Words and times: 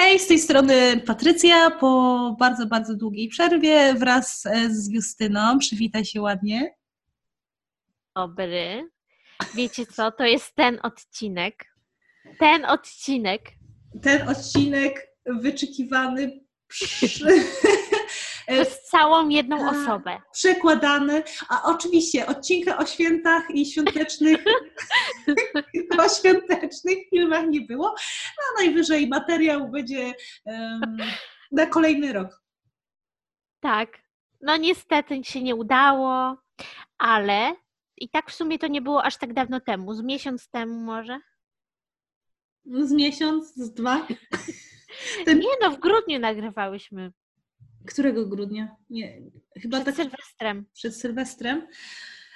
Hej, 0.00 0.18
z 0.18 0.26
tej 0.26 0.38
strony 0.38 1.00
Patrycja 1.06 1.70
po 1.70 2.36
bardzo, 2.38 2.66
bardzo 2.66 2.94
długiej 2.94 3.28
przerwie 3.28 3.94
wraz 3.94 4.48
z 4.70 4.88
Justyną. 4.90 5.58
Przywitaj 5.58 6.04
się 6.04 6.20
ładnie. 6.20 6.74
Dobry. 8.16 8.90
Wiecie 9.54 9.86
co? 9.86 10.12
To 10.12 10.24
jest 10.24 10.54
ten 10.54 10.78
odcinek. 10.82 11.64
Ten 12.38 12.64
odcinek. 12.64 13.42
Ten 14.02 14.28
odcinek 14.28 15.08
wyczekiwany. 15.26 16.40
Przy... 16.68 17.08
Przez 18.48 18.82
całą 18.82 19.28
jedną 19.28 19.70
osobę. 19.70 20.20
Przekładany. 20.32 21.22
A 21.48 21.62
oczywiście 21.62 22.26
odcinka 22.26 22.78
o 22.78 22.86
świętach 22.86 23.50
i 23.50 23.66
świątecznych 23.66 24.44
o 26.04 26.08
świątecznych 26.08 26.98
filmach 27.10 27.46
nie 27.48 27.60
było. 27.60 27.94
No 28.38 28.64
najwyżej 28.64 29.08
materiał 29.08 29.68
będzie 29.68 30.14
um, 30.44 30.96
na 31.52 31.66
kolejny 31.66 32.12
rok. 32.12 32.42
Tak. 33.60 33.98
No 34.40 34.56
niestety 34.56 35.24
się 35.24 35.42
nie 35.42 35.54
udało, 35.54 36.36
ale 36.98 37.54
i 37.96 38.08
tak 38.08 38.30
w 38.30 38.34
sumie 38.34 38.58
to 38.58 38.66
nie 38.66 38.82
było 38.82 39.04
aż 39.04 39.16
tak 39.16 39.32
dawno 39.32 39.60
temu. 39.60 39.94
Z 39.94 40.02
miesiąc 40.02 40.48
temu 40.48 40.74
może? 40.74 41.20
Z 42.64 42.92
miesiąc, 42.92 43.54
z 43.54 43.72
dwa? 43.74 44.06
Ten... 45.24 45.38
Nie 45.38 45.48
no, 45.60 45.70
w 45.70 45.78
grudniu 45.78 46.18
nagrywałyśmy. 46.18 47.12
Którego 47.88 48.26
grudnia? 48.26 48.76
Nie, 48.90 49.22
chyba 49.62 49.80
przed 49.80 49.96
tak... 49.96 50.04
Sylwestrem. 50.04 50.66
Przed 50.72 50.96
Sylwestrem. 50.96 51.66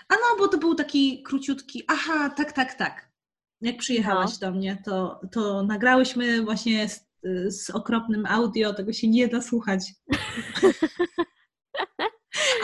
A 0.08 0.14
no, 0.14 0.38
bo 0.38 0.48
to 0.48 0.58
był 0.58 0.74
taki 0.74 1.22
króciutki. 1.22 1.84
Aha, 1.88 2.30
tak, 2.30 2.52
tak, 2.52 2.74
tak. 2.74 3.08
Jak 3.60 3.76
przyjechałaś 3.76 4.30
no. 4.40 4.48
do 4.48 4.54
mnie, 4.56 4.82
to, 4.84 5.20
to 5.32 5.62
nagrałyśmy 5.62 6.42
właśnie 6.42 6.88
z, 6.88 7.06
z 7.48 7.70
okropnym 7.70 8.26
audio, 8.26 8.74
tego 8.74 8.92
się 8.92 9.08
nie 9.08 9.28
da 9.28 9.40
słuchać. 9.42 9.80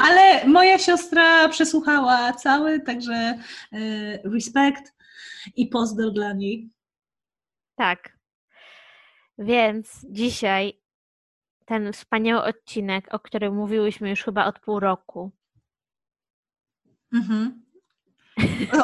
Ale 0.03 0.47
moja 0.47 0.79
siostra 0.79 1.49
przesłuchała 1.49 2.33
cały, 2.33 2.81
także 2.81 3.39
y, 3.73 4.21
respekt 4.35 4.95
i 5.57 5.67
pozdro 5.67 6.11
dla 6.11 6.33
niej. 6.33 6.71
Tak. 7.77 8.19
Więc 9.39 10.07
dzisiaj 10.11 10.78
ten 11.69 11.93
wspaniały 11.93 12.43
odcinek, 12.43 13.15
o 13.15 13.21
którym 13.21 13.55
mówiłyśmy 13.55 14.11
już 14.11 14.23
chyba 14.23 14.47
od 14.47 14.59
pół 14.61 14.81
roku. 14.81 15.31
Mhm. 17.13 17.63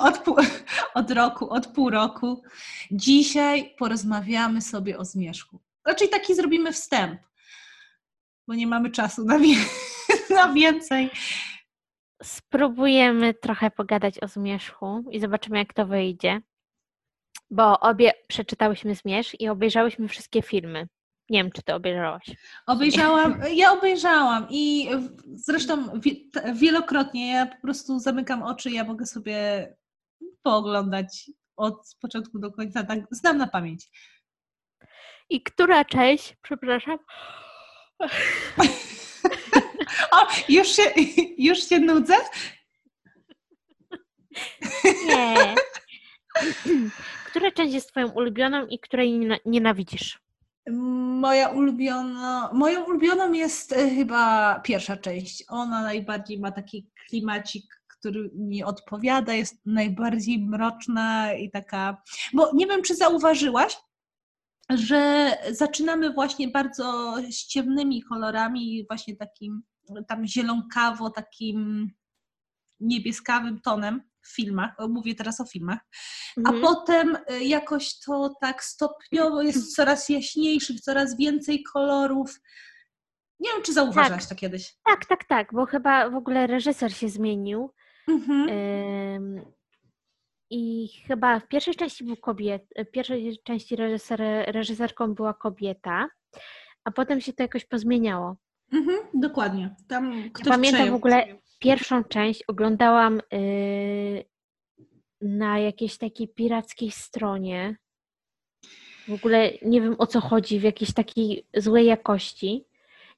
Od, 0.01 0.19
pół, 0.19 0.37
od 1.01 1.11
roku, 1.11 1.51
od 1.51 1.67
pół 1.67 1.91
roku. 1.91 2.43
Dzisiaj 2.91 3.75
porozmawiamy 3.79 4.61
sobie 4.61 4.99
o 4.99 5.05
zmierzchu. 5.05 5.61
Raczej 5.87 6.09
taki 6.09 6.35
zrobimy 6.35 6.73
wstęp, 6.73 7.21
bo 8.49 8.55
nie 8.55 8.67
mamy 8.67 8.91
czasu 8.91 9.25
na, 9.25 9.39
wie, 9.39 9.57
na 10.37 10.53
więcej. 10.53 11.11
Spróbujemy 12.23 13.35
trochę 13.35 13.71
pogadać 13.71 14.23
o 14.23 14.29
zmierzchu 14.29 15.05
i 15.11 15.21
zobaczymy, 15.21 15.59
jak 15.59 15.75
to 15.75 15.87
wyjdzie. 15.87 16.41
Bo 17.51 17.81
obie 17.81 18.13
przeczytałyśmy 18.29 18.95
zmierzch 18.95 19.41
i 19.41 19.49
obejrzałyśmy 19.49 20.09
wszystkie 20.09 20.43
filmy. 20.43 20.89
Nie 21.31 21.43
wiem, 21.43 21.53
czy 21.53 21.63
ty 21.63 21.75
obejrzałaś. 21.75 22.25
Obejrzałam, 22.67 23.41
ja 23.53 23.73
obejrzałam 23.73 24.47
i 24.51 24.89
zresztą 25.35 26.01
wielokrotnie 26.55 27.33
ja 27.33 27.47
po 27.47 27.61
prostu 27.63 27.99
zamykam 27.99 28.43
oczy, 28.43 28.71
ja 28.71 28.85
mogę 28.85 29.07
sobie 29.07 29.69
pooglądać 30.43 31.31
od 31.57 31.97
początku 32.01 32.39
do 32.39 32.53
końca, 32.53 32.85
tak 32.85 32.99
znam 33.11 33.39
na 33.39 33.47
pamięć. 33.47 33.91
I 35.31 35.43
która 35.43 35.85
część, 35.85 36.37
przepraszam? 36.43 36.99
o, 40.13 40.27
już 40.49 40.69
się, 40.69 40.83
już 41.39 41.69
się 41.69 41.79
nudzę? 41.79 42.15
Nie. 45.07 45.55
Która 47.27 47.51
część 47.51 47.75
jest 47.75 47.89
twoją 47.89 48.09
ulubioną 48.09 48.67
i 48.67 48.79
której 48.79 49.21
nienawidzisz? 49.45 50.19
Moja 51.25 51.49
ulubiona, 51.49 52.51
moją 52.53 52.85
ulubioną 52.85 53.33
jest 53.33 53.73
e, 53.73 53.91
chyba 53.91 54.55
pierwsza 54.61 54.97
część. 54.97 55.45
Ona 55.49 55.83
najbardziej 55.83 56.41
ma 56.41 56.53
taki 56.53 56.91
klimacik, 57.09 57.65
który 57.87 58.31
mi 58.35 58.65
odpowiada, 58.65 59.33
jest 59.33 59.67
najbardziej 59.67 60.39
mroczna 60.39 61.35
i 61.35 61.51
taka. 61.51 62.03
Bo 62.33 62.51
nie 62.55 62.67
wiem, 62.67 62.83
czy 62.83 62.95
zauważyłaś, 62.95 63.77
że 64.71 65.33
zaczynamy 65.51 66.13
właśnie 66.13 66.49
bardzo 66.49 67.15
z 67.31 67.47
ciemnymi 67.47 68.03
kolorami, 68.03 68.85
właśnie 68.89 69.17
takim 69.17 69.63
tam 70.09 70.27
zielonkawo, 70.27 71.11
takim 71.11 71.91
niebieskawym 72.81 73.61
tonem 73.61 74.03
filmach, 74.29 74.71
mówię 74.89 75.15
teraz 75.15 75.41
o 75.41 75.45
filmach, 75.45 75.79
mhm. 76.37 76.57
a 76.57 76.61
potem 76.61 77.17
y, 77.31 77.45
jakoś 77.45 77.99
to 77.99 78.35
tak 78.41 78.65
stopniowo 78.65 79.43
jest 79.43 79.75
coraz 79.77 80.09
jaśniejszych, 80.09 80.81
coraz 80.81 81.17
więcej 81.17 81.63
kolorów. 81.63 82.41
Nie 83.41 83.51
wiem, 83.53 83.63
czy 83.63 83.73
zauważyłaś 83.73 84.23
tak. 84.23 84.29
to 84.29 84.35
kiedyś. 84.35 84.77
Tak, 84.85 85.07
tak, 85.07 85.25
tak, 85.25 85.55
bo 85.55 85.67
chyba 85.67 86.11
w 86.11 86.15
ogóle 86.15 86.47
reżyser 86.47 86.95
się 86.95 87.09
zmienił. 87.09 87.71
Mhm. 88.09 89.45
I 90.51 90.89
chyba 91.07 91.41
w 91.41 91.49
pierwszej 91.49 91.75
części 91.75 92.05
był 92.05 92.17
kobiet, 92.17 92.63
w 92.79 92.91
pierwszej 92.91 93.39
części 93.45 93.77
reżyser, 93.77 94.21
reżyserką 94.47 95.15
była 95.15 95.35
kobieta, 95.35 96.09
a 96.85 96.91
potem 96.91 97.21
się 97.21 97.33
to 97.33 97.43
jakoś 97.43 97.65
pozmieniało. 97.65 98.37
Mhm, 98.73 98.99
dokładnie. 99.15 99.75
Tam 99.89 100.31
ktoś 100.33 100.49
Pamiętam 100.49 100.81
przejął. 100.81 100.95
w 100.95 100.99
ogóle 100.99 101.39
pierwszą 101.65 102.05
część 102.05 102.43
oglądałam 102.43 103.21
yy, 103.33 104.25
na 105.21 105.59
jakiejś 105.59 105.99
takiej 105.99 106.29
pirackiej 106.29 106.91
stronie. 106.91 107.77
W 109.09 109.13
ogóle 109.13 109.51
nie 109.63 109.81
wiem 109.81 109.97
o 109.99 110.07
co 110.07 110.21
chodzi, 110.21 110.61
w 110.61 110.63
jakiejś 110.63 110.93
takiej 110.93 111.47
złej 111.57 111.87
jakości. 111.87 112.65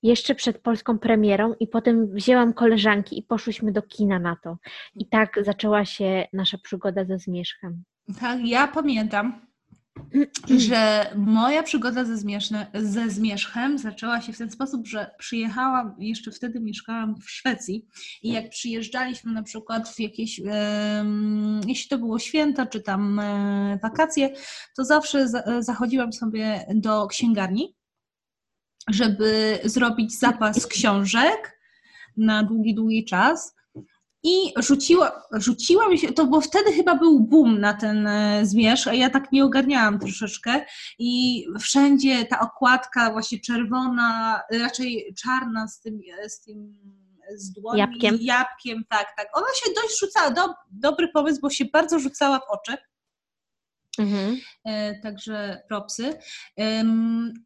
Jeszcze 0.03 0.35
przed 0.35 0.59
polską 0.59 0.99
premierą, 0.99 1.55
i 1.61 1.67
potem 1.67 2.15
wzięłam 2.15 2.53
koleżanki 2.53 3.19
i 3.19 3.23
poszłyśmy 3.23 3.73
do 3.73 3.83
kina 3.83 4.19
na 4.19 4.37
to. 4.37 4.57
I 4.95 5.07
tak 5.07 5.45
zaczęła 5.45 5.85
się 5.85 6.27
nasza 6.33 6.59
przygoda 6.59 7.05
ze 7.05 7.19
Zmierzchem. 7.19 7.85
Tak, 8.21 8.41
ja 8.45 8.69
pamiętam. 8.69 9.46
że 10.69 11.11
moja 11.17 11.63
przygoda 11.63 12.05
ze, 12.05 12.17
ze 12.75 13.11
zmierzchem 13.11 13.79
zaczęła 13.79 14.21
się 14.21 14.33
w 14.33 14.39
ten 14.39 14.51
sposób, 14.51 14.87
że 14.87 15.11
przyjechałam, 15.19 15.95
jeszcze 15.99 16.31
wtedy 16.31 16.61
mieszkałam 16.61 17.15
w 17.21 17.31
Szwecji 17.31 17.87
i 18.23 18.33
jak 18.33 18.51
przyjeżdżaliśmy 18.51 19.33
na 19.33 19.43
przykład 19.43 19.89
w 19.89 20.01
jakieś, 20.01 20.41
jeśli 21.67 21.89
to 21.89 21.99
było 21.99 22.19
święta 22.19 22.67
czy 22.67 22.81
tam 22.81 23.19
e, 23.19 23.79
wakacje, 23.83 24.31
to 24.77 24.85
zawsze 24.85 25.29
zachodziłam 25.61 26.13
sobie 26.13 26.67
do 26.75 27.07
księgarni, 27.07 27.77
żeby 28.91 29.59
zrobić 29.65 30.19
zapas 30.19 30.67
książek 30.67 31.61
na 32.17 32.43
długi, 32.43 32.75
długi 32.75 33.05
czas 33.05 33.56
i 34.23 34.53
rzuciła, 34.57 35.23
rzuciła 35.33 35.89
mi 35.89 35.99
się, 35.99 36.13
to 36.13 36.27
bo 36.27 36.41
wtedy 36.41 36.73
chyba 36.73 36.95
był 36.95 37.21
boom 37.21 37.61
na 37.61 37.75
ten 37.75 38.07
e, 38.07 38.47
zmierzch, 38.47 38.89
a 38.89 38.95
ja 38.95 39.11
tak 39.11 39.33
nie 39.33 39.45
ogarniałam 39.45 39.99
troszeczkę 39.99 40.65
i 40.99 41.45
wszędzie 41.61 42.25
ta 42.25 42.41
okładka 42.41 43.13
właśnie 43.13 43.41
czerwona, 43.41 44.41
raczej 44.51 45.15
czarna 45.23 45.69
z 45.69 45.81
tym, 45.81 46.01
z 46.29 46.41
tym 46.41 46.75
z 47.35 47.53
dłoni, 47.53 47.81
jabłkiem. 47.81 48.19
jabłkiem, 48.21 48.85
tak, 48.89 49.07
tak. 49.17 49.29
Ona 49.33 49.47
się 49.55 49.73
dość 49.75 50.01
rzucała, 50.01 50.31
do, 50.31 50.55
dobry 50.71 51.09
pomysł, 51.09 51.41
bo 51.41 51.51
się 51.51 51.65
bardzo 51.65 51.99
rzucała 51.99 52.39
w 52.39 52.51
oczy. 52.51 52.77
Mhm. 53.99 54.41
E, 54.65 55.01
także 55.01 55.63
propsy. 55.69 56.19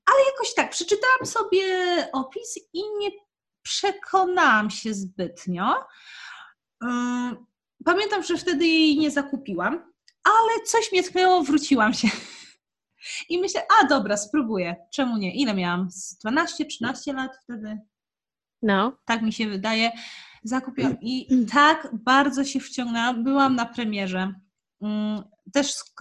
ale 0.06 0.20
jakoś 0.32 0.54
tak, 0.56 0.70
przeczytałam 0.70 1.26
sobie 1.26 1.62
opis 2.12 2.58
i 2.72 2.82
nie 2.98 3.10
przekonałam 3.62 4.70
się 4.70 4.94
zbytnio. 4.94 5.74
Pamiętam, 7.84 8.22
że 8.22 8.36
wtedy 8.36 8.66
jej 8.66 8.98
nie 8.98 9.10
zakupiłam, 9.10 9.92
ale 10.24 10.66
coś 10.66 10.92
mnie 10.92 11.02
tknęło, 11.02 11.42
wróciłam 11.42 11.94
się. 11.94 12.08
I 13.28 13.38
myślę, 13.38 13.62
a 13.80 13.86
dobra, 13.86 14.16
spróbuję. 14.16 14.76
Czemu 14.92 15.16
nie? 15.16 15.34
Ile 15.34 15.54
miałam? 15.54 15.88
12-13 16.24 17.14
lat 17.14 17.38
wtedy? 17.42 17.78
No. 18.62 18.96
Tak 19.04 19.22
mi 19.22 19.32
się 19.32 19.48
wydaje. 19.48 19.92
Zakupiłam 20.44 20.96
i 21.00 21.46
tak 21.52 21.88
bardzo 21.92 22.44
się 22.44 22.60
wciągnęłam. 22.60 23.24
Byłam 23.24 23.56
na 23.56 23.66
premierze. 23.66 24.34
Też 25.52 25.74
z, 25.74 25.94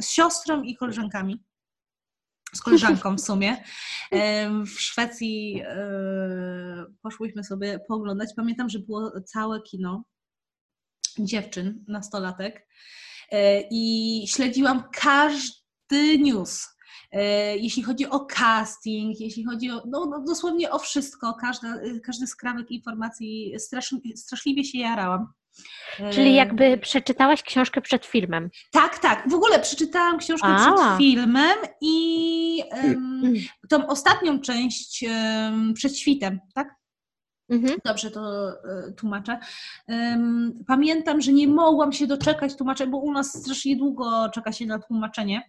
z 0.00 0.10
siostrą 0.10 0.62
i 0.62 0.76
koleżankami. 0.76 1.44
Z 2.54 2.60
koleżanką 2.60 3.16
w 3.16 3.20
sumie. 3.20 3.56
W 4.66 4.80
Szwecji 4.80 5.62
poszłyśmy 7.02 7.44
sobie 7.44 7.80
pooglądać. 7.88 8.30
Pamiętam, 8.36 8.68
że 8.68 8.78
było 8.78 9.20
całe 9.20 9.62
kino 9.62 10.04
dziewczyn, 11.18 11.84
nastolatek 11.88 12.68
e, 13.30 13.60
i 13.70 14.24
śledziłam 14.28 14.84
każdy 14.92 16.18
news. 16.18 16.68
e, 17.12 17.56
jeśli 17.56 17.82
chodzi 17.82 18.06
o 18.06 18.20
casting, 18.20 19.20
jeśli 19.20 19.44
chodzi 19.44 19.70
o, 19.70 19.82
no, 19.86 20.06
no 20.06 20.24
dosłownie 20.26 20.70
o 20.70 20.78
wszystko, 20.78 21.34
każda, 21.40 21.80
każdy 22.04 22.26
skrawek 22.26 22.70
informacji, 22.70 23.54
strasz, 23.58 23.94
straszliwie 24.16 24.64
się 24.64 24.78
jarałam. 24.78 25.32
Czyli 26.12 26.28
E, 26.28 26.32
jakby 26.32 26.78
przeczytałaś 26.78 27.42
książkę 27.42 27.80
przed 27.80 28.06
filmem. 28.06 28.50
Tak, 28.72 28.98
tak. 28.98 29.28
W 29.30 29.34
ogóle 29.34 29.60
przeczytałam 29.60 30.18
książkę 30.18 30.48
A. 30.48 30.56
przed 30.74 30.98
filmem 30.98 31.56
i 31.80 32.62
em, 32.70 33.34
tą 33.68 33.86
ostatnią 33.86 34.40
część 34.40 35.04
em, 35.08 35.74
przed 35.74 35.98
świtem, 35.98 36.40
tak? 36.54 36.74
Mhm. 37.50 37.78
Dobrze 37.84 38.10
to 38.10 38.48
e, 38.50 38.92
tłumaczę. 38.92 39.38
Em, 39.88 40.64
Pamiętam, 40.66 41.20
że 41.20 41.32
nie 41.32 41.48
mogłam 41.48 41.92
się 41.92 42.06
doczekać 42.06 42.56
tłumaczenia, 42.56 42.90
bo 42.90 42.98
u 42.98 43.12
nas 43.12 43.42
strasznie 43.42 43.76
długo 43.76 44.28
czeka 44.34 44.52
się 44.52 44.66
na 44.66 44.78
tłumaczenie. 44.78 45.42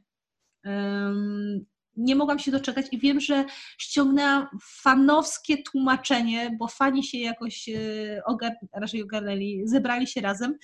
Nie 1.95 2.15
mogłam 2.15 2.39
się 2.39 2.51
doczekać 2.51 2.85
i 2.91 2.99
wiem, 2.99 3.19
że 3.19 3.45
ściągnęłam 3.77 4.47
fanowskie 4.63 5.63
tłumaczenie, 5.63 6.55
bo 6.59 6.67
fani 6.67 7.03
się 7.03 7.17
jakoś 7.17 7.69
e, 7.69 8.21
ogar, 8.25 8.53
raczej 8.73 9.03
ogarnęli, 9.03 9.61
zebrali 9.65 10.07
się 10.07 10.21
razem 10.21 10.57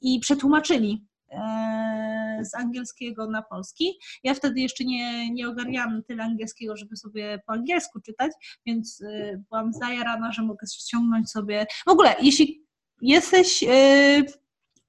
i 0.00 0.20
przetłumaczyli 0.20 1.04
e, 1.30 2.38
z 2.42 2.54
angielskiego 2.54 3.30
na 3.30 3.42
polski. 3.42 3.98
Ja 4.24 4.34
wtedy 4.34 4.60
jeszcze 4.60 4.84
nie, 4.84 5.30
nie 5.30 5.48
ogarniałam 5.48 6.02
tyle 6.02 6.24
angielskiego, 6.24 6.76
żeby 6.76 6.96
sobie 6.96 7.42
po 7.46 7.52
angielsku 7.52 8.00
czytać, 8.00 8.32
więc 8.66 9.00
y, 9.00 9.42
byłam 9.50 9.72
zajarana, 9.72 10.32
że 10.32 10.42
mogę 10.42 10.66
ściągnąć 10.66 11.30
sobie. 11.30 11.66
W 11.86 11.90
ogóle, 11.90 12.14
jeśli 12.22 12.66
jesteś 13.02 13.64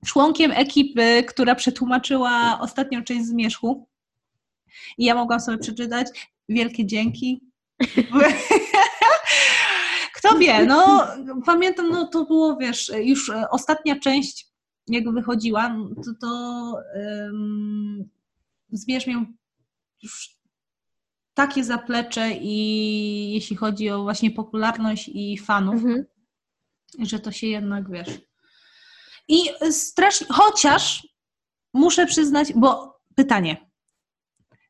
członkiem 0.06 0.52
ekipy, 0.52 1.24
która 1.28 1.56
przetłumaczyła 1.56 2.60
ostatnią 2.62 3.04
część 3.04 3.26
Zmierzchu 3.26 3.88
i 4.98 5.06
ja 5.06 5.16
mogłam 5.16 5.40
sobie 5.40 5.58
przeczytać, 5.58 6.08
wielkie 6.50 6.86
dzięki. 6.86 7.42
Kto 10.16 10.38
wie, 10.38 10.66
no 10.66 11.08
pamiętam, 11.46 11.90
no 11.90 12.08
to 12.08 12.26
było, 12.26 12.58
wiesz, 12.58 12.92
już 13.04 13.32
ostatnia 13.52 14.00
część 14.00 14.48
jak 14.88 15.12
wychodziła, 15.14 15.76
to, 16.06 16.12
to 16.22 16.28
um, 16.96 18.10
Zmierz 18.74 19.08
miał 19.08 19.22
już 20.04 20.38
takie 21.34 21.64
zaplecze 21.64 22.32
i 22.32 23.34
jeśli 23.34 23.56
chodzi 23.56 23.90
o 23.90 24.04
właśnie 24.04 24.32
popularność 24.32 25.10
i 25.14 25.38
fanów, 25.38 25.76
Mhm. 25.76 26.06
że 27.00 27.20
to 27.20 27.32
się 27.32 27.48
jednak 27.48 27.92
wiesz. 27.92 28.10
I 29.28 29.50
strasznie, 29.72 30.28
chociaż 30.30 31.08
muszę 31.74 32.06
przyznać, 32.06 32.54
bo 32.54 33.00
pytanie. 33.16 33.70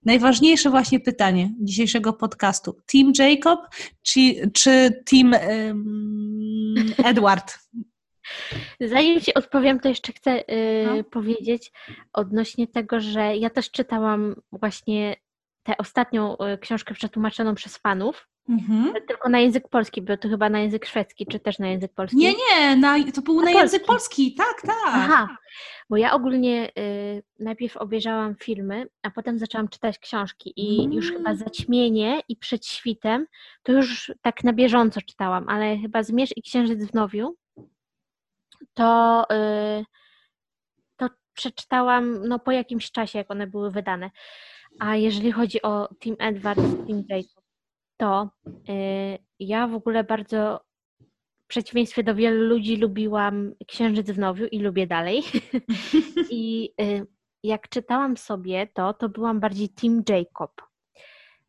Najważniejsze 0.05 0.69
właśnie 0.69 0.99
pytanie 0.99 1.49
dzisiejszego 1.59 2.13
podcastu. 2.13 2.77
Team 2.91 3.11
Jacob 3.19 3.59
czy, 4.01 4.19
czy 4.53 5.03
Team 5.11 5.33
em, 5.33 6.75
Edward? 7.05 7.59
Zanim 8.81 9.21
Ci 9.21 9.33
odpowiem, 9.33 9.79
to 9.79 9.89
jeszcze 9.89 10.13
chcę 10.13 10.39
y, 10.53 10.85
No. 10.85 11.03
powiedzieć 11.03 11.71
odnośnie 12.13 12.67
tego, 12.67 12.99
że 12.99 13.37
ja 13.37 13.49
też 13.49 13.71
czytałam 13.71 14.35
właśnie 14.51 15.15
tę 15.63 15.77
ostatnią 15.77 16.37
y, 16.37 16.57
książkę 16.57 16.93
przetłumaczoną 16.93 17.55
przez 17.55 17.77
fanów, 17.77 18.27
Mhm. 18.49 18.93
tylko 19.07 19.29
na 19.29 19.39
język 19.39 19.67
polski, 19.69 20.01
bo 20.01 20.17
to 20.17 20.29
chyba 20.29 20.49
na 20.49 20.59
język 20.59 20.85
szwedzki, 20.85 21.25
czy 21.25 21.39
też 21.39 21.59
na 21.59 21.67
język 21.67 21.93
polski. 21.93 22.17
Nie, 22.17 22.33
nie, 22.33 22.75
na, 22.75 22.95
to 23.15 23.21
był 23.21 23.35
na, 23.35 23.41
Na 23.41 23.51
język 23.51 23.85
polski, 23.85 24.35
tak, 24.35 24.61
tak. 24.61 24.77
Aha, 24.85 25.37
bo 25.89 25.97
ja 25.97 26.13
ogólnie 26.13 26.71
y, 26.79 27.23
najpierw 27.39 27.77
obejrzałam 27.77 28.35
filmy, 28.35 28.87
a 29.01 29.11
potem 29.11 29.39
zaczęłam 29.39 29.67
czytać 29.67 29.99
książki 29.99 30.53
i 30.55 30.95
już 30.95 31.09
Mm. 31.09 31.17
chyba 31.17 31.35
Zaćmienie 31.35 32.21
i 32.29 32.35
Przed 32.37 32.65
świtem 32.65 33.27
to 33.63 33.71
już 33.71 34.11
tak 34.21 34.43
na 34.43 34.53
bieżąco 34.53 35.01
czytałam, 35.01 35.49
ale 35.49 35.77
chyba 35.77 36.03
Zmierz 36.03 36.37
i 36.37 36.41
Księżyc 36.41 36.85
w 36.91 36.93
Nowiu 36.93 37.35
to, 38.73 39.23
y, 39.31 39.85
to 40.97 41.09
przeczytałam 41.33 42.27
no, 42.27 42.39
po 42.39 42.51
jakimś 42.51 42.91
czasie, 42.91 43.19
jak 43.19 43.31
one 43.31 43.47
były 43.47 43.71
wydane. 43.71 44.11
A 44.79 44.95
jeżeli 44.95 45.31
chodzi 45.31 45.61
o 45.61 45.89
Team 45.99 46.15
Edward 46.19 46.59
Team 46.59 47.03
Jacob, 47.09 47.42
to 48.03 48.29
y, 48.69 49.17
ja 49.39 49.67
w 49.67 49.75
ogóle 49.75 50.03
bardzo 50.03 50.65
w 51.43 51.47
przeciwieństwie 51.47 52.03
do 52.03 52.15
wielu 52.15 52.47
ludzi 52.47 52.77
lubiłam 52.77 53.53
Księżyc 53.67 54.11
w 54.11 54.19
Nowiu 54.19 54.45
i 54.45 54.59
lubię 54.59 54.87
dalej. 54.87 55.23
I 56.29 56.73
y, 56.81 57.07
jak 57.43 57.69
czytałam 57.69 58.17
sobie 58.17 58.67
to, 58.73 58.93
to 58.93 59.09
byłam 59.09 59.39
bardziej 59.39 59.69
Team 59.69 60.03
Jacob. 60.09 60.61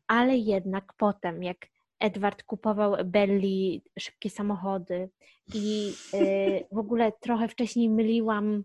Ale 0.06 0.36
jednak 0.36 0.92
potem, 0.96 1.42
jak 1.42 1.56
Edward 2.00 2.42
kupował 2.42 2.96
Belli 3.04 3.82
szybkie 3.98 4.30
samochody 4.30 5.10
i 5.54 5.92
y, 6.14 6.66
w 6.72 6.78
ogóle 6.78 7.12
trochę 7.20 7.48
wcześniej 7.48 7.90
myliłam 7.90 8.64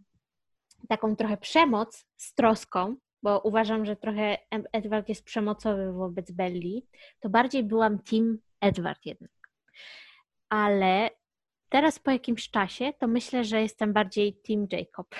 taką 0.88 1.16
trochę 1.16 1.38
przemoc 1.38 2.06
z 2.18 2.34
troską, 2.34 2.96
bo 3.24 3.40
uważam, 3.40 3.86
że 3.86 3.96
trochę 3.96 4.38
Edward 4.72 5.10
jest 5.10 5.24
przemocowy 5.24 5.94
wobec 5.94 6.32
Belli, 6.32 6.86
to 7.20 7.30
bardziej 7.30 7.64
byłam 7.64 8.00
Team 8.00 8.38
Edward 8.62 9.06
jednak. 9.06 9.32
Ale 10.50 11.10
teraz 11.70 12.00
po 12.00 12.12
jakimś 12.12 12.50
czasie 12.50 12.94
to 13.00 13.08
myślę, 13.08 13.44
że 13.44 13.62
jestem 13.62 13.94
bardziej 13.94 14.42
Team 14.48 14.68
Jacob. 14.72 15.16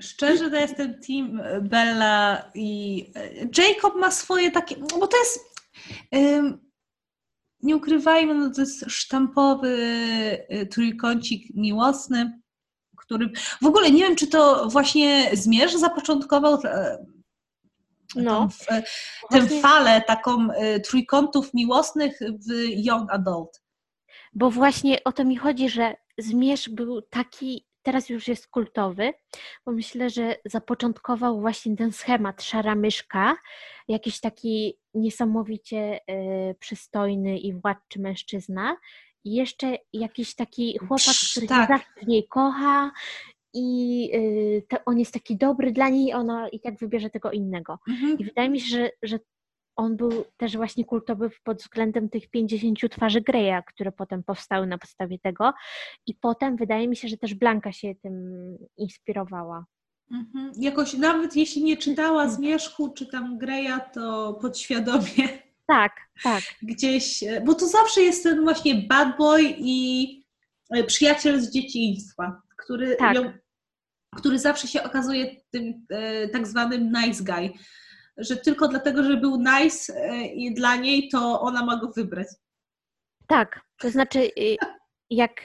Szczerze 0.00 0.50
to 0.50 0.56
jestem 0.56 1.00
team 1.00 1.42
Bella 1.62 2.50
i 2.54 3.06
e, 3.14 3.30
Jacob 3.58 3.94
ma 3.94 4.10
swoje 4.10 4.50
takie, 4.50 4.76
no 4.78 4.98
bo 4.98 5.06
to 5.06 5.16
jest, 5.16 5.40
nie 7.62 7.76
ukrywajmy, 7.76 8.34
no 8.34 8.50
to 8.50 8.60
jest 8.60 8.84
sztampowy 8.88 9.68
y, 10.52 10.66
trójkącik 10.66 11.54
miłosny, 11.54 12.41
który, 13.12 13.30
w 13.62 13.66
ogóle 13.66 13.90
nie 13.90 13.98
wiem, 14.02 14.16
czy 14.16 14.26
to 14.26 14.68
właśnie 14.68 15.30
Zmierz 15.32 15.74
zapoczątkował 15.74 16.58
e, 16.64 17.06
No. 18.16 18.48
w- 18.48 18.72
e, 18.72 18.82
tę 19.30 19.46
falę 19.60 20.02
taką 20.06 20.50
e, 20.52 20.80
trójkątów 20.80 21.54
miłosnych 21.54 22.18
w 22.20 22.52
Young 22.86 23.12
Adult. 23.12 23.62
Bo 24.32 24.50
właśnie 24.50 25.04
o 25.04 25.12
to 25.12 25.24
mi 25.24 25.36
chodzi, 25.36 25.68
że 25.68 25.94
Zmierz 26.18 26.68
był 26.68 27.02
taki, 27.02 27.66
teraz 27.82 28.08
już 28.08 28.28
jest 28.28 28.46
kultowy, 28.48 29.12
bo 29.66 29.72
myślę, 29.72 30.10
że 30.10 30.36
zapoczątkował 30.44 31.40
właśnie 31.40 31.76
ten 31.76 31.92
schemat 31.92 32.42
szara 32.42 32.74
myszka, 32.74 33.36
jakiś 33.88 34.20
taki 34.20 34.78
niesamowicie 34.94 36.00
przystojny 36.58 37.38
i 37.38 37.52
władczy 37.54 38.00
mężczyzna 38.00 38.76
i 39.24 39.34
jeszcze 39.34 39.76
jakiś 39.92 40.34
taki 40.34 40.78
chłopak, 40.78 41.14
który 41.30 41.46
tak. 41.46 41.68
się 41.68 41.74
zawsze 41.74 42.04
w 42.04 42.06
niej 42.06 42.28
kocha 42.28 42.90
i 43.54 44.10
e, 44.14 44.62
to 44.62 44.84
on 44.86 44.98
jest 44.98 45.12
taki 45.12 45.36
dobry 45.36 45.72
dla 45.72 45.88
niej, 45.88 46.14
ona 46.14 46.48
i 46.48 46.60
tak 46.60 46.78
wybierze 46.78 47.10
tego 47.10 47.30
innego. 47.30 47.78
Mhm. 47.88 48.18
I 48.18 48.24
wydaje 48.24 48.50
mi 48.50 48.60
się, 48.60 48.76
że, 48.76 48.90
że 49.02 49.18
on 49.76 49.96
był 49.96 50.24
też 50.36 50.56
właśnie 50.56 50.84
kultowy 50.84 51.30
pod 51.44 51.58
względem 51.58 52.08
tych 52.08 52.30
50 52.30 52.78
twarzy 52.90 53.20
Greya, 53.20 53.62
które 53.66 53.92
potem 53.92 54.22
powstały 54.22 54.66
na 54.66 54.78
podstawie 54.78 55.18
tego. 55.18 55.52
I 56.06 56.14
potem 56.14 56.56
wydaje 56.56 56.88
mi 56.88 56.96
się, 56.96 57.08
że 57.08 57.16
też 57.16 57.34
Blanka 57.34 57.72
się 57.72 57.94
tym 58.02 58.56
inspirowała. 58.76 59.66
Mhm. 60.10 60.52
Jakoś 60.56 60.94
nawet 60.94 61.36
jeśli 61.36 61.64
nie 61.64 61.76
czytała 61.76 62.28
Zmierzchu 62.28 62.92
czy 62.92 63.06
tam 63.06 63.38
Greya, 63.38 63.80
to 63.94 64.34
podświadomie 64.40 65.42
Tak, 65.72 65.92
tak. 66.22 66.42
gdzieś, 66.62 67.22
e, 67.22 67.40
bo 67.40 67.54
to 67.54 67.66
zawsze 67.66 68.00
jest 68.00 68.22
ten 68.22 68.42
właśnie 68.42 68.74
bad 68.74 69.16
boy 69.18 69.42
i 69.58 70.06
e, 70.70 70.84
przyjaciel 70.84 71.40
z 71.40 71.50
dzieciństwa, 71.50 72.42
który, 72.56 72.96
Tak. 72.96 73.14
ją, 73.14 73.32
który 74.16 74.38
zawsze 74.38 74.68
się 74.68 74.82
okazuje 74.82 75.36
tym 75.50 75.86
e, 75.90 76.28
tak 76.28 76.46
zwanym 76.46 76.92
nice 76.92 77.24
guy, 77.24 77.52
że 78.16 78.36
tylko 78.36 78.68
dlatego, 78.68 79.04
że 79.04 79.16
był 79.16 79.36
nice 79.36 79.94
e, 79.96 80.26
i 80.26 80.54
dla 80.54 80.76
niej, 80.76 81.08
to 81.08 81.40
ona 81.40 81.64
ma 81.64 81.76
go 81.76 81.92
wybrać. 81.96 82.28
Tak, 83.26 83.60
to 83.78 83.90
znaczy, 83.90 84.18
y, 84.18 84.56
jak 85.10 85.42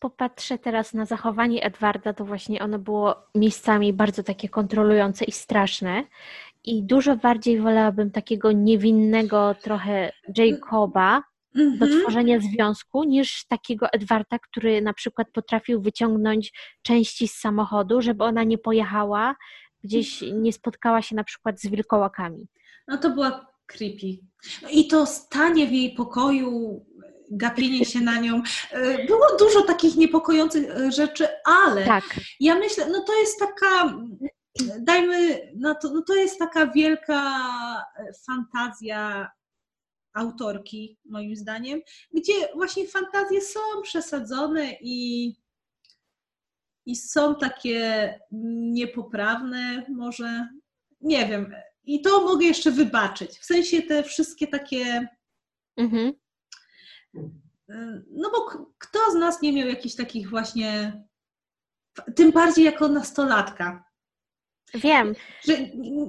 popatrzę 0.00 0.58
teraz 0.58 0.94
na 0.94 1.06
zachowanie 1.06 1.62
Edwarda, 1.64 2.12
to 2.12 2.24
właśnie 2.24 2.62
ono 2.62 2.78
było 2.78 3.26
miejscami 3.34 3.92
bardzo 3.92 4.22
takie 4.22 4.48
kontrolujące 4.48 5.24
i 5.24 5.32
straszne. 5.32 6.04
I 6.64 6.82
dużo 6.82 7.16
bardziej 7.16 7.60
wolałabym 7.60 8.10
takiego 8.10 8.52
niewinnego 8.52 9.54
trochę 9.62 10.12
Jacoba 10.36 11.22
do 11.54 11.62
Mhm. 11.86 12.00
tworzenia 12.00 12.38
związku, 12.40 13.04
niż 13.04 13.46
takiego 13.46 13.86
Edwarda, 13.92 14.38
który 14.38 14.82
na 14.82 14.92
przykład 14.92 15.28
potrafił 15.32 15.82
wyciągnąć 15.82 16.52
części 16.82 17.28
z 17.28 17.34
samochodu, 17.34 18.02
żeby 18.02 18.24
ona 18.24 18.44
nie 18.44 18.58
pojechała, 18.58 19.36
gdzieś 19.84 20.22
nie 20.32 20.52
spotkała 20.52 21.02
się 21.02 21.16
na 21.16 21.24
przykład 21.24 21.60
z 21.60 21.66
wilkołakami. 21.66 22.48
No 22.88 22.98
to 22.98 23.10
była 23.10 23.46
creepy. 23.66 24.06
I 24.70 24.88
to 24.88 25.06
stanie 25.06 25.66
w 25.66 25.72
jej 25.72 25.94
pokoju, 25.94 26.84
gapienie 27.30 27.84
się 27.84 28.00
na 28.00 28.20
nią. 28.20 28.42
e, 28.72 29.06
Było 29.06 29.26
dużo 29.38 29.62
takich 29.62 29.96
niepokojących 29.96 30.70
e, 30.70 30.92
rzeczy, 30.92 31.26
ale 31.44 31.84
Tak, 31.84 32.04
ja 32.40 32.54
myślę, 32.54 32.86
no 32.90 33.04
to 33.06 33.20
jest 33.20 33.38
taka 33.38 33.94
dajmy, 34.78 35.50
no 35.56 35.74
to, 35.74 35.90
no 35.90 36.02
to 36.02 36.14
jest 36.14 36.38
taka 36.38 36.66
wielka 36.66 37.20
e, 37.96 38.12
fantazja 38.26 39.30
autorki, 40.12 40.98
moim 41.04 41.36
zdaniem, 41.36 41.80
gdzie 42.14 42.32
właśnie 42.54 42.88
fantazje 42.88 43.40
są 43.40 43.60
przesadzone 43.82 44.72
i, 44.80 45.26
i 46.86 46.96
są 46.96 47.34
takie 47.34 48.20
niepoprawne, 48.72 49.86
może 49.88 50.48
nie 51.00 51.26
wiem. 51.26 51.54
I 51.84 52.00
to 52.02 52.20
mogę 52.20 52.46
jeszcze 52.46 52.70
wybaczyć. 52.70 53.38
W 53.38 53.44
sensie 53.44 53.82
te 53.82 54.02
wszystkie 54.02 54.46
takie. 54.46 55.08
Mhm. 55.76 56.12
No 58.10 58.30
bo 58.30 58.44
k- 58.44 58.64
kto 58.78 58.98
z 59.12 59.14
nas 59.14 59.42
nie 59.42 59.52
miał 59.52 59.68
jakichś 59.68 59.94
takich 59.94 60.30
właśnie. 60.30 61.02
Tym 62.16 62.32
bardziej 62.32 62.64
jako 62.64 62.88
nastolatka. 62.88 63.84
Wiem. 64.74 65.14
Że 65.48 65.52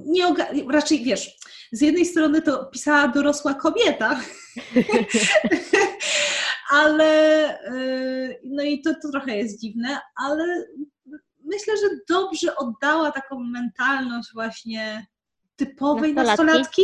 nie 0.06 0.24
raczej 0.72 1.04
wiesz, 1.04 1.30
z 1.72 1.80
jednej 1.80 2.06
strony 2.06 2.42
to 2.42 2.64
pisała 2.66 3.08
dorosła 3.08 3.54
kobieta, 3.54 4.20
ale 6.70 7.08
yy, 7.74 8.40
no 8.44 8.62
i 8.62 8.82
to, 8.82 8.94
to 9.02 9.10
trochę 9.10 9.36
jest 9.36 9.60
dziwne, 9.60 10.00
ale 10.24 10.44
myślę, 11.44 11.74
że 11.76 11.88
dobrze 12.08 12.56
oddała 12.56 13.12
taką 13.12 13.40
mentalność 13.40 14.28
właśnie 14.34 15.06
typowej 15.56 16.14
Nastolatki. 16.14 16.58
nastolatki. 16.58 16.82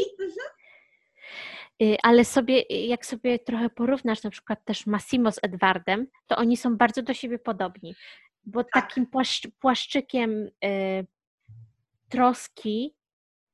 Y, 1.83 1.97
Ale 2.03 2.25
sobie, 2.25 2.61
jak 2.69 3.07
sobie 3.07 3.39
trochę 3.39 3.71
porównasz 3.71 4.23
na 4.23 4.31
przykład 4.31 4.65
też 4.65 4.87
Massimo 4.87 5.33
z 5.33 5.39
Edwardem, 5.43 6.07
to 6.27 6.37
oni 6.37 6.57
są 6.57 6.77
bardzo 6.77 7.03
do 7.03 7.15
siebie 7.15 7.39
podobni. 7.39 7.95
Bo 8.45 8.65
Tak. 8.65 8.73
takim 8.73 9.07
płaszcz, 9.07 9.49
płaszczykiem 9.61 10.31
y, 10.65 11.07
troski 12.11 12.95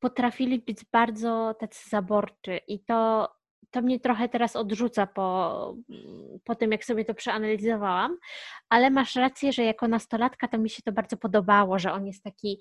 potrafili 0.01 0.59
być 0.59 0.79
bardzo 0.93 1.55
tacy 1.61 1.91
zaborczy 1.91 2.61
i 2.69 2.85
to, 2.85 3.29
to 3.71 3.83
mnie 3.83 4.01
trochę 4.01 4.29
teraz 4.29 4.57
odrzuca 4.57 5.07
po, 5.07 5.75
po 6.45 6.55
tym, 6.55 6.73
jak 6.73 6.85
sobie 6.85 7.05
to 7.05 7.15
przeanalizowałam, 7.15 8.17
ale 8.69 8.91
masz 8.91 9.17
rację, 9.17 9.53
że 9.53 9.63
jako 9.65 9.89
nastolatka 9.89 10.49
to 10.49 10.59
mi 10.59 10.71
się 10.71 10.83
to 10.83 10.93
bardzo 10.93 11.17
podobało, 11.17 11.79
że 11.79 11.93
on 11.93 12.07
jest 12.07 12.23
taki, 12.23 12.61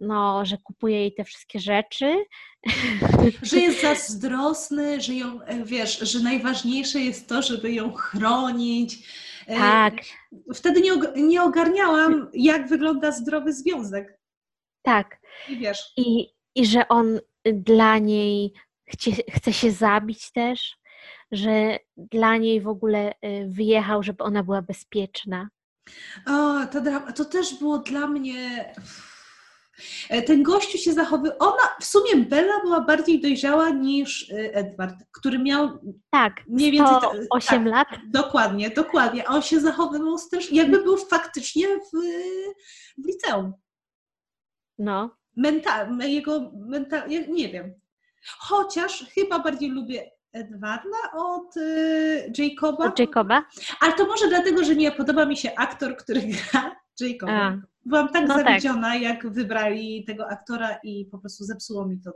no, 0.00 0.44
że 0.44 0.58
kupuje 0.58 1.00
jej 1.00 1.14
te 1.14 1.24
wszystkie 1.24 1.60
rzeczy. 1.60 2.24
Że 3.42 3.56
jest 3.58 3.80
zazdrosny, 3.82 5.00
że 5.00 5.14
ją, 5.14 5.42
e, 5.42 5.64
wiesz, 5.64 5.98
że 5.98 6.20
najważniejsze 6.20 7.00
jest 7.00 7.28
to, 7.28 7.42
żeby 7.42 7.72
ją 7.72 7.92
chronić. 7.92 9.08
E, 9.46 9.56
Tak, 9.56 9.94
Wtedy 10.54 10.80
nie, 10.80 10.92
nie 11.22 11.42
ogarniałam, 11.42 12.30
jak 12.34 12.68
wygląda 12.68 13.12
zdrowy 13.12 13.52
związek. 13.52 14.18
tak. 14.82 15.20
I 15.48 15.56
wiesz, 15.56 15.92
I, 15.96 16.28
I 16.54 16.66
że 16.66 16.88
on 16.88 17.20
dla 17.44 17.98
niej 17.98 18.52
chcie, 18.92 19.12
chce 19.30 19.52
się 19.52 19.70
zabić 19.70 20.32
też, 20.32 20.76
że 21.32 21.78
dla 21.96 22.36
niej 22.36 22.60
w 22.60 22.68
ogóle 22.68 23.12
y, 23.12 23.46
wyjechał, 23.48 24.02
żeby 24.02 24.24
ona 24.24 24.42
była 24.42 24.62
bezpieczna. 24.62 25.48
o, 26.26 26.66
to, 26.72 26.80
to 27.16 27.24
też 27.24 27.54
było 27.58 27.78
dla 27.78 28.06
mnie. 28.06 28.72
E, 30.10 30.22
Ten 30.22 30.42
gościu 30.42 30.78
się 30.78 30.92
zachowywał. 30.92 31.36
Ona, 31.40 31.62
w 31.80 31.84
sumie 31.84 32.16
Bella 32.24 32.60
była 32.60 32.80
bardziej 32.80 33.20
dojrzała 33.20 33.70
niż 33.70 34.30
e, 34.30 34.54
Edward, 34.54 34.94
który 35.12 35.38
miał 35.38 35.68
Tak, 36.10 36.42
mniej 36.48 36.70
więcej. 36.72 36.94
ta- 37.00 37.10
108 37.24 37.64
tak, 37.64 37.72
lat. 37.72 37.88
Dokładnie, 38.10 38.70
dokładnie. 38.70 39.28
A 39.28 39.32
on 39.32 39.42
się 39.42 39.60
zachowywał 39.60 40.16
też, 40.30 40.52
jakby 40.52 40.82
był 40.82 40.96
faktycznie 40.96 41.66
w, 41.68 41.90
w 43.02 43.06
liceum. 43.06 43.52
No, 44.78 45.16
Mental, 45.36 45.98
jego 45.98 46.50
mental, 46.54 47.10
ja 47.10 47.20
nie 47.26 47.48
wiem. 47.48 47.74
Chociaż 48.38 49.04
chyba 49.14 49.38
bardziej 49.38 49.70
lubię 49.70 50.10
Edwarda 50.32 50.96
od 51.14 51.56
y, 51.56 52.32
Jacoba. 52.38 52.84
od 52.86 52.98
Jacoba. 52.98 53.44
Ale 53.80 53.92
to 53.92 54.06
może 54.06 54.28
dlatego, 54.28 54.64
że 54.64 54.76
nie 54.76 54.92
podoba 54.92 55.26
mi 55.26 55.36
się 55.36 55.54
aktor, 55.54 55.96
który 55.96 56.20
gra 56.20 56.76
Jacoba. 57.00 57.32
A. 57.32 57.56
Byłam 57.84 58.08
tak 58.08 58.28
No 58.28 58.34
tak. 58.34 58.44
zawiedziona, 58.46 58.96
jak 58.96 59.30
wybrali 59.30 60.04
tego 60.04 60.28
aktora 60.28 60.78
i 60.84 61.04
po 61.10 61.18
prostu 61.18 61.44
zepsuło 61.44 61.86
mi 61.86 62.00
to. 62.00 62.10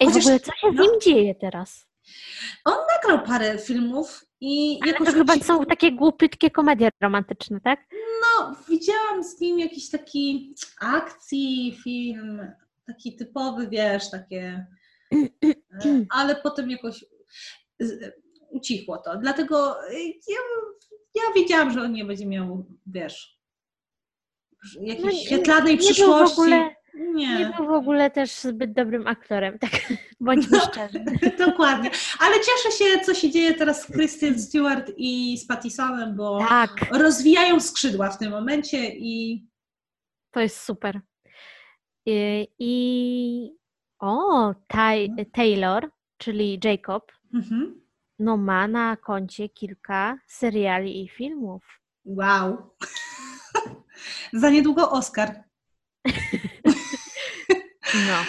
Ej, 0.00 0.06
w 0.06 0.10
Chociaż- 0.10 0.24
ogóle 0.24 0.40
co 0.40 0.52
się 0.52 0.72
z 0.72 0.74
no. 0.74 0.82
nim 0.82 1.00
dzieje 1.00 1.34
teraz? 1.34 1.86
Nagrał 2.66 3.26
parę 3.26 3.58
filmów 3.58 4.24
i 4.40 4.78
Ale 4.82 4.92
to 4.94 5.04
chyba 5.12 5.36
są 5.36 5.64
takie 5.64 5.92
głupitkie 5.92 6.50
komedie 6.50 6.88
romantyczne, 7.00 7.60
tak? 7.60 7.80
No, 8.22 8.54
widziałam 8.68 9.24
z 9.24 9.40
nim 9.40 9.58
jakiś 9.58 9.90
taki 9.90 10.54
akcji, 10.80 11.78
film, 11.84 12.52
taki 12.86 13.16
typowy, 13.16 13.68
wiesz, 13.68 14.10
takie. 14.10 14.66
Ale 16.18 16.36
potem 16.36 16.70
jakoś 16.70 17.04
ucichło 18.50 18.98
to. 18.98 19.16
Dlatego 19.16 19.88
e, 19.90 19.94
ja, 20.04 20.38
ja 21.14 21.22
wiedziałam, 21.34 21.70
że 21.70 21.82
on 21.82 21.92
nie 21.92 22.04
będzie 22.04 22.26
miał, 22.26 22.66
wiesz, 22.86 23.38
jakiejś 24.80 25.04
No, 25.14 25.20
świetlanej 25.20 25.72
nie 25.72 25.78
był 25.78 25.86
przyszłości. 25.86 26.32
ogóle- 26.40 26.74
Nie. 26.94 27.38
Nie 27.38 27.52
był 27.56 27.66
w 27.66 27.70
ogóle 27.70 28.10
też 28.10 28.30
zbyt 28.32 28.72
dobrym 28.72 29.06
aktorem, 29.06 29.58
tak 29.58 29.70
bądźmy 30.20 30.58
No. 30.58 30.64
szczerzy. 30.64 31.04
Dokładnie. 31.46 31.90
Ale 32.20 32.34
cieszę 32.40 32.78
się, 32.78 33.00
co 33.00 33.14
się 33.14 33.30
dzieje 33.30 33.54
teraz 33.54 33.82
z 33.82 33.86
Kristen 33.86 34.38
Stewart 34.42 34.92
i 34.96 35.38
z 35.38 35.46
Pattisonem, 35.46 36.16
bo 36.16 36.38
Tak, 36.48 36.70
rozwijają 36.92 37.60
skrzydła 37.60 38.10
w 38.10 38.18
tym 38.18 38.30
momencie 38.30 38.88
i 38.88 39.44
to 40.30 40.40
jest 40.40 40.60
super. 40.60 41.00
I, 42.06 42.48
i 42.58 43.50
o, 43.98 44.54
Ty, 44.68 45.26
Taylor, 45.32 45.90
czyli 46.18 46.60
Jacob, 46.64 47.12
mhm. 47.34 47.80
no 48.18 48.36
ma 48.36 48.68
na 48.68 48.96
koncie 48.96 49.48
kilka 49.48 50.18
seriali 50.26 51.04
i 51.04 51.08
filmów. 51.08 51.62
wow. 52.04 52.74
Za 54.32 54.50
niedługo 54.50 54.90
Oscar. 54.90 55.34
No. 57.94 58.24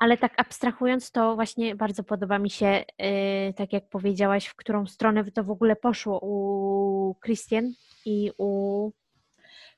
Ale 0.00 0.16
tak 0.16 0.32
abstrahując, 0.36 1.10
to 1.10 1.34
właśnie 1.34 1.74
bardzo 1.74 2.04
podoba 2.04 2.38
mi 2.38 2.50
się, 2.50 2.84
yy, 2.98 3.54
tak 3.56 3.72
jak 3.72 3.88
powiedziałaś, 3.88 4.46
w 4.46 4.56
którą 4.56 4.86
stronę 4.86 5.24
to 5.24 5.44
w 5.44 5.50
ogóle 5.50 5.76
poszło 5.76 6.20
u 6.22 7.14
Christian 7.24 7.72
i 8.06 8.32
u, 8.38 8.90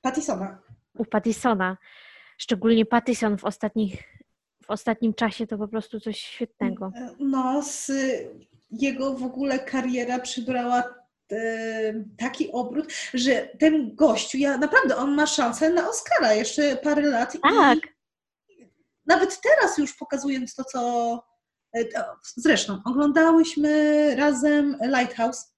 Pattisona. 0.02 0.59
u 0.99 1.05
Pattisona. 1.05 1.76
Szczególnie 2.38 2.87
Pattison 2.87 3.38
w, 3.38 3.45
ostatnich, 3.45 4.02
w 4.64 4.71
ostatnim 4.71 5.14
czasie 5.14 5.47
to 5.47 5.59
po 5.59 5.69
prostu 5.69 6.00
coś 6.00 6.19
świetnego. 6.21 6.93
No, 7.19 7.62
z 7.62 7.93
jego 8.71 9.14
w 9.14 9.23
ogóle 9.23 9.59
kariera 9.59 10.19
przybrała 10.19 10.85
e, 11.33 12.05
taki 12.19 12.52
obrót, 12.52 12.93
że 13.14 13.49
ten 13.59 13.95
gościu, 13.95 14.38
ja 14.38 14.59
naprawdę, 14.59 14.97
on 14.97 15.14
ma 15.14 15.26
szansę 15.26 15.71
na 15.71 15.88
Oscara 15.88 16.35
jeszcze 16.35 16.76
parę 16.76 17.02
lat. 17.02 17.37
Tak. 17.43 17.79
I 17.79 17.92
nawet 19.06 19.40
teraz 19.40 19.78
już 19.78 19.94
pokazując 19.97 20.54
to, 20.54 20.64
co. 20.64 21.25
e, 21.76 21.85
Zresztą, 22.37 22.78
oglądałyśmy 22.85 24.14
razem 24.16 24.76
Lighthouse. 24.82 25.52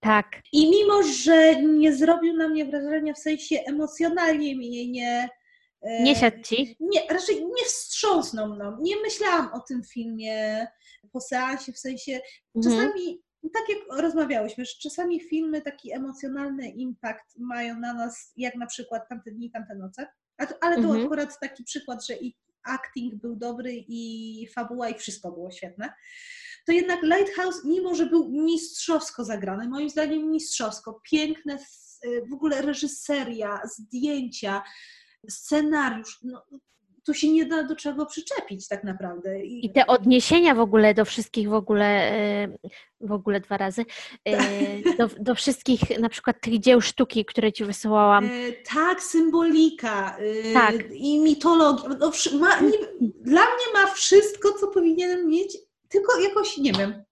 Tak, 0.00 0.26
I 0.52 0.70
mimo, 0.70 1.02
że 1.02 1.62
nie 1.62 1.94
zrobił 1.94 2.36
na 2.36 2.48
mnie 2.48 2.64
wrażenia 2.64 3.14
w 3.14 3.18
sensie 3.18 3.56
emocjonalnie 3.66 4.56
mnie 4.56 4.90
nie. 4.90 5.28
e, 5.82 6.02
nie 6.02 6.16
siadł 6.16 6.42
ci. 6.42 6.76
Nie, 6.80 7.00
raczej 7.10 7.46
nie 7.46 7.64
wstrząsnął 7.64 8.48
mną. 8.48 8.76
Nie 8.80 8.96
myślałam 8.96 9.52
o 9.52 9.60
tym 9.60 9.82
filmie 9.84 10.66
po 11.12 11.20
seansie, 11.20 11.72
w 11.72 11.78
sensie 11.78 12.20
Mhm. 12.56 12.76
czasami, 12.76 13.22
tak 13.52 13.62
jak 13.68 13.78
rozmawiałyśmy, 14.02 14.64
że 14.64 14.72
czasami 14.82 15.20
filmy 15.20 15.62
taki 15.62 15.92
emocjonalny 15.92 16.68
impact 16.68 17.38
mają 17.38 17.80
na 17.80 17.92
nas, 17.94 18.32
jak 18.36 18.54
na 18.54 18.66
przykład 18.66 19.08
tamte 19.08 19.30
dni, 19.30 19.50
tamte 19.50 19.74
noce. 19.74 20.06
Ale 20.60 20.76
to 20.76 20.82
Mhm. 20.82 21.06
akurat 21.06 21.40
taki 21.40 21.64
przykład, 21.64 22.06
że 22.06 22.14
i 22.16 22.36
acting 22.66 23.14
był 23.14 23.36
dobry, 23.36 23.72
i 23.88 24.48
fabuła, 24.54 24.88
i 24.88 24.98
wszystko 24.98 25.32
było 25.32 25.50
świetne. 25.50 25.92
To 26.66 26.72
jednak 26.72 27.02
Lighthouse, 27.02 27.64
mimo 27.64 27.94
że 27.94 28.06
był 28.06 28.28
mistrzowsko 28.28 29.24
zagrany, 29.24 29.68
moim 29.68 29.90
zdaniem 29.90 30.30
mistrzowsko, 30.30 31.00
piękne, 31.10 31.54
s- 31.54 32.00
w 32.30 32.34
ogóle 32.34 32.62
reżyseria, 32.62 33.60
zdjęcia, 33.64 34.62
scenariusz, 35.30 36.18
no, 36.22 36.46
tu 37.06 37.14
się 37.14 37.32
nie 37.32 37.46
da 37.46 37.62
do 37.62 37.76
czego 37.76 38.06
przyczepić 38.06 38.68
tak 38.68 38.84
naprawdę. 38.84 39.44
I 39.44 39.70
te 39.72 39.86
odniesienia 39.86 40.54
w 40.54 40.60
ogóle 40.60 40.94
do 40.94 41.04
wszystkich 41.04 41.48
w 41.48 41.52
ogóle, 41.54 41.86
e, 42.12 42.48
w 43.00 43.12
ogóle 43.12 43.40
dwa 43.40 43.56
razy, 43.56 43.84
e, 44.24 44.36
do, 44.98 45.08
do 45.20 45.34
wszystkich 45.34 45.98
na 46.00 46.08
przykład 46.08 46.40
tych 46.40 46.58
dzieł 46.60 46.80
sztuki, 46.80 47.24
które 47.24 47.52
ci 47.52 47.64
wysyłałam. 47.64 48.24
E, 48.24 48.52
tak, 48.74 49.02
symbolika 49.02 50.16
Tak. 50.54 50.74
i 50.92 51.18
mitologia. 51.20 51.88
No, 52.00 52.10
ma, 52.38 52.60
nie, 52.60 52.78
dla 53.20 53.42
mnie 53.42 53.72
ma 53.74 53.86
wszystko, 53.86 54.52
co 54.52 54.66
powinienem 54.68 55.26
mieć, 55.28 55.58
tylko 55.88 56.20
jakoś 56.20 56.58
nie 56.58 56.72
wiem. 56.72 57.04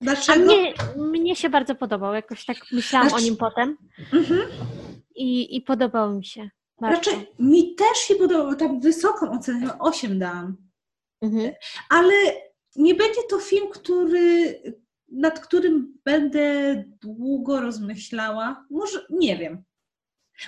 Dlaczego? 0.00 0.44
mnie, 0.44 0.74
mnie 0.96 1.36
się 1.36 1.50
bardzo 1.50 1.74
podobał, 1.74 2.14
jakoś 2.14 2.44
tak 2.44 2.56
myślałam 2.72 3.06
o 3.06 3.10
Znaczy- 3.10 3.24
nim 3.24 3.36
potem 3.36 3.76
Mhm. 4.12 4.40
i, 5.14 5.56
i 5.56 5.60
podobał 5.60 6.14
mi 6.14 6.24
się. 6.24 6.50
Bardzo. 6.80 6.96
Raczej 6.96 7.26
mi 7.38 7.74
też 7.74 7.98
się 7.98 8.14
podobał, 8.14 8.54
tam 8.56 8.80
wysoką 8.80 9.30
ocenę, 9.30 9.78
8 9.78 10.18
dałam. 10.18 10.56
Mhm. 11.22 11.52
Ale 11.88 12.14
nie 12.76 12.94
będzie 12.94 13.20
to 13.30 13.38
film, 13.38 13.68
który, 13.70 14.54
nad 15.08 15.40
którym 15.40 15.98
będę 16.04 16.74
długo 17.00 17.60
rozmyślała. 17.60 18.66
Może, 18.70 19.06
nie 19.10 19.36
wiem. 19.36 19.64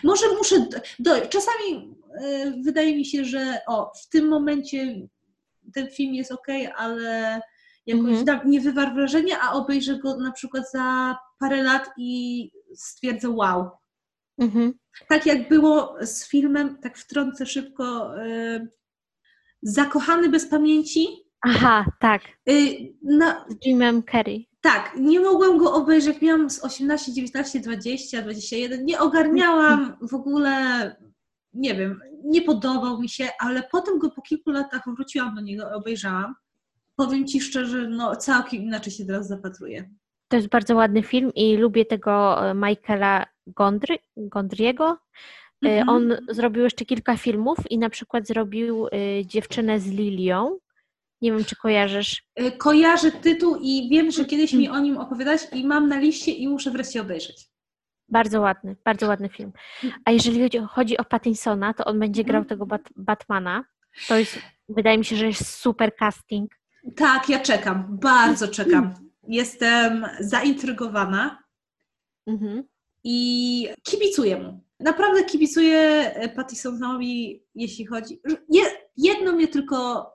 Może 0.04 0.26
muszę, 0.38 0.66
do, 0.98 1.26
czasami 1.26 1.94
e, 2.22 2.50
wydaje 2.62 2.96
mi 2.96 3.04
się, 3.04 3.24
że 3.24 3.58
o, 3.66 3.92
w 4.02 4.08
tym 4.08 4.28
momencie 4.28 5.08
ten 5.74 5.90
film 5.90 6.14
jest 6.14 6.32
ok, 6.32 6.46
ale 6.76 7.40
jakoś 7.86 8.08
Mhm. 8.08 8.26
tam 8.26 8.50
nie 8.50 8.60
wywarł 8.60 8.94
wrażenia, 8.94 9.40
a 9.40 9.52
obejrzę 9.52 9.98
go 9.98 10.16
na 10.16 10.32
przykład 10.32 10.70
za 10.70 11.16
parę 11.38 11.62
lat 11.62 11.90
i 11.96 12.50
stwierdzę 12.74 13.30
wow. 13.30 13.70
Mhm. 14.38 14.74
Tak 15.08 15.26
jak 15.26 15.48
było 15.48 15.96
z 16.00 16.28
filmem, 16.28 16.78
tak 16.82 16.98
wtrącę 16.98 17.46
szybko, 17.46 18.16
e, 18.22 18.66
Zakochany 19.62 20.28
bez 20.28 20.46
pamięci. 20.46 21.06
Aha, 21.42 21.84
tak. 22.00 22.22
Y, 22.50 22.76
na, 23.02 23.44
Z 23.48 23.66
Jimem 23.66 24.02
Carrey. 24.12 24.48
tak, 24.60 24.92
nie 24.96 25.20
mogłam 25.20 25.58
go 25.58 25.74
obejrzeć, 25.74 26.20
miałam 26.20 26.50
z 26.50 26.64
18, 26.64 27.12
19, 27.12 27.60
20, 27.60 28.22
21. 28.22 28.84
Nie 28.84 29.00
ogarniałam 29.00 29.96
w 30.10 30.14
ogóle, 30.14 30.50
nie 31.52 31.74
wiem, 31.74 32.00
nie 32.24 32.42
podobał 32.42 33.00
mi 33.00 33.08
się, 33.08 33.28
ale 33.40 33.62
potem 33.72 33.98
go 33.98 34.10
po 34.10 34.22
kilku 34.22 34.50
latach 34.50 34.82
wróciłam 34.86 35.34
do 35.34 35.40
niego, 35.40 35.70
obejrzałam. 35.74 36.34
Powiem 36.96 37.26
Ci 37.26 37.40
szczerze, 37.40 37.88
no 37.88 38.16
całkiem 38.16 38.62
inaczej 38.62 38.92
się 38.92 39.04
teraz 39.06 39.28
zapatruję. 39.28 39.90
To 40.28 40.36
jest 40.36 40.48
bardzo 40.48 40.74
ładny 40.76 41.02
film 41.02 41.30
i 41.34 41.56
lubię 41.56 41.84
tego 41.84 42.46
e, 42.50 42.54
Michaela 42.54 43.26
Gondry, 43.46 43.98
Gondriego. 44.16 44.98
E, 45.64 45.68
Mhm. 45.80 45.88
On 45.88 46.16
zrobił 46.28 46.62
jeszcze 46.64 46.84
kilka 46.84 47.16
filmów 47.16 47.58
i 47.70 47.78
na 47.78 47.90
przykład 47.90 48.26
zrobił 48.26 48.86
e, 48.86 48.90
Dziewczynę 49.26 49.80
z 49.80 49.86
Lilią. 49.90 50.58
Nie 51.20 51.32
wiem, 51.32 51.44
czy 51.44 51.56
kojarzysz. 51.56 52.22
Y, 52.40 52.52
Kojarzę 52.52 53.12
tytuł 53.12 53.56
i 53.60 53.88
wiem, 53.90 54.10
że 54.10 54.24
kiedyś 54.24 54.52
mi 54.52 54.68
o 54.68 54.78
nim 54.78 54.96
opowiadać 54.98 55.40
i 55.52 55.66
mam 55.66 55.88
na 55.88 55.98
liście 55.98 56.32
i 56.32 56.48
muszę 56.48 56.70
wreszcie 56.70 57.00
obejrzeć. 57.00 57.48
Bardzo 58.08 58.40
ładny, 58.40 58.76
bardzo 58.84 59.06
ładny 59.08 59.28
film. 59.28 59.52
A 60.04 60.10
jeżeli 60.10 60.42
chodzi, 60.42 60.58
chodzi 60.70 60.98
o 60.98 61.04
Pattinsona, 61.04 61.74
to 61.74 61.84
on 61.84 61.98
będzie 62.00 62.24
grał 62.24 62.40
Mhm. 62.42 62.48
tego 62.48 62.66
Bat 62.66 62.82
Batmana. 62.96 63.64
To 64.08 64.16
jest, 64.16 64.38
wydaje 64.68 64.98
mi 64.98 65.04
się, 65.04 65.16
że 65.16 65.26
jest 65.26 65.48
super 65.48 65.96
casting. 65.96 66.50
Tak, 66.96 67.28
ja 67.28 67.40
czekam, 67.40 67.86
bardzo 67.90 68.48
czekam. 68.58 68.94
Jestem 69.28 70.06
zaintrygowana. 70.20 71.42
Mhm. 72.26 72.64
I 73.04 73.68
kibicuję 73.82 74.36
mu. 74.36 74.60
Naprawdę 74.80 75.24
kibicuję 75.24 75.78
e, 76.14 76.28
Pattisonowi, 76.28 77.44
jeśli 77.54 77.86
chodzi. 77.86 78.20
Je, 78.48 78.62
jedno 78.96 79.32
mnie 79.32 79.48
tylko 79.48 80.06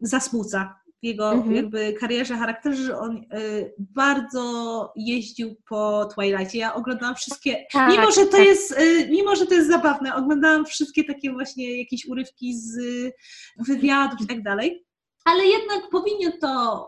zasmuca 0.00 0.80
w 1.02 1.06
jego 1.06 1.32
Mhm. 1.32 1.56
jakby 1.56 1.92
karierze, 1.92 2.36
charakterze, 2.36 2.82
że 2.84 2.98
on 2.98 3.16
y, 3.16 3.74
bardzo 3.78 4.92
jeździł 4.96 5.56
po 5.68 6.08
Twilightie. 6.14 6.58
Ja 6.58 6.74
oglądałam 6.74 7.14
wszystkie, 7.14 7.66
Tak, 7.72 7.90
mimo 7.92 8.10
że 8.10 8.26
to 8.26 8.32
tak. 8.36 8.46
jest, 8.46 8.72
y, 8.80 9.08
mimo 9.10 9.36
że 9.36 9.46
to 9.46 9.54
jest 9.54 9.68
zabawne, 9.68 10.14
oglądałam 10.14 10.64
wszystkie 10.64 11.04
takie 11.04 11.32
właśnie 11.32 11.78
jakieś 11.78 12.06
urywki 12.06 12.58
z 12.58 12.78
y, 12.78 13.12
wywiadów 13.58 14.20
i 14.20 14.26
tak 14.26 14.42
dalej, 14.42 14.84
ale 15.24 15.46
jednak 15.46 15.90
powinien 15.90 16.32
to 16.40 16.86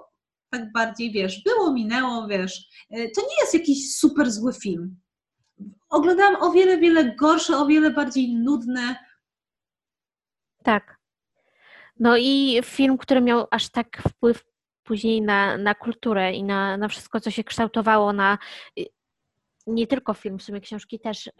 tak 0.50 0.72
bardziej, 0.72 1.12
wiesz, 1.12 1.42
było, 1.44 1.72
minęło, 1.72 2.26
wiesz, 2.28 2.68
to 2.90 3.20
nie 3.20 3.36
jest 3.40 3.54
jakiś 3.54 3.96
super 3.96 4.30
zły 4.30 4.52
film. 4.52 4.96
Oglądałam 5.92 6.42
o 6.42 6.50
wiele, 6.52 6.78
wiele 6.78 7.14
gorsze, 7.14 7.58
o 7.58 7.66
wiele 7.66 7.90
bardziej 7.90 8.34
nudne. 8.34 8.96
Tak. 10.62 10.98
No 12.00 12.16
i 12.16 12.60
film, 12.64 12.98
który 12.98 13.20
miał 13.20 13.46
aż 13.50 13.68
tak 13.68 14.02
wpływ 14.08 14.44
później 14.82 15.22
na, 15.22 15.56
na 15.58 15.74
kulturę 15.74 16.32
i 16.32 16.44
na, 16.44 16.76
na 16.76 16.88
wszystko, 16.88 17.20
co 17.20 17.30
się 17.30 17.44
kształtowało, 17.44 18.12
na 18.12 18.38
y, 18.78 18.86
nie 19.66 19.86
tylko 19.86 20.14
film, 20.14 20.38
w 20.38 20.42
sumie 20.42 20.60
książki 20.60 21.00
też, 21.00 21.26
y, 21.26 21.32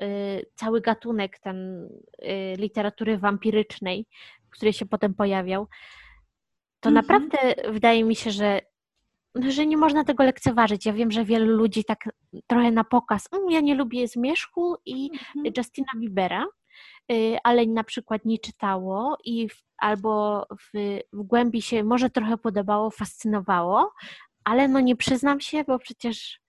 cały 0.55 0.81
gatunek 0.81 1.39
ten 1.39 1.89
y, 2.23 2.55
literatury 2.59 3.19
wampirycznej, 3.19 4.07
który 4.51 4.73
się 4.73 4.87
potem 4.87 5.15
pojawiał, 5.15 5.69
to 6.81 6.89
Mhm. 6.89 6.95
naprawdę 6.95 7.39
wydaje 7.73 8.05
mi 8.05 8.17
się, 8.17 8.31
że, 8.31 8.61
że 9.49 9.67
nie 9.67 9.77
można 9.77 10.05
tego 10.05 10.25
lekceważyć. 10.25 10.87
Ja 10.87 10.93
wiem, 10.93 11.11
że 11.11 11.25
wielu 11.25 11.57
ludzi 11.57 11.85
tak 11.85 12.09
trochę 12.47 12.71
na 12.71 12.85
pokaz, 12.85 13.29
"Mm, 13.33 13.51
ja 13.51 13.61
nie 13.61 13.75
lubię 13.75 14.09
Zmierzchu 14.09 14.77
i 14.87 15.11
Justina 15.57 15.93
Biebera, 15.97 16.47
y, 17.13 17.37
ale 17.45 17.67
na 17.67 17.85
przykład 17.85 18.25
nie 18.25 18.39
czytało 18.39 19.19
i 19.25 19.49
w, 19.49 19.63
albo 19.79 20.47
w, 20.61 20.99
w 21.13 21.23
głębi 21.23 21.63
się 21.63 21.85
może 21.85 22.11
trochę 22.11 22.39
podobało, 22.39 22.91
fascynowało, 22.91 23.93
ale 24.45 24.69
no 24.69 24.81
nie 24.81 24.97
przyznam 24.97 25.41
się, 25.41 25.65
bo 25.65 25.79
przecież 25.79 26.41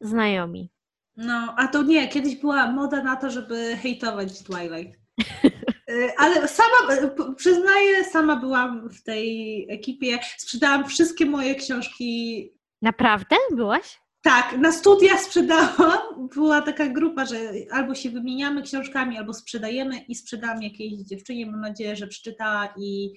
znajomi. 0.00 0.70
No, 1.16 1.54
a 1.56 1.68
to 1.68 1.82
nie, 1.82 2.08
kiedyś 2.08 2.36
była 2.36 2.72
moda 2.72 3.02
na 3.02 3.16
to, 3.16 3.30
żeby 3.30 3.76
hejtować 3.76 4.42
Twilight. 4.42 4.98
Y, 5.92 6.12
Ale 6.18 6.48
sama, 6.48 6.96
p- 7.16 7.34
przyznaję, 7.36 8.04
sama 8.04 8.36
byłam 8.36 8.88
w 8.90 9.02
tej 9.02 9.66
ekipie, 9.70 10.18
sprzedałam 10.38 10.84
wszystkie 10.88 11.26
moje 11.26 11.54
książki. 11.54 12.52
Naprawdę? 12.82 13.36
Byłaś? 13.50 14.00
Tak, 14.22 14.58
na 14.58 14.72
studiach 14.72 15.20
sprzedałam. 15.20 15.98
Była 16.34 16.62
taka 16.62 16.86
grupa, 16.86 17.24
że 17.26 17.36
albo 17.70 17.94
się 17.94 18.10
wymieniamy 18.10 18.62
książkami, 18.62 19.18
albo 19.18 19.34
sprzedajemy 19.34 19.98
i 20.08 20.14
sprzedałam 20.14 20.62
jakiejś 20.62 20.92
dziewczynie. 21.02 21.46
Mam 21.46 21.60
nadzieję, 21.60 21.96
że 21.96 22.06
przeczytała 22.06 22.74
i 22.78 23.12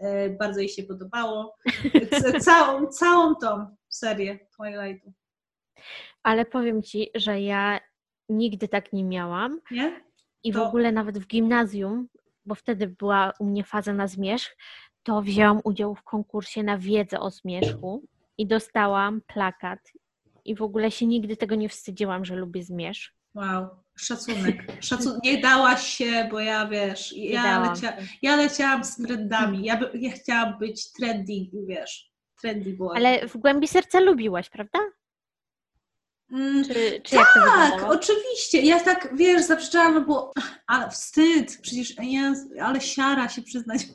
y, 0.00 0.36
bardzo 0.40 0.60
jej 0.60 0.68
się 0.68 0.82
podobało. 0.82 1.56
Całą, 2.40 2.86
całą 2.86 3.34
tą 3.34 3.76
serię 3.88 4.38
Twilightu. 4.56 5.12
Ale 6.22 6.44
powiem 6.44 6.82
Ci, 6.82 7.10
że 7.14 7.40
ja 7.40 7.80
nigdy 8.28 8.68
tak 8.68 8.92
nie 8.92 9.04
miałam 9.04 9.60
Nie? 9.70 10.00
i 10.44 10.52
w 10.52 10.54
To- 10.56 10.66
ogóle 10.68 10.92
nawet 10.92 11.18
w 11.18 11.26
gimnazjum, 11.26 12.08
bo 12.46 12.54
wtedy 12.54 12.86
była 12.88 13.32
u 13.38 13.44
mnie 13.44 13.64
faza 13.64 13.92
na 13.92 14.06
zmierzch, 14.06 14.56
to 15.02 15.22
wzięłam 15.22 15.60
udział 15.64 15.94
w 15.94 16.02
konkursie 16.02 16.62
na 16.62 16.78
wiedzę 16.78 17.20
o 17.20 17.30
zmierzchu 17.30 18.04
i 18.38 18.46
dostałam 18.46 19.20
plakat 19.26 19.78
i 20.44 20.54
w 20.54 20.62
ogóle 20.62 20.90
się 20.90 21.06
nigdy 21.06 21.36
tego 21.36 21.54
nie 21.54 21.68
wstydziłam, 21.68 22.24
że 22.24 22.36
lubię 22.36 22.62
zmierzch. 22.64 23.12
Wow, 23.34 23.66
szacunek. 23.98 24.66
Szacun- 24.80 25.18
nie 25.24 25.40
dałaś 25.40 25.86
się, 25.86 26.28
bo 26.30 26.40
ja 26.40 26.66
wiesz, 26.66 27.12
ja, 27.16 27.42
lecia- 27.72 27.96
ja 28.22 28.36
leciałam 28.36 28.84
z 28.84 28.96
trendami. 28.96 29.64
Ja, 29.64 29.76
by- 29.76 29.90
ja 29.94 30.10
chciałam 30.10 30.58
być 30.58 30.92
trendy, 30.92 31.32
wiesz, 31.68 32.10
trendy 32.40 32.72
boy. 32.76 32.96
Ale 32.96 33.28
w 33.28 33.36
głębi 33.36 33.68
serca 33.68 34.00
lubiłaś, 34.00 34.50
prawda? 34.50 34.78
Mm, 36.32 36.64
Czy, 36.64 37.00
czy 37.04 37.16
tak, 37.34 37.82
oczywiście. 37.82 38.60
Ja 38.62 38.80
tak, 38.80 39.08
wiesz, 39.16 39.42
zaprzeczałam, 39.42 39.94
no 39.94 40.00
bo 40.00 40.32
ale 40.66 40.90
wstyd, 40.90 41.58
przecież 41.62 41.94
jest, 42.02 42.46
ale 42.62 42.80
siara 42.80 43.28
się 43.28 43.42
przyznać. 43.42 43.82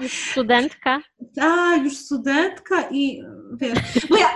Już 0.00 0.12
studentka? 0.30 1.00
Tak, 1.36 1.82
już 1.84 1.96
studentka 1.96 2.88
i 2.90 3.22
wiesz, 3.60 3.78
bo 4.10 4.16
ja 4.16 4.28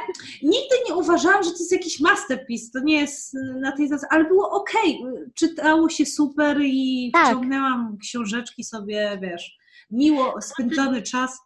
nigdy 0.42 0.74
nie 0.88 0.94
uważałam, 0.94 1.42
że 1.42 1.50
to 1.50 1.56
jest 1.58 1.72
jakiś 1.72 2.00
masterpiece, 2.00 2.70
to 2.72 2.84
nie 2.84 3.00
jest 3.00 3.34
na 3.60 3.72
tej 3.76 3.88
zasadzie, 3.88 4.06
ale 4.10 4.24
było 4.24 4.50
okej, 4.50 5.00
czytało 5.34 5.88
się 5.88 6.06
super 6.06 6.58
i 6.62 7.10
Tak. 7.12 7.26
wciągnęłam 7.26 7.98
książeczki 8.02 8.64
sobie, 8.64 9.18
wiesz, 9.22 9.56
miło 9.90 10.42
spędzony 10.42 11.02
czas. 11.02 11.38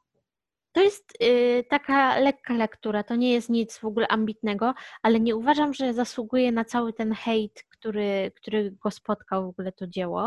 To 0.72 0.80
jest 0.83 1.22
y, 1.22 1.64
taka 1.70 2.18
lekka 2.18 2.54
lektura, 2.54 3.02
to 3.02 3.16
nie 3.16 3.33
jest 3.33 3.48
nic 3.48 3.78
w 3.78 3.85
ogóle 3.85 4.09
ambitnego, 4.09 4.74
ale 5.02 5.20
nie 5.20 5.37
uważam, 5.37 5.74
że 5.74 5.94
zasługuje 5.94 6.52
na 6.52 6.64
cały 6.64 6.92
ten 6.92 7.12
hejt, 7.14 7.62
który, 7.68 8.33
który 8.37 8.70
go 8.70 8.90
spotkał 8.90 9.44
w 9.46 9.48
ogóle 9.48 9.72
to 9.72 9.87
dzieło. 9.87 10.26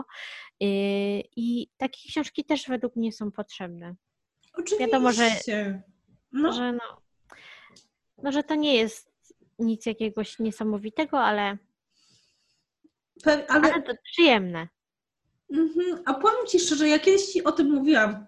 Y, 0.63 0.65
I 1.36 1.67
takie 1.77 1.99
książki 2.10 2.45
też 2.45 2.67
według 2.67 2.95
mnie 2.95 3.12
są 3.12 3.32
potrzebne. 3.32 3.95
Oczywiście. 4.53 4.77
Wiadomo, 4.88 5.12
że- 5.12 5.29
No, 6.32 6.53
Że, 6.53 6.71
no, 6.73 7.01
no, 8.23 8.32
że 8.32 8.43
to 8.43 8.56
nie 8.56 8.75
jest 8.75 9.13
nic 9.60 9.86
jakiegoś 9.86 10.39
niesamowitego, 10.39 11.19
ale, 11.19 11.58
pe- 13.23 13.45
ale 13.49 13.73
ale 13.73 13.82
to 13.84 13.93
przyjemne. 14.03 14.67
Mhm. 15.51 16.03
A 16.06 16.13
powiem 16.13 16.47
Ci 16.47 16.60
szczerze, 16.60 16.88
ja 16.88 16.99
kiedyś 16.99 17.25
Ci 17.25 17.43
o 17.43 17.51
tym 17.51 17.71
mówiłam, 17.71 18.25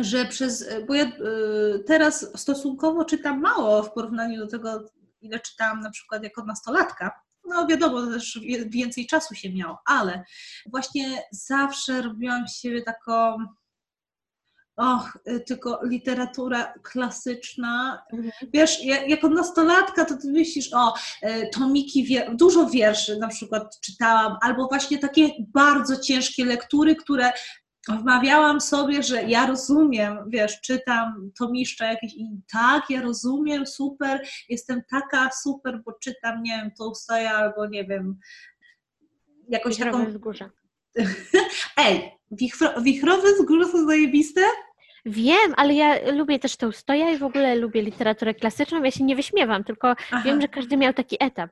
że 0.00 0.24
przez, 0.24 0.68
bo 0.86 0.94
ja 0.94 1.04
y, 1.04 1.84
teraz 1.86 2.26
stosunkowo 2.40 3.04
czytam 3.04 3.40
mało 3.40 3.82
w 3.82 3.92
porównaniu 3.92 4.38
do 4.40 4.46
tego, 4.46 4.84
ile 5.20 5.40
czytałam 5.40 5.80
na 5.80 5.90
przykład 5.90 6.22
jako 6.24 6.44
nastolatka. 6.44 7.20
No 7.48 7.66
wiadomo, 7.66 8.06
też 8.06 8.40
więcej 8.66 9.06
czasu 9.06 9.34
się 9.34 9.52
miało, 9.52 9.78
ale 9.86 10.24
właśnie 10.70 11.22
zawsze 11.30 12.02
robiłam 12.02 12.48
z 12.48 12.56
siebie 12.60 12.82
taką 12.82 13.36
och, 14.76 15.18
y, 15.28 15.40
tylko 15.40 15.80
literatura 15.84 16.74
klasyczna. 16.82 18.02
Mhm. 18.12 18.32
Wiesz, 18.54 18.84
ja- 18.84 19.06
jako 19.06 19.28
nastolatka 19.28 20.04
to 20.04 20.16
ty 20.16 20.32
myślisz, 20.32 20.72
o, 20.74 20.94
tomiki, 21.52 22.04
wier- 22.04 22.36
dużo 22.36 22.66
wierszy 22.66 23.18
na 23.18 23.28
przykład 23.28 23.80
czytałam, 23.80 24.36
albo 24.42 24.68
właśnie 24.68 24.98
takie 24.98 25.28
bardzo 25.38 25.96
ciężkie 26.00 26.44
lektury, 26.44 26.96
które 26.96 27.32
wmawiałam 27.88 28.60
sobie, 28.60 29.02
że 29.02 29.22
ja 29.22 29.46
rozumiem, 29.46 30.18
wiesz, 30.28 30.60
czytam 30.60 31.30
tomiszcza 31.38 31.86
jakieś 31.86 32.14
i 32.14 32.28
tak, 32.52 32.90
ja 32.90 33.02
rozumiem, 33.02 33.66
super, 33.66 34.26
jestem 34.48 34.82
taka 34.90 35.30
super, 35.42 35.82
bo 35.84 35.92
czytam, 35.92 36.42
nie 36.42 36.56
wiem, 36.56 36.70
Tolstoja 36.78 37.32
albo 37.32 37.66
nie 37.66 37.84
wiem, 37.84 38.18
jakąś 39.48 39.76
taką 39.76 39.90
Wichrowe 39.90 40.10
wzgórza. 40.10 40.50
Ej, 41.86 42.12
wichro, 42.30 42.80
wichrowe 42.80 43.32
wzgórze 43.32 43.72
są 43.72 43.86
zajebiste? 43.86 44.40
Wiem, 45.06 45.54
ale 45.56 45.74
ja 45.74 46.12
lubię 46.12 46.38
też 46.38 46.56
Tolstoja 46.56 47.10
i 47.10 47.18
w 47.18 47.24
ogóle 47.24 47.54
lubię 47.54 47.82
literaturę 47.82 48.34
klasyczną. 48.34 48.82
Ja 48.82 48.90
się 48.90 49.04
nie 49.04 49.16
wyśmiewam, 49.16 49.64
tylko 49.64 49.88
Aha. 49.88 50.22
wiem, 50.24 50.40
że 50.40 50.48
każdy 50.48 50.76
miał 50.76 50.92
taki 50.92 51.16
etap. 51.20 51.50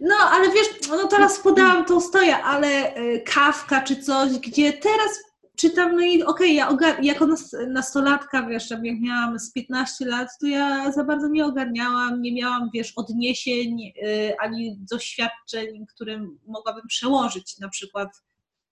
No, 0.00 0.14
ale 0.30 0.50
wiesz, 0.50 0.88
no 0.88 1.06
teraz 1.06 1.40
podałam 1.40 1.84
to 1.84 2.00
stoja, 2.00 2.42
ale 2.42 2.96
y, 2.96 3.22
Kawka 3.34 3.80
czy 3.80 3.96
coś, 3.96 4.32
gdzie 4.32 4.72
teraz 4.72 5.31
czytam, 5.56 5.96
no 5.96 6.02
i 6.02 6.22
okej, 6.22 6.54
ja 6.54 6.68
ogar- 6.70 7.02
jako 7.04 7.26
nas- 7.26 7.56
nastolatka, 7.68 8.42
wiesz, 8.46 8.70
jak 8.70 9.00
miałam 9.00 9.38
z 9.38 9.52
15 9.52 10.06
lat, 10.06 10.28
to 10.40 10.46
ja 10.46 10.92
za 10.92 11.04
bardzo 11.04 11.28
nie 11.28 11.44
ogarniałam, 11.46 12.22
nie 12.22 12.34
miałam, 12.34 12.70
wiesz, 12.74 12.92
odniesień 12.96 13.80
y, 13.82 14.34
ani 14.40 14.76
doświadczeń, 14.90 15.86
które 15.86 16.26
mogłabym 16.46 16.86
przełożyć 16.88 17.58
na 17.58 17.68
przykład 17.68 18.08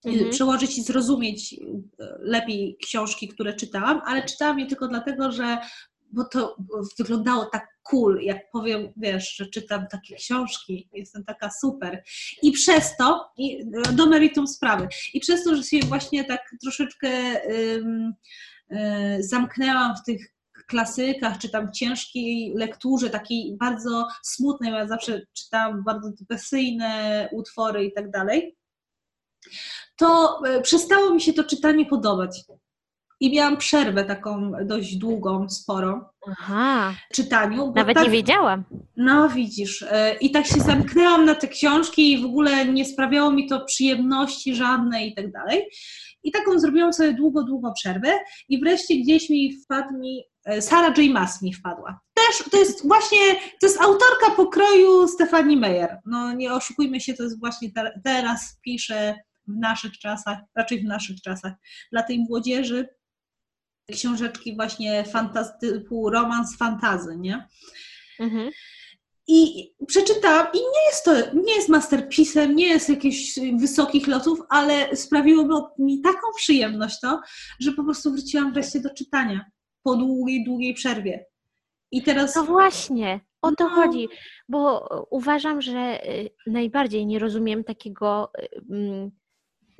Mhm. 0.05 0.29
przełożyć 0.31 0.77
i 0.77 0.83
zrozumieć 0.83 1.53
y, 1.53 1.57
lepiej 2.19 2.77
książki, 2.83 3.27
które 3.27 3.53
czytałam, 3.53 4.01
ale 4.05 4.23
czytałam 4.25 4.59
je 4.59 4.65
tylko 4.65 4.87
dlatego, 4.87 5.31
że 5.31 5.57
bo 6.11 6.25
to 6.25 6.55
wyglądało 6.99 7.45
tak 7.45 7.67
cool, 7.83 8.19
jak 8.21 8.51
powiem, 8.51 8.93
wiesz, 8.97 9.35
że 9.35 9.45
czytam 9.45 9.87
takie 9.91 10.15
książki, 10.15 10.89
jestem 10.93 11.23
taka 11.23 11.49
super. 11.61 12.03
I 12.41 12.51
przez 12.51 12.97
to, 12.97 13.31
i 13.37 13.65
do 13.93 14.05
meritum 14.05 14.47
sprawy, 14.47 14.87
i 15.13 15.19
przez 15.19 15.43
to, 15.43 15.55
że 15.55 15.63
się 15.63 15.79
właśnie 15.79 16.23
tak 16.23 16.41
troszeczkę 16.61 17.09
y, 17.51 17.83
zamknęłam 19.19 19.95
w 19.95 20.03
tych 20.05 20.31
klasykach, 20.67 21.37
czy 21.37 21.49
tam 21.49 21.73
ciężkiej 21.73 22.53
lekturze, 22.55 23.09
takiej 23.09 23.57
bardzo 23.57 24.07
smutnej, 24.23 24.71
bo 24.71 24.77
ja 24.77 24.87
zawsze 24.87 25.21
czytałam 25.33 25.83
bardzo 25.83 26.11
depresyjne 26.19 27.29
utwory 27.31 27.85
i 27.85 27.93
tak 27.93 28.11
dalej, 28.11 28.57
to 29.97 30.41
e, 30.47 30.61
przestało 30.61 31.13
mi 31.13 31.21
się 31.21 31.33
to 31.33 31.43
czytanie 31.43 31.85
podobać. 31.85 32.41
I 33.21 33.31
miałam 33.31 33.57
przerwę 33.57 34.05
taką 34.05 34.51
dość 34.65 34.95
długą, 34.95 35.49
sporą 35.49 36.01
Aha, 36.27 36.93
czytaniu. 37.13 37.73
nawet 37.75 37.95
tak, 37.95 38.05
nie 38.05 38.11
wiedziałam. 38.11 38.63
No 38.97 39.29
widzisz, 39.29 39.85
e, 39.89 40.15
i 40.21 40.31
tak 40.31 40.45
się 40.45 40.59
zamknęłam 40.59 41.25
na 41.25 41.35
te 41.35 41.47
książki 41.47 42.13
i 42.13 42.21
w 42.21 42.25
ogóle 42.25 42.65
nie 42.65 42.85
sprawiało 42.85 43.31
mi 43.31 43.47
to 43.47 43.65
przyjemności 43.65 44.55
żadnej 44.55 45.09
i 45.09 45.15
tak 45.15 45.31
dalej. 45.31 45.69
I 46.23 46.31
taką 46.31 46.59
zrobiłam 46.59 46.93
sobie 46.93 47.13
długo, 47.13 47.43
długo 47.43 47.73
przerwę 47.73 48.19
i 48.49 48.59
wreszcie 48.59 48.95
gdzieś 48.95 49.29
mi 49.29 49.53
wpadł 49.53 49.97
mi, 49.97 50.23
e, 50.45 50.61
Sarah 50.61 50.97
J. 50.97 51.11
Maas 51.11 51.41
mi 51.41 51.53
wpadła. 51.53 51.99
Też 52.13 52.49
to 52.51 52.57
jest 52.57 52.87
właśnie, 52.87 53.17
to 53.59 53.67
jest 53.67 53.81
autorka 53.81 54.31
pokroju 54.35 55.07
Stefani 55.07 55.57
Meyer. 55.57 55.97
No 56.05 56.33
nie 56.33 56.53
oszukujmy 56.53 56.99
się, 56.99 57.13
to 57.13 57.23
jest 57.23 57.39
właśnie 57.39 57.71
te, 57.71 58.01
teraz 58.03 58.59
pisze 58.61 59.15
w 59.47 59.55
naszych 59.59 59.99
czasach, 59.99 60.37
raczej 60.55 60.81
w 60.81 60.85
naszych 60.85 61.21
czasach, 61.21 61.53
dla 61.91 62.03
tej 62.03 62.19
młodzieży 62.19 62.87
książeczki 63.91 64.55
właśnie 64.55 65.03
fantaz, 65.03 65.59
typu 65.59 66.09
romans 66.09 66.57
fantazy, 66.57 67.17
nie? 67.17 67.47
Mhm. 68.19 68.51
I 69.27 69.71
przeczytałam 69.87 70.47
i 70.53 70.57
nie 70.57 70.85
jest 70.87 71.05
to, 71.05 71.11
nie 71.33 71.55
jest 71.55 71.69
masterpiece'em, 71.69 72.53
nie 72.53 72.67
jest 72.67 72.89
jakichś 72.89 73.39
wysokich 73.59 74.07
lotów, 74.07 74.39
ale 74.49 74.95
sprawiło 74.95 75.73
mi 75.79 76.01
taką 76.01 76.27
przyjemność 76.35 76.99
to, 76.99 77.21
że 77.59 77.71
po 77.71 77.83
prostu 77.83 78.11
wróciłam 78.11 78.53
wreszcie 78.53 78.79
do 78.79 78.89
czytania 78.93 79.45
po 79.83 79.95
długiej, 79.95 80.43
długiej 80.45 80.73
przerwie. 80.73 81.25
I 81.91 82.03
teraz... 82.03 82.35
No 82.35 82.43
właśnie, 82.43 83.19
o 83.41 83.51
to 83.51 83.63
No. 83.63 83.69
chodzi, 83.69 84.07
bo 84.49 84.87
uważam, 85.09 85.61
że 85.61 86.05
y, 86.09 86.29
najbardziej 86.47 87.05
nie 87.05 87.19
rozumiem 87.19 87.63
takiego 87.63 88.31
y, 88.39 88.61
mm, 88.71 89.11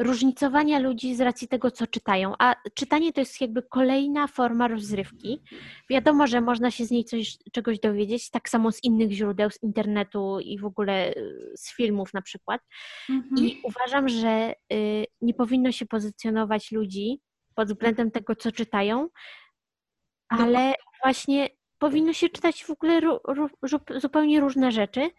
różnicowania 0.04 0.80
ludzi 0.80 1.16
z 1.16 1.22
racji 1.22 1.48
tego, 1.48 1.72
co 1.72 1.88
czytają. 1.88 2.34
A 2.40 2.56
czytanie 2.74 3.14
to 3.14 3.22
jest 3.22 3.42
jakby 3.42 3.64
kolejna 3.64 4.28
forma 4.28 4.68
rozrywki. 4.68 5.44
Wiadomo, 5.90 6.28
że 6.28 6.42
można 6.42 6.72
się 6.72 6.86
z 6.86 6.92
niej 6.92 7.06
coś, 7.06 7.38
czegoś 7.52 7.80
dowiedzieć, 7.80 8.30
tak 8.30 8.50
samo 8.50 8.72
z 8.72 8.84
innych 8.84 9.12
źródeł, 9.12 9.50
z 9.50 9.64
internetu 9.64 10.40
i 10.40 10.60
w 10.60 10.66
ogóle 10.66 11.14
y, 11.14 11.54
z 11.56 11.76
filmów 11.76 12.14
na 12.14 12.22
przykład. 12.22 12.62
Mhm. 13.10 13.48
I 13.48 13.62
uważam, 13.64 14.10
że 14.10 14.54
y, 14.74 15.06
nie 15.22 15.34
powinno 15.34 15.72
się 15.72 15.86
pozycjonować 15.86 16.72
ludzi 16.72 17.22
pod 17.56 17.68
względem 17.68 18.12
tego, 18.12 18.36
co 18.36 18.52
czytają, 18.52 19.10
ale 20.30 20.74
właśnie 21.04 21.50
powinno 21.80 22.14
się 22.14 22.30
czytać 22.30 22.64
w 22.64 22.70
ogóle 22.70 23.00
ru, 23.00 23.20
ru, 23.28 23.50
zupełnie 23.96 24.40
różne 24.40 24.72
rzeczy 24.72 25.10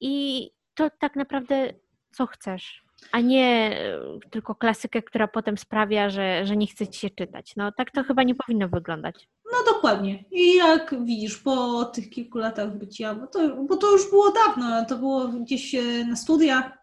i 0.00 0.46
to 0.74 0.90
tak 0.90 1.16
naprawdę 1.16 1.72
co 2.12 2.26
chcesz, 2.26 2.84
a 3.12 3.20
nie 3.20 3.76
y, 4.24 4.30
tylko 4.30 4.54
klasykę, 4.54 5.02
która 5.02 5.28
potem 5.28 5.58
sprawia, 5.58 6.10
że, 6.10 6.46
że 6.46 6.56
nie 6.56 6.66
chce 6.66 6.88
ci 6.88 7.00
się 7.00 7.10
czytać. 7.10 7.56
No 7.56 7.72
tak 7.72 7.90
to 7.90 8.04
chyba 8.04 8.22
nie 8.22 8.34
powinno 8.34 8.68
wyglądać. 8.68 9.28
No 9.52 9.72
dokładnie. 9.74 10.24
I 10.30 10.56
jak 10.56 10.94
widzisz, 11.04 11.38
po 11.38 11.84
tych 11.84 12.10
kilku 12.10 12.38
latach 12.38 12.78
wróciłam, 12.78 13.20
bo 13.20 13.26
to, 13.26 13.56
bo 13.64 13.76
to 13.76 13.92
już 13.92 14.10
było 14.10 14.32
dawno, 14.32 14.84
to 14.84 14.96
było 14.96 15.28
gdzieś 15.28 15.74
e, 15.74 16.04
na 16.04 16.16
studiach, 16.16 16.78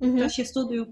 w 0.00 0.04
Mhm. 0.04 0.28
czasie 0.28 0.44
studiów. 0.44 0.88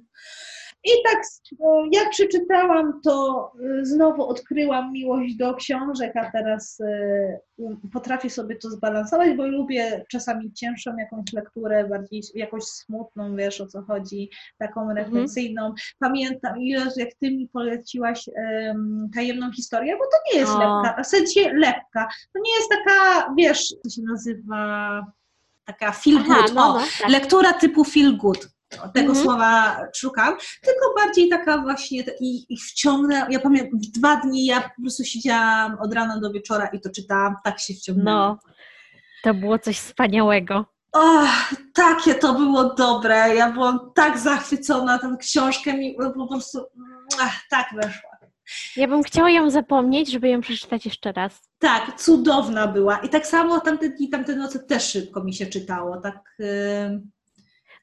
I 0.84 0.90
tak 1.04 1.22
e, 1.60 1.88
jak 1.92 2.10
przeczytałam, 2.10 3.00
to 3.04 3.52
e, 3.80 3.84
znowu 3.84 4.28
odkryłam 4.28 4.92
miłość 4.92 5.34
do 5.36 5.54
książek, 5.54 6.16
a 6.16 6.30
teraz 6.30 6.80
e, 6.80 7.38
um, 7.56 7.80
potrafię 7.92 8.30
sobie 8.30 8.56
to 8.56 8.70
zbalansować, 8.70 9.36
bo 9.36 9.46
lubię 9.46 10.04
czasami 10.10 10.52
cięższą 10.52 10.96
jakąś 10.96 11.32
lekturę, 11.32 11.88
bardziej 11.88 12.22
jakąś 12.34 12.64
smutną, 12.64 13.36
wiesz 13.36 13.60
o 13.60 13.66
co 13.66 13.82
chodzi, 13.82 14.30
taką 14.58 14.94
refleksyjną. 14.94 15.74
Pamiętam, 15.98 16.60
Jezu, 16.60 17.00
jak 17.00 17.14
ty 17.14 17.30
mi 17.30 17.48
poleciłaś 17.48 18.28
em, 18.36 19.10
tajemną 19.14 19.52
historię, 19.52 19.96
bo 19.96 20.04
to 20.04 20.16
nie 20.32 20.40
jest 20.40 20.52
O. 20.52 20.58
lekka, 20.58 21.02
w 21.02 21.06
sensie 21.06 21.52
lekka. 21.52 22.08
To 22.32 22.40
nie 22.44 22.54
jest 22.54 22.70
taka, 22.70 23.26
wiesz, 23.38 23.74
to 23.84 23.90
się 23.90 24.02
nazywa 24.02 25.02
taka 25.64 25.92
feel 25.92 26.18
good. 26.18 26.36
Aha, 26.38 26.46
no, 26.54 26.70
o, 26.70 26.72
no, 26.72 26.84
tak. 27.00 27.08
lektura 27.10 27.52
typu 27.52 27.84
feel 27.84 28.16
good. 28.16 28.48
Tego 28.70 29.08
Mhm. 29.08 29.16
słowa 29.24 29.76
szukam, 29.96 30.36
tylko 30.62 30.94
bardziej 30.96 31.28
taka 31.28 31.58
właśnie 31.58 32.04
i, 32.20 32.54
i 32.54 32.56
wciągnę. 32.56 33.26
Ja 33.30 33.40
pamiętam, 33.40 33.80
w 33.80 33.86
dwa 33.98 34.16
dni 34.16 34.46
ja 34.46 34.60
po 34.60 34.82
prostu 34.82 35.04
siedziałam 35.04 35.76
od 35.80 35.94
rana 35.94 36.20
do 36.20 36.32
wieczora 36.32 36.66
i 36.66 36.80
to 36.80 36.90
czytałam, 36.90 37.34
tak 37.44 37.60
się 37.60 37.74
wciągnęłam. 37.74 38.36
no, 38.46 38.52
to 39.22 39.34
było 39.34 39.58
coś 39.58 39.78
wspaniałego. 39.78 40.64
O, 40.92 41.22
takie 41.74 42.14
to 42.14 42.34
było 42.34 42.74
dobre. 42.74 43.34
Ja 43.34 43.50
byłam 43.52 43.78
tak 43.94 44.18
zachwycona 44.18 44.98
tą 44.98 45.16
książkę 45.16 45.74
mi 45.74 45.94
po 46.14 46.26
prostu 46.26 46.58
ach, 47.20 47.34
tak 47.50 47.66
weszła. 47.74 48.10
Ja 48.76 48.88
bym 48.88 49.02
chciała 49.02 49.30
ją 49.30 49.50
zapomnieć, 49.50 50.10
żeby 50.10 50.28
ją 50.28 50.40
przeczytać 50.40 50.84
jeszcze 50.84 51.12
raz. 51.12 51.40
Tak, 51.58 52.00
cudowna 52.00 52.66
była. 52.66 52.98
I 52.98 53.08
tak 53.08 53.26
samo 53.26 53.60
tamte 53.60 53.88
dni, 53.88 54.08
tamte 54.08 54.36
noce 54.36 54.58
też 54.58 54.90
szybko 54.90 55.24
mi 55.24 55.34
się 55.34 55.46
czytało. 55.46 56.00
Tak, 56.00 56.36
ym, 56.86 57.10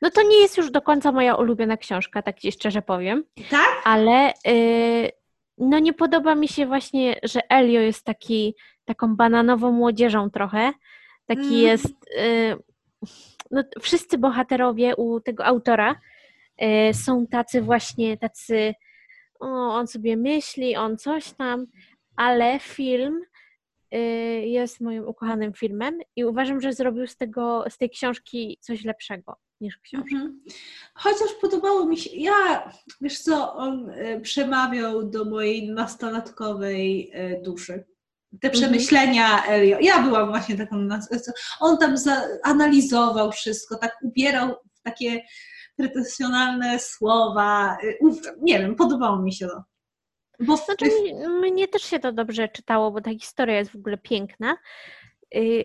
No 0.01 0.10
to 0.12 0.23
nie 0.23 0.38
jest 0.41 0.57
już 0.57 0.71
do 0.71 0.81
końca 0.81 1.12
moja 1.12 1.36
ulubiona 1.36 1.77
książka, 1.77 2.21
tak 2.21 2.39
ci 2.39 2.51
szczerze 2.51 2.81
powiem. 2.81 3.23
tak? 3.49 3.81
ale 3.83 4.33
y, 4.47 5.12
no 5.57 5.79
nie 5.79 5.93
podoba 5.93 6.36
mi 6.36 6.47
się 6.47 6.65
właśnie, 6.65 7.19
że 7.23 7.39
Elio 7.49 7.81
jest 7.81 8.05
taki, 8.05 8.55
taką 8.86 9.15
bananową 9.15 9.71
młodzieżą 9.71 10.29
trochę. 10.29 10.71
Taki 11.25 11.41
Mm. 11.41 11.53
jest. 11.62 11.88
Y, 12.17 12.57
no, 13.51 13.63
wszyscy 13.81 14.17
bohaterowie 14.17 14.95
u 14.95 15.19
tego 15.19 15.45
autora 15.45 15.95
y, 16.62 16.93
są 16.93 17.27
tacy 17.27 17.62
właśnie, 17.62 18.17
tacy. 18.17 18.73
O, 19.39 19.47
on 19.75 19.88
sobie 19.88 20.17
myśli, 20.17 20.75
on 20.75 20.97
coś 20.97 21.31
tam, 21.31 21.65
ale 22.15 22.60
film 22.60 23.21
y, 23.93 23.97
jest 24.45 24.81
moim 24.81 25.07
ukochanym 25.07 25.53
filmem 25.53 25.99
i 26.15 26.25
uważam, 26.25 26.62
że 26.62 26.73
zrobił 26.73 27.07
z 27.07 27.17
tego, 27.17 27.65
z 27.69 27.77
tej 27.77 27.89
książki 27.89 28.57
coś 28.62 28.83
lepszego 28.86 29.36
niż 29.62 29.78
książka. 29.78 30.15
Mhm. 30.15 30.41
Chociaż 30.93 31.34
podobało 31.41 31.86
mi 31.86 31.98
się, 31.98 32.10
ja, 32.13 32.72
wiesz 33.02 33.20
co, 33.20 33.54
on 33.56 33.89
e, 33.89 34.20
przemawiał 34.22 35.10
do 35.10 35.26
mojej 35.26 35.70
nastolatkowej 35.70 37.12
e, 37.13 37.41
duszy. 37.41 37.86
Te 38.41 38.50
przemyślenia 38.50 39.46
Elio. 39.46 39.78
Ja 39.82 40.02
byłam 40.02 40.28
właśnie 40.30 40.58
taką, 40.58 40.88
on 41.60 41.78
tam 41.78 41.96
analizował 42.43 43.32
wszystko, 43.32 43.76
tak 43.76 43.98
ubierał 44.04 44.56
w 44.74 44.82
takie 44.82 45.22
pretensjonalne 45.76 46.80
słowa. 46.80 47.78
E, 47.84 47.93
Nie 48.41 48.60
wiem, 48.60 48.76
podobało 48.76 49.20
mi 49.22 49.34
się 49.34 49.48
to. 49.48 49.63
Bo 50.39 50.58
w, 50.58 50.65
Znaczy, 50.65 50.86
mi- 50.86 51.28
mnie 51.52 51.67
też 51.67 51.82
się 51.82 52.00
to 52.00 52.12
dobrze 52.12 52.48
czytało, 52.50 52.91
bo 52.91 53.02
ta 53.02 53.12
historia 53.12 53.58
jest 53.58 53.72
w 53.72 53.76
ogóle 53.76 53.98
piękna, 53.98 54.58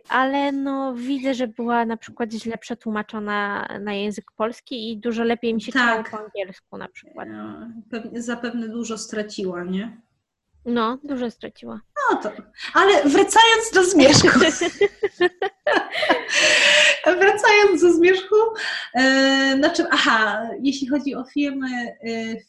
ale 0.08 0.52
no 0.52 0.94
widzę, 0.94 1.34
że 1.34 1.48
była 1.48 1.84
na 1.84 1.96
przykład 1.96 2.32
źle 2.32 2.58
przetłumaczona 2.58 3.68
na 3.80 3.94
język 3.94 4.32
polski 4.36 4.92
i 4.92 4.98
dużo 4.98 5.24
lepiej 5.24 5.54
mi 5.54 5.62
się 5.62 5.72
Tak. 5.72 6.10
po 6.10 6.18
angielsku 6.18 6.76
na 6.76 6.88
przykład. 6.88 7.28
e, 7.28 7.70
pewnie, 7.90 8.22
zapewne 8.22 8.68
dużo 8.68 8.98
straciła, 8.98 9.64
nie? 9.64 10.00
No, 10.64 10.98
dużo 11.04 11.30
straciła. 11.30 11.80
No 12.10 12.16
to, 12.22 12.30
ale 12.74 12.92
wracając 13.02 13.70
do 13.74 13.84
zmierzchu. 13.84 14.28
wracając 17.20 17.82
do 17.82 17.92
zmierzchu, 17.92 18.36
e, 18.94 19.56
na 19.56 19.70
czym, 19.70 19.86
aha, 19.90 20.42
jeśli 20.62 20.88
chodzi 20.88 21.14
o 21.14 21.24
filmy, 21.24 21.68
e, 21.68 21.96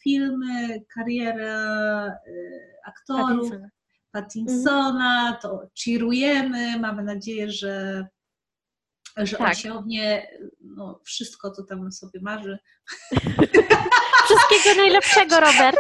filmy, 0.04 0.82
karierę 0.96 1.54
e, 1.54 2.20
aktorów, 2.86 3.50
Pattinson. 3.50 3.70
Pattinsona, 4.14 5.40
to 5.42 5.68
cheerujemy, 5.84 6.80
mamy 6.80 7.04
nadzieję, 7.04 7.52
że, 7.52 8.06
że 9.18 9.38
Tak. 9.38 9.52
osiągnie 9.52 10.28
no, 10.60 11.00
wszystko, 11.04 11.52
co 11.52 11.64
tam 11.64 11.92
sobie 11.92 12.20
marzy. 12.22 12.60
Wszystkiego 14.26 14.82
najlepszego, 14.82 15.40
Robert. 15.40 15.78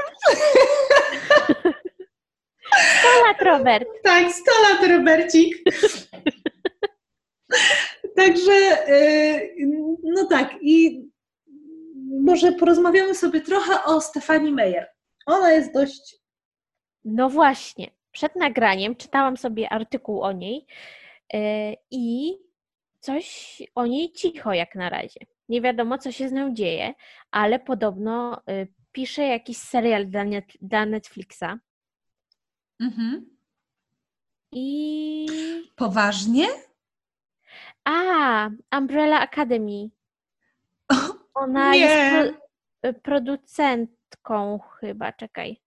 100 3.00 3.08
lat, 3.28 3.42
Robert. 3.42 3.88
Tak, 4.04 4.34
100 4.34 4.52
lat, 4.62 4.90
Robercik. 4.92 5.58
Także, 8.18 8.88
y, 8.90 9.56
no 10.04 10.26
tak, 10.26 10.56
i 10.62 11.04
może 12.22 12.52
porozmawiamy 12.52 13.16
sobie 13.16 13.42
trochę 13.42 13.84
o 13.84 14.02
Stefani 14.02 14.52
Meyer. 14.52 14.88
Ona 15.26 15.52
jest 15.52 15.74
dość. 15.74 16.16
No 17.06 17.30
właśnie, 17.30 17.92
przed 18.14 18.36
nagraniem 18.36 18.96
czytałam 18.96 19.38
sobie 19.38 19.70
artykuł 19.70 20.22
o 20.22 20.32
niej 20.32 20.66
e, 21.34 21.74
i 21.92 22.34
coś 23.00 23.62
o 23.76 23.86
niej 23.86 24.12
cicho 24.12 24.54
jak 24.54 24.76
na 24.76 24.90
razie. 24.90 25.20
Nie 25.50 25.62
wiadomo, 25.62 25.98
co 25.98 26.12
się 26.12 26.30
z 26.30 26.32
nią 26.32 26.54
dzieje, 26.54 26.94
ale 27.32 27.60
podobno 27.60 28.42
e, 28.48 28.68
pisze 28.92 29.24
jakiś 29.24 29.58
serial 29.58 30.08
dla, 30.08 30.24
net, 30.24 30.46
dla 30.62 30.86
Netflixa 30.86 31.60
Mhm. 32.80 33.26
i... 34.52 35.26
Poważnie? 35.76 36.46
A, 37.86 38.50
Umbrella 38.78 39.20
Academy. 39.20 39.90
Ona 41.34 41.76
jest 41.76 41.96
Nie. 41.96 42.34
pro, 42.34 42.42
e, 42.90 42.94
producentką 42.94 44.60
chyba, 44.60 45.12
czekaj. 45.14 45.63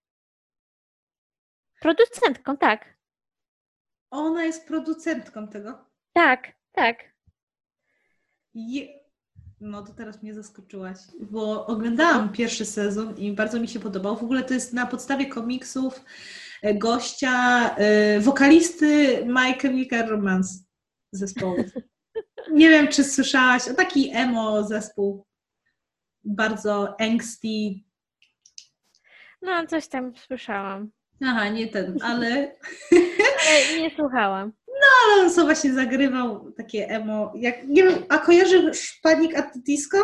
Producentką, 1.81 2.57
tak. 2.57 2.97
Ona 4.11 4.45
jest 4.45 4.67
producentką 4.67 5.49
tego. 5.49 5.85
Tak, 6.12 6.53
tak. 6.73 6.97
Je... 8.55 9.07
No 9.61 9.83
to 9.83 9.93
teraz 9.93 10.23
mnie 10.23 10.35
zaskoczyłaś, 10.35 10.99
bo 11.21 11.67
oglądałam 11.67 12.33
pierwszy 12.33 12.65
sezon 12.65 13.17
i 13.17 13.33
bardzo 13.33 13.61
mi 13.61 13.69
się 13.69 13.81
podobał. 13.81 14.17
W 14.17 14.23
ogóle 14.23 14.43
to 14.43 14.55
jest 14.55 14.73
na 14.73 14.87
podstawie 14.87 15.27
komiksów 15.27 16.05
e, 16.62 16.75
gościa, 16.75 17.71
e, 17.77 18.21
wokalisty 18.21 19.23
My 19.27 19.55
Chemical 19.55 20.09
Romance 20.09 20.65
zespołu. 21.12 21.57
Nie 22.53 22.69
wiem, 22.69 22.89
czy 22.89 23.05
słyszałaś, 23.05 23.69
o 23.69 23.75
taki 23.75 24.11
emo 24.15 24.65
zespół, 24.65 25.27
bardzo 26.25 27.01
angsty. 27.01 27.49
No, 29.43 29.67
coś 29.67 29.89
tam 29.89 30.17
słyszałam. 30.17 30.91
Aha, 31.25 31.49
nie 31.49 31.69
ten, 31.69 31.99
ale, 32.03 32.57
Ale 33.49 33.79
nie 33.83 33.91
słuchałam. 33.97 34.53
ale 35.07 35.23
on 35.23 35.31
sobie 35.31 35.45
właśnie 35.45 35.73
zagrywał 35.73 36.53
takie 36.57 36.89
emo, 36.89 37.33
jak, 37.37 37.65
nie 37.69 37.83
wiem, 37.83 38.05
a 38.09 38.19
kojarzysz 38.19 39.01
Panic 39.03 39.37
at 39.37 39.47
Disco? 39.57 39.99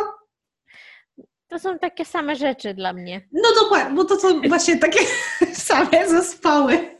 To 1.47 1.59
są 1.59 1.79
takie 1.79 2.05
same 2.05 2.35
rzeczy 2.35 2.73
dla 2.73 2.93
mnie. 2.93 3.21
No 3.31 3.49
dokładnie, 3.63 3.95
bo 3.95 4.05
to 4.05 4.15
są 4.19 4.41
właśnie 4.41 4.77
takie 4.77 4.99
same 5.53 6.09
zespoły. 6.09 6.97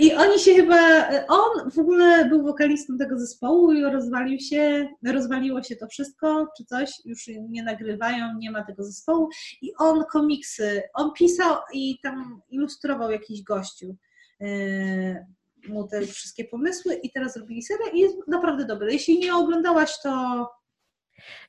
I 0.00 0.14
oni 0.14 0.38
się 0.38 0.54
chyba, 0.54 1.08
on 1.28 1.70
w 1.70 1.78
ogóle 1.78 2.24
był 2.24 2.42
wokalistą 2.42 2.98
tego 2.98 3.18
zespołu 3.18 3.72
i 3.72 3.82
rozwalił 3.82 4.40
się, 4.40 4.88
rozwaliło 5.06 5.62
się 5.62 5.76
to 5.76 5.86
wszystko, 5.86 6.46
czy 6.56 6.64
coś, 6.64 6.90
już 7.04 7.26
nie 7.48 7.62
nagrywają, 7.62 8.38
nie 8.38 8.50
ma 8.50 8.64
tego 8.64 8.84
zespołu. 8.84 9.28
I 9.62 9.72
on 9.78 10.04
komiksy, 10.12 10.82
on 10.94 11.12
pisał 11.12 11.56
i 11.72 11.98
tam 12.02 12.42
ilustrował 12.48 13.10
jakiś 13.10 13.42
gościu 13.42 13.96
yy, 14.40 15.26
mu 15.68 15.88
te 15.88 16.02
wszystkie 16.02 16.44
pomysły 16.44 16.94
i 16.94 17.12
teraz 17.12 17.36
robili 17.36 17.62
serię 17.62 17.90
i 17.92 17.98
jest 17.98 18.16
naprawdę 18.28 18.64
dobry. 18.64 18.92
Jeśli 18.92 19.18
nie 19.18 19.34
oglądałaś, 19.34 19.92
to 20.02 20.46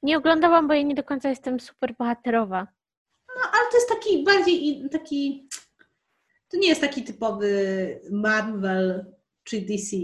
Nie 0.03 0.17
oglądałam, 0.17 0.67
bo 0.67 0.73
ja 0.73 0.81
nie 0.81 0.95
do 0.95 1.03
końca 1.03 1.29
jestem 1.29 1.59
super 1.59 1.95
bohaterowa. 1.99 2.67
No, 3.35 3.41
ale 3.51 3.69
to 3.71 3.77
jest 3.77 3.89
taki 3.89 4.23
bardziej 4.23 4.89
taki. 4.91 5.47
To 6.51 6.57
nie 6.57 6.67
jest 6.67 6.81
taki 6.81 7.03
typowy 7.03 8.01
Marvel 8.11 9.15
czy 9.43 9.61
DC. 9.61 9.97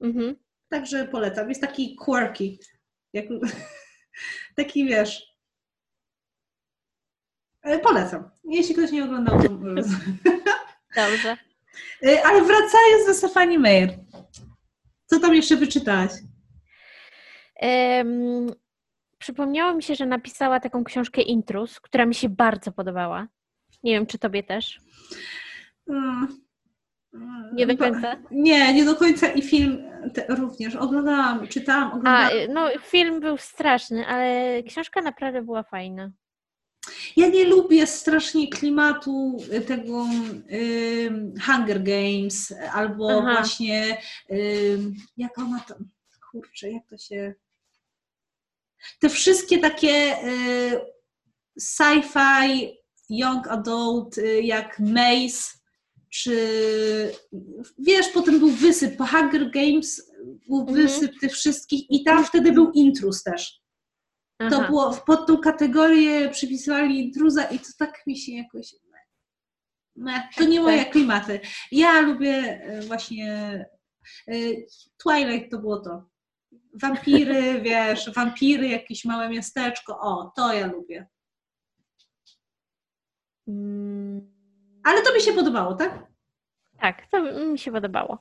Mhm. 0.00 0.36
Także 0.68 1.08
polecam. 1.08 1.48
Jest 1.48 1.60
taki 1.60 1.96
quirky. 1.96 2.58
Jak, 3.12 3.24
taki 4.56 4.86
wiesz. 4.86 5.36
E, 7.62 7.78
Polecam. 7.78 8.30
Jeśli 8.44 8.74
ktoś 8.74 8.92
nie 8.92 9.04
oglądał, 9.04 9.42
to. 9.42 9.48
Dobrze. 10.96 11.36
E, 12.02 12.22
Ale 12.26 12.42
wracając 12.42 13.06
do 13.06 13.14
Stefani 13.14 13.58
Meyer. 13.58 13.98
Co 15.06 15.20
tam 15.20 15.34
jeszcze 15.34 15.56
wyczytałaś? 15.56 16.10
Em, 17.56 18.54
przypomniało 19.18 19.74
mi 19.74 19.82
się, 19.82 19.94
że 19.94 20.06
napisała 20.06 20.60
taką 20.60 20.84
książkę 20.84 21.22
Intrus, 21.22 21.80
która 21.80 22.06
mi 22.06 22.14
się 22.14 22.28
bardzo 22.28 22.72
podobała. 22.72 23.28
Nie 23.82 23.92
wiem, 23.92 24.06
czy 24.06 24.18
tobie 24.18 24.42
też. 24.42 24.80
Mm. 25.88 26.46
Nie 27.54 27.66
do 27.66 27.76
Ba- 27.76 27.90
końca. 27.90 28.16
Nie, 28.30 28.74
nie 28.74 28.84
do 28.84 28.96
końca 28.96 29.28
i 29.32 29.42
film 29.42 29.84
również. 30.28 30.76
Oglądałam, 30.76 31.48
czytałam, 31.48 31.84
A, 31.84 31.88
oglądałam. 31.88 32.30
y, 32.32 32.48
no 32.48 32.68
film 32.82 33.20
był 33.20 33.36
straszny, 33.36 34.06
ale 34.06 34.62
książka 34.62 35.02
naprawdę 35.02 35.42
była 35.42 35.62
fajna. 35.62 36.10
Ja 37.16 37.28
nie 37.28 37.44
lubię 37.44 37.86
strasznie 37.86 38.48
klimatu 38.48 39.36
tego 39.66 40.06
Hunger 41.46 41.82
Games 41.82 42.54
albo 42.72 43.10
Aha. 43.10 43.20
właśnie 43.32 43.96
jak 45.16 45.38
ona 45.38 45.60
tam, 45.60 45.78
kurczę, 46.30 46.70
jak 46.70 46.86
to 46.90 46.98
się... 46.98 47.34
Te 49.00 49.08
wszystkie 49.08 49.58
takie 49.58 50.16
y, 50.28 50.80
sci-fi, 51.60 52.70
young 53.10 53.48
adult, 53.48 54.18
y, 54.18 54.42
jak 54.42 54.78
Maze, 54.78 55.55
czy 56.22 57.12
wiesz, 57.78 58.08
potem 58.08 58.38
był 58.38 58.50
wysyp, 58.50 58.96
po 58.96 59.06
Hunger 59.06 59.50
Games 59.50 60.12
był 60.48 60.60
Mhm. 60.60 60.76
wysyp 60.76 61.12
tych 61.20 61.32
wszystkich 61.32 61.90
i 61.90 62.04
tam 62.04 62.24
wtedy 62.24 62.52
był 62.52 62.70
intrus 62.72 63.22
też 63.22 63.66
to 64.38 64.56
Aha. 64.56 64.66
było 64.68 64.96
pod 65.06 65.26
tą 65.26 65.38
kategorię 65.38 66.28
przypisywali 66.30 66.98
intruza 67.04 67.44
i 67.44 67.58
to 67.58 67.64
tak 67.78 68.06
mi 68.06 68.18
się 68.18 68.32
jakoś. 68.32 68.74
To 70.36 70.44
nie 70.44 70.60
moje 70.60 70.78
Tak. 70.84 70.92
klimaty. 70.92 71.40
Ja 71.72 72.00
lubię 72.00 72.60
e, 72.62 72.80
właśnie. 72.82 73.34
e, 74.28 74.32
Twilight 75.02 75.50
to 75.50 75.58
było 75.58 75.80
to. 75.80 76.08
Wampiry, 76.82 77.42
wiesz, 77.64 78.10
wampiry, 78.14 78.68
jakieś 78.68 79.04
małe 79.04 79.28
miasteczko. 79.28 79.98
O, 80.00 80.32
to 80.36 80.52
ja 80.52 80.66
lubię. 80.66 81.06
Mm, 83.48 84.35
Ale 84.86 85.02
to 85.02 85.14
mi 85.14 85.20
się 85.20 85.32
podobało, 85.32 85.74
tak? 85.74 86.06
Tak, 86.80 87.06
to 87.06 87.22
mi 87.22 87.58
się 87.58 87.72
podobało. 87.72 88.18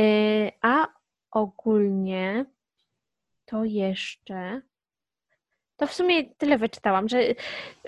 Y, 0.00 0.52
A 0.62 0.86
ogólnie 1.30 2.44
to 3.44 3.64
jeszcze. 3.64 4.62
To 5.76 5.86
w 5.86 5.92
sumie 5.92 6.34
tyle 6.34 6.58
wyczytałam, 6.58 7.08
że 7.08 7.18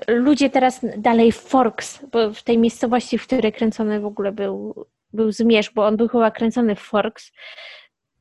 ludzie 0.08 0.50
teraz 0.50 0.80
dalej 0.98 1.32
Forks, 1.32 2.04
bo 2.12 2.32
w 2.32 2.42
tej 2.42 2.58
miejscowości, 2.58 3.18
w 3.18 3.26
której 3.26 3.52
kręcony 3.52 4.00
w 4.00 4.06
ogóle 4.06 4.32
był, 4.32 4.86
był 5.12 5.32
Zmierzch, 5.32 5.72
bo 5.74 5.86
on 5.86 5.96
był 5.96 6.08
chyba 6.08 6.30
kręcony 6.30 6.74
w 6.74 6.80
Forks, 6.80 7.32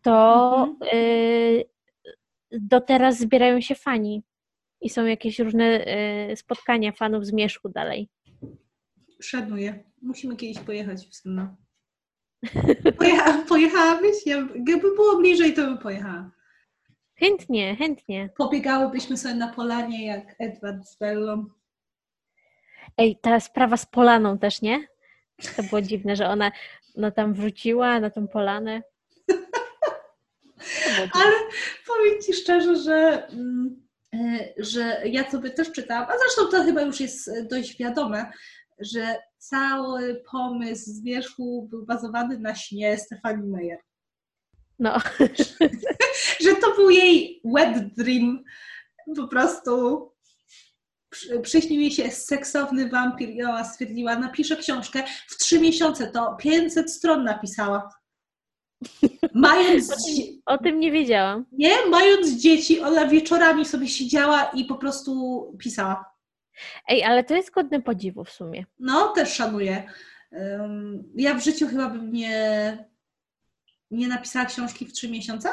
to 0.01 0.75
y, 0.93 1.65
do 2.51 2.81
teraz 2.81 3.17
zbierają 3.17 3.61
się 3.61 3.75
fani 3.75 4.23
i 4.81 4.89
są 4.89 5.05
jakieś 5.05 5.39
różne 5.39 5.85
y, 6.31 6.35
spotkania 6.35 6.91
fanów 6.91 7.25
Zmierzchu 7.25 7.69
dalej. 7.69 8.09
Szanuję. 9.21 9.83
Musimy 10.01 10.35
kiedyś 10.35 10.59
pojechać 10.59 11.07
w 11.07 11.15
Symno. 11.15 11.55
Pojecha, 12.97 13.43
pojechałabyś? 13.47 14.25
Ja, 14.25 14.37
jakby 14.37 14.95
było 14.95 15.17
bliżej, 15.17 15.53
to 15.53 15.61
bym 15.61 15.77
pojechała. 15.77 16.31
Chętnie, 17.19 17.75
chętnie. 17.75 18.29
Pobiegałybyśmy 18.37 19.17
sobie 19.17 19.35
na 19.35 19.47
polanie 19.47 20.05
jak 20.05 20.35
Edward 20.39 20.87
z 20.87 20.97
Bellą. 20.97 21.45
Ej, 22.97 23.19
ta 23.21 23.39
sprawa 23.39 23.77
z 23.77 23.85
Polaną 23.85 24.37
też, 24.37 24.61
nie? 24.61 24.87
To 25.55 25.63
było 25.63 25.81
dziwne, 25.91 26.15
że 26.15 26.27
ona 26.27 26.51
no, 26.95 27.11
tam 27.11 27.33
wróciła 27.33 27.99
na 27.99 28.09
tą 28.09 28.27
Polanę. 28.27 28.81
Ale 31.13 31.33
powiem 31.87 32.21
Ci 32.25 32.33
szczerze, 32.33 32.75
że, 32.75 33.27
mm, 33.27 33.87
e, 34.13 34.53
że 34.57 35.01
ja 35.05 35.31
sobie 35.31 35.49
też 35.49 35.71
czytałam, 35.71 36.09
a 36.09 36.17
zresztą 36.17 36.51
to 36.51 36.63
chyba 36.63 36.81
już 36.81 36.99
jest 36.99 37.27
e, 37.27 37.43
dość 37.43 37.77
wiadome, 37.77 38.31
że 38.79 39.15
cały 39.37 40.23
pomysł 40.31 40.83
Zmierzchu 40.91 41.67
był 41.69 41.85
bazowany 41.85 42.39
na 42.39 42.55
śnie 42.55 42.97
Stefani 42.97 43.47
Meyer. 43.47 43.79
No, 44.79 44.97
Że 46.45 46.55
to 46.61 46.75
był 46.75 46.89
jej 46.89 47.41
wet 47.45 47.93
dream. 47.97 48.43
Po 49.15 49.27
prostu 49.27 49.71
przy- 51.09 51.39
przyśnił 51.39 51.81
jej 51.81 51.91
się 51.91 52.11
seksowny 52.11 52.89
wampir 52.89 53.29
i 53.29 53.43
ona 53.43 53.63
stwierdziła, 53.63 54.19
napiszę 54.19 54.57
książkę 54.57 55.03
w 55.27 55.37
trzy 55.37 55.59
miesiące, 55.59 56.07
to 56.07 56.35
500 56.39 56.91
stron 56.91 57.23
napisała. 57.23 57.89
Mając, 59.33 59.87
dzie- 59.87 60.23
o 60.45 60.57
tym 60.57 60.79
nie 60.79 60.91
wiedziałam. 60.91 61.45
nie, 61.51 61.85
mając 61.89 62.29
dzieci, 62.29 62.79
ona 62.81 63.05
wieczorami 63.07 63.65
sobie 63.65 63.87
siedziała 63.87 64.43
i 64.43 64.65
po 64.65 64.75
prostu 64.75 65.43
pisała. 65.59 66.05
Ej, 66.87 67.03
ale 67.03 67.23
to 67.23 67.35
jest 67.35 67.51
godne 67.51 67.81
podziwu 67.81 68.23
w 68.23 68.31
sumie. 68.31 68.65
No, 68.79 69.07
też 69.07 69.33
szanuję. 69.33 69.83
Ja 71.15 71.33
w 71.33 71.43
życiu 71.43 71.67
chyba 71.67 71.89
bym 71.89 72.11
nie, 72.11 72.77
nie 73.91 74.07
napisała 74.07 74.45
książki 74.45 74.85
w 74.85 74.93
trzy 74.93 75.09
miesiące. 75.09 75.49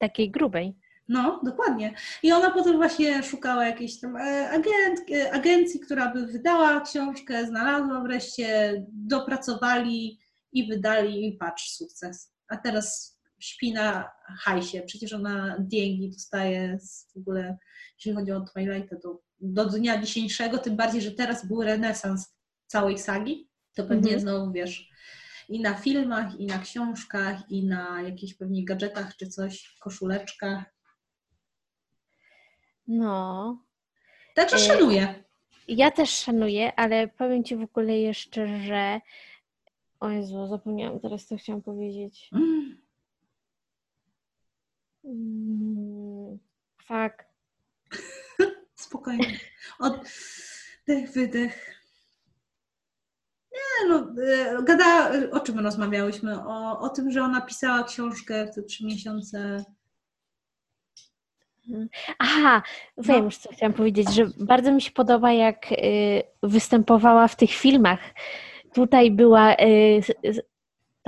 Takiej 0.00 0.30
grubej. 0.30 0.76
No, 1.08 1.40
dokładnie. 1.44 1.94
I 2.22 2.32
ona 2.32 2.50
potem 2.50 2.76
właśnie 2.76 3.22
szukała 3.22 3.66
jakiejś 3.66 4.00
tam 4.00 4.16
e, 4.16 4.50
agent, 4.50 5.00
e, 5.12 5.32
agencji, 5.32 5.80
która 5.80 6.12
by 6.12 6.26
wydała 6.26 6.80
książkę, 6.80 7.46
znalazła 7.46 8.00
wreszcie, 8.00 8.74
dopracowali 8.88 10.20
i 10.52 10.68
wydali 10.68 11.28
i 11.28 11.32
patrz, 11.32 11.70
sukces. 11.70 12.32
A 12.48 12.56
teraz 12.56 13.19
śpi 13.40 13.72
na 13.72 14.10
hajsie. 14.38 14.82
Przecież 14.86 15.12
ona 15.12 15.56
dzięki 15.60 16.10
dostaje 16.10 16.78
z, 16.80 17.12
w 17.14 17.16
ogóle, 17.16 17.58
jeśli 17.98 18.12
chodzi 18.12 18.32
o 18.32 18.40
Twilight, 18.40 19.02
to 19.02 19.20
do 19.40 19.64
dnia 19.68 20.00
dzisiejszego, 20.02 20.58
tym 20.58 20.76
bardziej, 20.76 21.02
że 21.02 21.12
teraz 21.12 21.46
był 21.46 21.62
renesans 21.62 22.36
całej 22.66 22.98
sagi, 22.98 23.48
to 23.74 23.82
pewnie 23.84 24.12
Mhm. 24.14 24.20
znowu 24.20 24.52
wiesz, 24.52 24.90
i 25.48 25.60
na 25.60 25.74
filmach, 25.74 26.40
i 26.40 26.46
na 26.46 26.58
książkach, 26.58 27.50
i 27.50 27.66
na 27.66 28.02
jakichś 28.02 28.34
pewnie 28.34 28.64
gadżetach 28.64 29.16
czy 29.16 29.26
coś, 29.26 29.76
koszuleczkach. 29.80 30.64
No. 32.86 33.58
Także 34.34 34.56
E, 34.56 34.58
szanuję. 34.58 35.24
Ja 35.68 35.90
też 35.90 36.10
szanuję, 36.10 36.74
ale 36.76 37.08
powiem 37.08 37.44
Ci 37.44 37.56
w 37.56 37.62
ogóle 37.62 37.98
jeszcze, 37.98 38.60
że. 38.62 39.00
O 40.00 40.08
Jezu, 40.10 40.46
zapomniałam 40.46 41.00
teraz, 41.00 41.26
co 41.26 41.36
chciałam 41.36 41.62
powiedzieć. 41.62 42.28
Mm. 42.32 42.80
Fuck. 46.86 47.24
Spokojnie. 48.74 49.38
Oddech, 49.78 51.12
wydech. 51.14 51.80
Nie 53.52 53.88
no, 53.88 54.12
e, 54.26 54.62
gada, 54.62 55.10
o 55.32 55.40
czym 55.40 55.58
rozmawiałyśmy? 55.58 56.38
O, 56.44 56.80
o 56.80 56.88
tym, 56.88 57.10
że 57.10 57.22
ona 57.22 57.40
pisała 57.40 57.84
książkę 57.84 58.46
w 58.46 58.54
te 58.54 58.62
trzy 58.62 58.86
miesiące. 58.86 59.64
Aha, 62.18 62.62
wiem 62.98 63.18
No. 63.18 63.24
już, 63.24 63.36
co 63.36 63.52
chciałam 63.52 63.72
powiedzieć, 63.72 64.14
że 64.14 64.30
bardzo 64.38 64.72
mi 64.72 64.82
się 64.82 64.90
podoba, 64.90 65.32
jak 65.32 65.72
y, 65.72 66.22
występowała 66.42 67.28
w 67.28 67.36
tych 67.36 67.50
filmach. 67.50 68.00
Tutaj 68.74 69.10
była 69.10 69.52
y, 69.54 70.00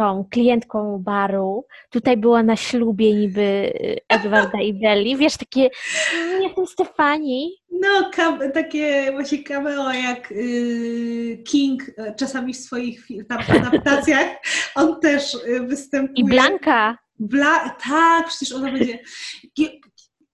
tą 0.03 0.25
klientką 0.31 0.99
baru, 0.99 1.67
tutaj 1.91 2.17
była 2.17 2.43
na 2.43 2.57
ślubie 2.57 3.15
niby 3.15 3.41
y, 3.41 3.97
Edwarda 4.09 4.61
i 4.61 4.75
Belli. 4.75 5.17
Wiesz, 5.17 5.37
takie, 5.37 5.71
"Mm, 6.15 6.43
jestem 6.43 6.67
Stefani. 6.67 7.53
No, 7.71 8.11
takie 8.55 9.13
właśnie 9.13 9.43
cameo 9.43 9.93
jak 9.93 10.33
y, 10.33 11.43
King 11.47 11.83
e, 11.97 12.15
czasami 12.15 12.55
w 12.55 12.57
swoich 12.57 13.09
tam 13.29 13.39
adaptacjach. 13.67 14.29
On 14.75 15.01
też 15.01 15.35
y, 15.35 15.61
występuje. 15.61 16.15
I 16.17 16.25
Blanka. 16.25 16.99
Bla, 17.19 17.77
tak, 17.89 18.29
przecież 18.29 18.53
ona 18.53 18.73
będzie. 18.73 18.99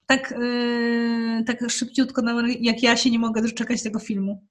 Tak, 0.06 0.32
y, 0.32 1.44
tak 1.46 1.70
szybciutko, 1.70 2.22
jak 2.60 2.82
ja 2.82 2.96
się 2.96 3.10
nie 3.10 3.18
mogę 3.18 3.42
doczekać 3.42 3.82
tego 3.82 3.98
filmu. 3.98 4.44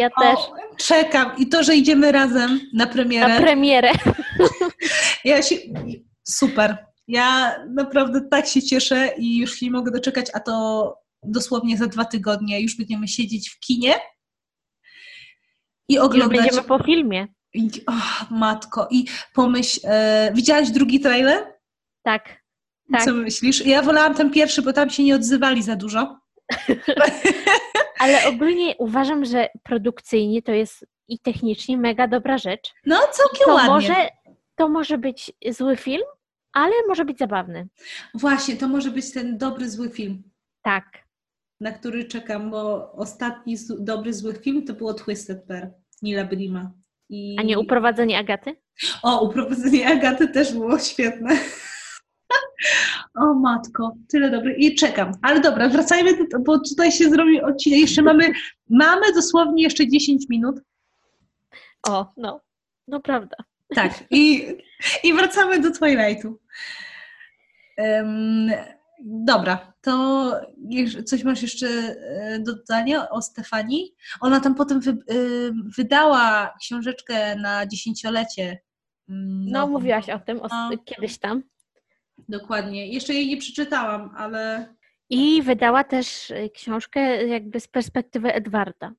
Ja 0.00 0.10
też. 0.20 0.38
O, 0.38 0.76
czekam. 0.76 1.36
I 1.38 1.48
to, 1.48 1.62
że 1.62 1.76
idziemy 1.76 2.12
razem 2.12 2.60
na 2.74 2.86
premierę. 2.86 3.28
Na 3.28 3.40
premierę. 3.40 3.90
ja 5.24 5.42
się. 5.42 5.56
Super. 6.28 6.86
Ja 7.08 7.56
naprawdę 7.68 8.20
tak 8.30 8.46
się 8.46 8.62
cieszę 8.62 9.12
i 9.18 9.38
już 9.38 9.54
się 9.54 9.66
nie 9.66 9.72
mogę 9.72 9.90
doczekać, 9.90 10.26
a 10.34 10.40
to 10.40 10.96
dosłownie 11.22 11.76
za 11.76 11.86
dwa 11.86 12.04
tygodnie 12.04 12.60
już 12.60 12.76
będziemy 12.76 13.08
siedzieć 13.08 13.50
w 13.50 13.60
kinie 13.60 13.94
i 15.88 15.94
Już 15.94 16.04
oglądać. 16.04 16.38
będziemy 16.40 16.62
po 16.62 16.78
filmie. 16.78 17.28
I, 17.54 17.70
oh, 17.86 18.26
matko. 18.30 18.88
I 18.90 19.04
pomyśl, 19.34 19.80
e, 19.84 20.30
widziałaś 20.34 20.70
drugi 20.70 21.00
trailer? 21.00 21.52
Tak. 22.02 22.40
Tak. 22.92 23.04
Co 23.04 23.14
myślisz? 23.14 23.66
Ja 23.66 23.82
wolałam 23.82 24.14
ten 24.14 24.30
pierwszy, 24.30 24.62
bo 24.62 24.72
tam 24.72 24.90
się 24.90 25.04
nie 25.04 25.14
odzywali 25.14 25.62
za 25.62 25.76
dużo. 25.76 26.18
Ale 28.00 28.26
ogólnie 28.28 28.74
uważam, 28.78 29.24
że 29.24 29.48
produkcyjnie 29.62 30.42
to 30.42 30.52
jest 30.52 30.86
i 31.08 31.18
technicznie 31.18 31.78
mega 31.78 32.08
dobra 32.08 32.38
rzecz. 32.38 32.74
No, 32.86 32.96
całkiem 33.12 33.44
To 33.46 33.54
ładnie. 33.54 33.70
może, 33.70 33.94
to 34.56 34.68
może 34.68 34.98
być 34.98 35.32
zły 35.50 35.76
film, 35.76 36.02
ale 36.52 36.72
może 36.88 37.04
być 37.04 37.18
zabawny. 37.18 37.68
Właśnie, 38.14 38.56
to 38.56 38.68
może 38.68 38.90
być 38.90 39.12
ten 39.12 39.38
dobry, 39.38 39.68
zły 39.70 39.90
film, 39.90 40.22
Tak. 40.62 40.84
na 41.60 41.72
który 41.72 42.04
czekam, 42.04 42.50
bo 42.50 42.92
ostatni 42.92 43.56
dobry, 43.78 44.12
zły 44.14 44.34
film 44.34 44.66
to 44.66 44.74
było 44.74 44.94
Twisted 44.94 45.44
Pair, 45.44 45.70
Nila 46.02 46.24
Brima. 46.24 46.70
I... 47.08 47.36
A 47.38 47.42
nie 47.42 47.58
uprowadzenie 47.58 48.18
Agaty? 48.18 48.56
O, 49.02 49.20
uprowadzenie 49.28 49.88
Agaty 49.88 50.28
też 50.28 50.52
było 50.52 50.78
świetne. 50.78 51.36
O 53.14 53.34
matko, 53.34 53.96
tyle 54.08 54.30
dobre. 54.30 54.54
I 54.56 54.74
czekam. 54.74 55.12
Ale 55.22 55.40
dobra, 55.40 55.68
wracajmy, 55.68 56.10
bo 56.40 56.58
tutaj 56.58 56.92
się 56.92 57.10
zrobi 57.10 57.42
odcinek. 57.42 57.80
Jeszcze 57.80 58.02
mamy, 58.02 58.32
mamy 58.70 59.12
dosłownie 59.14 59.62
jeszcze 59.62 59.88
10 59.88 60.28
minut. 60.28 60.56
O, 61.88 62.12
no. 62.16 62.40
No 62.88 63.00
prawda. 63.00 63.36
Tak, 63.74 64.04
i, 64.10 64.46
i 65.04 65.14
wracamy 65.14 65.60
do 65.60 65.70
Twilightu. 65.70 66.38
Em, 67.76 68.50
dobra, 69.00 69.72
to 69.80 70.32
coś 71.06 71.24
masz 71.24 71.42
jeszcze 71.42 71.66
e, 71.68 72.38
do 72.38 72.54
dodania 72.54 73.10
o 73.10 73.22
Stefanii? 73.22 73.94
Ona 74.20 74.40
tam 74.40 74.54
potem 74.54 74.80
wy, 74.80 74.90
ym, 74.90 75.70
wydała 75.76 76.54
książeczkę 76.60 77.36
na 77.36 77.66
dziesięciolecie. 77.66 78.58
mm, 79.08 79.44
No, 79.50 79.60
nową. 79.60 79.72
mówiłaś 79.72 80.08
o 80.10 80.18
tym 80.18 80.42
o, 80.42 80.48
No. 80.50 80.70
kiedyś 80.84 81.18
tam. 81.18 81.42
Dokładnie. 82.30 82.86
Jeszcze 82.86 83.14
jej 83.14 83.28
nie 83.28 83.36
przeczytałam, 83.36 84.14
ale 84.16 84.74
I 85.10 85.42
wydała 85.42 85.84
też 85.84 86.30
y, 86.30 86.50
książkę 86.54 87.26
jakby 87.26 87.60
z 87.60 87.68
perspektywy 87.68 88.32
Edwarda. 88.32 88.92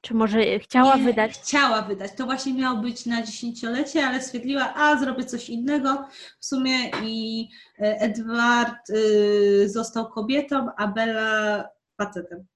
Czy 0.00 0.14
może 0.14 0.58
chciała 0.58 0.96
nie, 0.96 1.04
wydać? 1.04 1.32
Chciała 1.32 1.82
wydać. 1.82 2.12
To 2.16 2.24
właśnie 2.24 2.54
miało 2.54 2.80
być 2.80 3.06
na 3.06 3.22
dziesięciolecie, 3.22 4.06
ale 4.06 4.22
stwierdziła, 4.22 4.74
a 4.74 4.96
zrobię 4.96 5.24
coś 5.24 5.50
innego 5.50 6.08
w 6.40 6.46
sumie 6.46 6.90
i 7.02 7.48
e, 7.78 8.00
Edward 8.00 8.90
y, 8.90 9.68
został 9.68 10.10
kobietą, 10.10 10.66
a 10.76 10.86
Bella 10.86 11.68
facetem. 12.00 12.46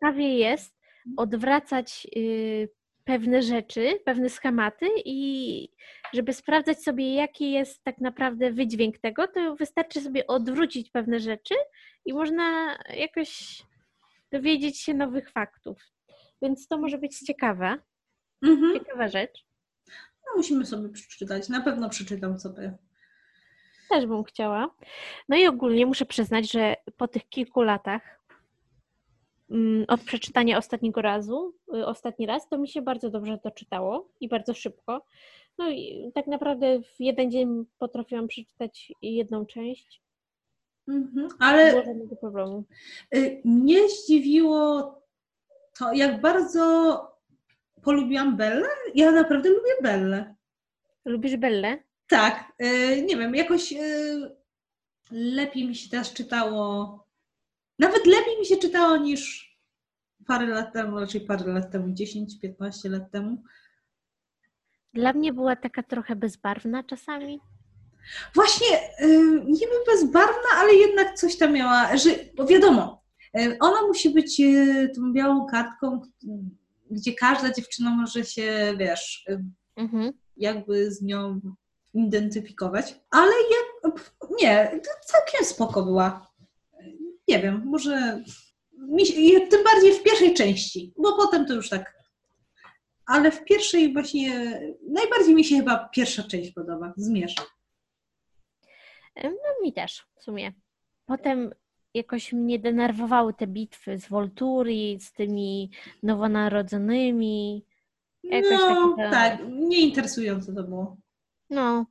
Prawie 0.00 0.38
jest 0.38 0.78
odwracać 1.16 2.06
y, 2.16 2.68
pewne 3.08 3.42
rzeczy, 3.42 4.00
pewne 4.04 4.28
schematy 4.30 4.86
i 5.04 5.68
żeby 6.14 6.32
sprawdzać 6.32 6.82
sobie, 6.82 7.14
jaki 7.14 7.50
jest 7.52 7.84
tak 7.84 8.00
naprawdę 8.00 8.52
wydźwięk 8.52 8.98
tego, 8.98 9.28
to 9.28 9.56
wystarczy 9.56 10.00
sobie 10.00 10.26
odwrócić 10.26 10.90
pewne 10.90 11.20
rzeczy 11.20 11.54
i 12.04 12.12
można 12.12 12.78
jakoś 12.96 13.62
dowiedzieć 14.32 14.80
się 14.80 14.94
nowych 14.94 15.30
faktów. 15.30 15.78
Więc 16.42 16.68
to 16.68 16.78
może 16.78 16.98
być 16.98 17.18
ciekawe, 17.18 17.78
Mhm. 18.42 18.72
ciekawa 18.74 19.08
rzecz. 19.08 19.44
No, 20.26 20.32
musimy 20.36 20.66
sobie 20.66 20.88
przeczytać. 20.88 21.48
Na 21.48 21.60
pewno 21.60 21.88
przeczytam 21.90 22.38
sobie. 22.40 22.76
Też 23.90 24.06
bym 24.06 24.24
chciała. 24.24 24.74
No 25.28 25.36
i 25.36 25.46
ogólnie 25.46 25.86
muszę 25.86 26.06
przyznać, 26.06 26.52
że 26.52 26.74
po 26.96 27.08
tych 27.08 27.28
kilku 27.28 27.62
latach 27.62 28.17
od 29.88 30.00
przeczytania 30.00 30.58
ostatniego 30.58 31.02
razu, 31.02 31.54
y, 31.74 31.86
ostatni 31.86 32.26
raz, 32.26 32.48
to 32.48 32.58
mi 32.58 32.68
się 32.68 32.82
bardzo 32.82 33.10
dobrze 33.10 33.38
to 33.38 33.50
czytało 33.50 34.08
i 34.20 34.28
bardzo 34.28 34.54
szybko. 34.54 35.04
No 35.58 35.70
i 35.70 36.10
tak 36.14 36.26
naprawdę 36.26 36.80
w 36.82 37.00
jeden 37.00 37.30
dzień 37.30 37.64
potrafiłam 37.78 38.28
przeczytać 38.28 38.92
jedną 39.02 39.46
część. 39.46 40.02
Mhm, 40.88 41.26
Nie 41.26 41.46
ale 41.46 41.70
było 41.70 41.84
żadnego 41.84 42.16
problemu. 42.16 42.64
y, 43.16 43.40
mnie 43.44 43.88
zdziwiło 43.88 44.94
to, 45.78 45.92
jak 45.92 46.20
bardzo 46.20 47.00
polubiłam 47.82 48.36
Bellę. 48.36 48.68
Ja 48.94 49.10
naprawdę 49.12 49.48
lubię 49.48 49.70
Bellę. 49.82 50.34
Lubisz 51.04 51.36
Bellę? 51.36 51.78
Tak, 52.08 52.52
y, 52.62 53.02
nie 53.02 53.16
wiem, 53.16 53.34
jakoś 53.34 53.74
lepiej 55.10 55.66
mi 55.68 55.74
się 55.74 55.90
teraz 55.90 56.12
czytało. 56.12 56.98
Nawet 57.78 58.06
lepiej 58.06 58.38
mi 58.38 58.46
się 58.46 58.56
czytało 58.56 58.96
niż 58.96 59.48
parę 60.26 60.46
lat 60.46 60.72
temu, 60.72 61.00
raczej 61.00 61.20
parę 61.20 61.52
lat 61.52 61.70
temu, 61.72 61.94
10-15 61.94 62.90
lat 62.90 63.10
temu. 63.10 63.42
Dla 64.94 65.12
mnie 65.12 65.32
była 65.32 65.56
taka 65.56 65.82
trochę 65.82 66.16
bezbarwna 66.16 66.82
czasami. 66.82 67.40
Właśnie, 68.34 68.66
y, 69.00 69.18
niby 69.44 69.72
bezbarwna, 69.86 70.48
ale 70.56 70.74
jednak 70.74 71.14
coś 71.14 71.36
tam 71.36 71.52
miała, 71.52 71.96
że, 71.96 72.10
bo 72.36 72.46
wiadomo, 72.46 73.02
y, 73.40 73.56
ona 73.60 73.82
musi 73.86 74.10
być 74.10 74.40
y, 74.40 74.90
tą 74.96 75.12
białą 75.12 75.46
kartką, 75.46 76.00
gdzie 76.90 77.12
każda 77.14 77.52
dziewczyna 77.52 77.90
może 77.90 78.24
się, 78.24 78.74
wiesz, 78.78 79.24
y, 79.30 79.44
Mhm. 79.76 80.12
jakby 80.36 80.92
z 80.92 81.02
nią 81.02 81.40
identyfikować, 81.94 83.00
ale 83.10 83.32
jak, 83.32 83.94
nie, 84.40 84.80
to 84.84 84.90
całkiem 85.06 85.44
spoko 85.46 85.82
była. 85.82 86.27
Nie 87.28 87.38
wiem, 87.38 87.62
może 87.64 88.22
tym 89.50 89.64
bardziej 89.64 89.92
w 89.92 90.02
pierwszej 90.02 90.34
części, 90.34 90.92
bo 90.96 91.16
potem 91.16 91.46
to 91.46 91.54
już 91.54 91.68
tak. 91.68 91.98
Ale 93.06 93.30
w 93.30 93.44
pierwszej 93.44 93.92
właśnie, 93.92 94.60
najbardziej 94.90 95.34
mi 95.34 95.44
się 95.44 95.56
chyba 95.56 95.88
pierwsza 95.88 96.22
część 96.22 96.52
podoba, 96.52 96.92
Zmierz. 96.96 97.34
No 99.24 99.30
mi 99.62 99.72
też 99.72 100.06
w 100.16 100.22
sumie. 100.22 100.52
Potem 101.06 101.50
jakoś 101.94 102.32
mnie 102.32 102.58
denerwowały 102.58 103.34
te 103.34 103.46
bitwy 103.46 103.98
z 103.98 104.08
Volturi, 104.08 104.98
z 105.00 105.12
tymi 105.12 105.70
nowonarodzonymi. 106.02 107.64
Jakoś 108.22 108.50
No, 108.50 108.58
takie 108.96 109.02
to- 109.04 109.10
tak, 109.10 109.38
nieinteresujące 109.50 110.54
to 110.54 110.62
było. 110.62 110.96
No, 111.50 111.86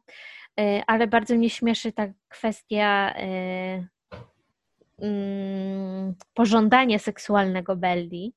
y, 0.60 0.82
ale 0.88 1.08
bardzo 1.08 1.36
mnie 1.36 1.50
śmieszy 1.50 1.92
ta 1.92 2.08
kwestia 2.28 3.14
y, 3.20 3.88
mm, 5.02 6.16
pożądania 6.34 7.00
seksualnego 7.00 7.76
Belli. 7.76 8.34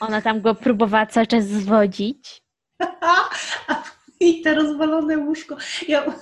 Ona 0.00 0.22
tam 0.22 0.40
go 0.40 0.54
próbowała 0.54 1.06
cały 1.06 1.26
czas 1.26 1.44
zwodzić. 1.44 2.42
I 4.20 4.42
te 4.42 4.54
rozwalone 4.54 5.18
łóżko. 5.18 5.56
Ja, 5.88 6.04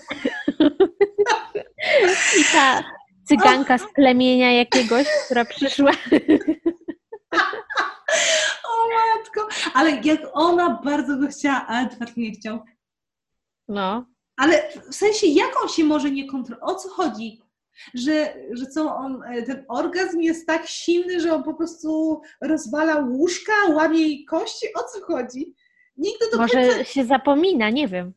I 2.40 2.44
ta 2.52 2.82
cyganka 3.24 3.78
z 3.78 3.92
plemienia 3.94 4.52
jakiegoś, 4.52 5.06
która 5.24 5.44
przyszła. 5.44 5.90
o 8.68 8.88
matko, 8.88 9.48
ale 9.74 9.90
jak 9.90 10.20
ona 10.32 10.80
bardzo 10.84 11.16
go 11.16 11.26
chciała, 11.26 11.66
a 11.68 11.82
Edward 11.82 12.16
nie 12.16 12.30
chciał. 12.30 12.60
No, 13.68 14.06
Ale 14.36 14.72
w 14.90 14.94
sensie, 14.94 15.26
jak 15.26 15.62
on 15.62 15.68
się 15.68 15.84
może 15.84 16.10
nie 16.10 16.26
kontrolować? 16.30 16.70
O 16.70 16.74
co 16.74 16.88
chodzi? 16.88 17.40
Że, 17.94 18.34
że 18.52 18.66
co 18.66 18.96
on, 18.96 19.22
e, 19.22 19.42
ten 19.42 19.64
orgazm 19.68 20.20
jest 20.20 20.46
tak 20.46 20.66
silny, 20.66 21.20
że 21.20 21.34
on 21.34 21.42
po 21.42 21.54
prostu 21.54 22.20
rozwala 22.40 22.96
łóżka, 22.96 23.52
łamie 23.68 24.00
jej 24.00 24.24
kości? 24.24 24.66
O 24.74 24.84
co 24.84 25.06
chodzi? 25.06 25.54
Nigdy 25.96 26.24
do, 26.32 26.38
końca, 26.38 26.58
może 26.58 26.84
się 26.84 27.04
zapomina, 27.04 27.70
nie 27.70 27.88
wiem. 27.88 28.12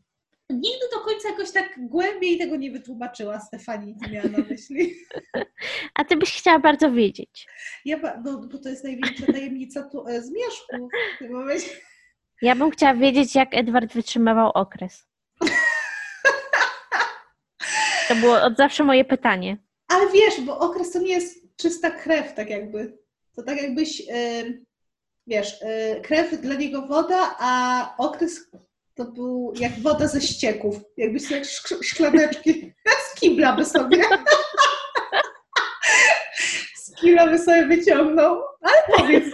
nigdy 0.50 0.86
do 0.94 1.00
końca 1.00 1.30
jakoś 1.30 1.52
tak 1.52 1.74
głębiej 1.78 2.38
tego 2.38 2.56
nie 2.56 2.72
wytłumaczyła 2.72 3.40
Stefani, 3.40 3.96
co 4.04 4.10
miała 4.10 4.30
na 4.30 4.38
myśli. 4.50 4.96
A 5.96 6.06
ty 6.06 6.18
byś 6.18 6.38
chciała 6.38 6.60
bardzo 6.60 6.92
wiedzieć. 6.92 7.48
Ja, 7.86 8.22
no, 8.26 8.38
bo 8.38 8.58
to 8.58 8.70
jest 8.70 8.84
największa 8.84 9.26
tajemnica 9.26 9.84
tu, 9.84 10.08
e, 10.08 10.22
zmierzchu 10.22 10.90
w 11.16 11.20
tym 11.20 11.32
momencie. 11.32 11.70
Ja 12.42 12.56
bym 12.56 12.72
chciała 12.72 12.94
wiedzieć, 12.94 13.36
jak 13.36 13.50
Edward 13.52 13.94
wytrzymywał 13.94 14.52
okres. 14.54 15.11
To 18.12 18.16
było 18.16 18.42
od 18.42 18.58
zawsze 18.58 18.84
moje 18.84 19.06
pytanie. 19.06 19.58
Ale 19.88 20.12
wiesz, 20.12 20.42
bo 20.42 20.60
okres 20.60 20.92
to 20.92 21.00
nie 21.00 21.14
jest 21.14 21.58
czysta 21.58 21.92
krew, 21.92 22.34
tak 22.34 22.50
jakby. 22.50 22.98
To 23.36 23.44
tak 23.44 23.62
jakbyś, 23.62 24.02
e, 24.10 24.44
wiesz, 25.28 25.62
e, 25.62 26.02
krew 26.02 26.42
dla 26.42 26.56
niego 26.56 26.82
woda, 26.88 27.36
a 27.40 27.96
okres 27.98 28.52
to 28.96 29.06
był 29.06 29.54
jak 29.56 29.80
woda 29.80 30.08
ze 30.08 30.22
ścieków. 30.22 30.76
Jakbyś 30.98 31.24
sobie 31.28 31.42
szk- 31.42 31.84
szklaneczki 31.84 32.74
z 33.08 33.20
kibla 33.20 33.54
by 33.56 33.66
sobie 33.66 34.04
z 36.76 36.96
kibla 36.96 37.28
by 37.28 37.40
sobie 37.40 37.66
wyciągnął. 37.66 38.42
Ale 38.62 38.78
powiedz, 38.98 39.26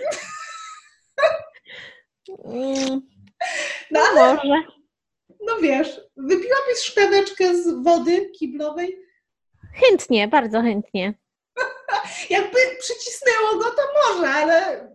Mm, 2.45 3.01
no 3.91 3.99
ale 3.99 4.33
może. 4.35 4.53
No 5.41 5.57
wiesz, 5.61 6.01
wypiłabyś 6.17 6.77
szklaneczkę 6.83 7.55
z 7.55 7.83
wody 7.83 8.29
kiblowej, 8.39 9.07
Chętnie, 9.73 10.27
bardzo 10.27 10.61
chętnie. 10.61 11.13
jakby 12.29 12.57
przycisnęło 12.79 13.57
go, 13.57 13.63
to 13.63 13.81
może, 13.95 14.29
ale 14.29 14.87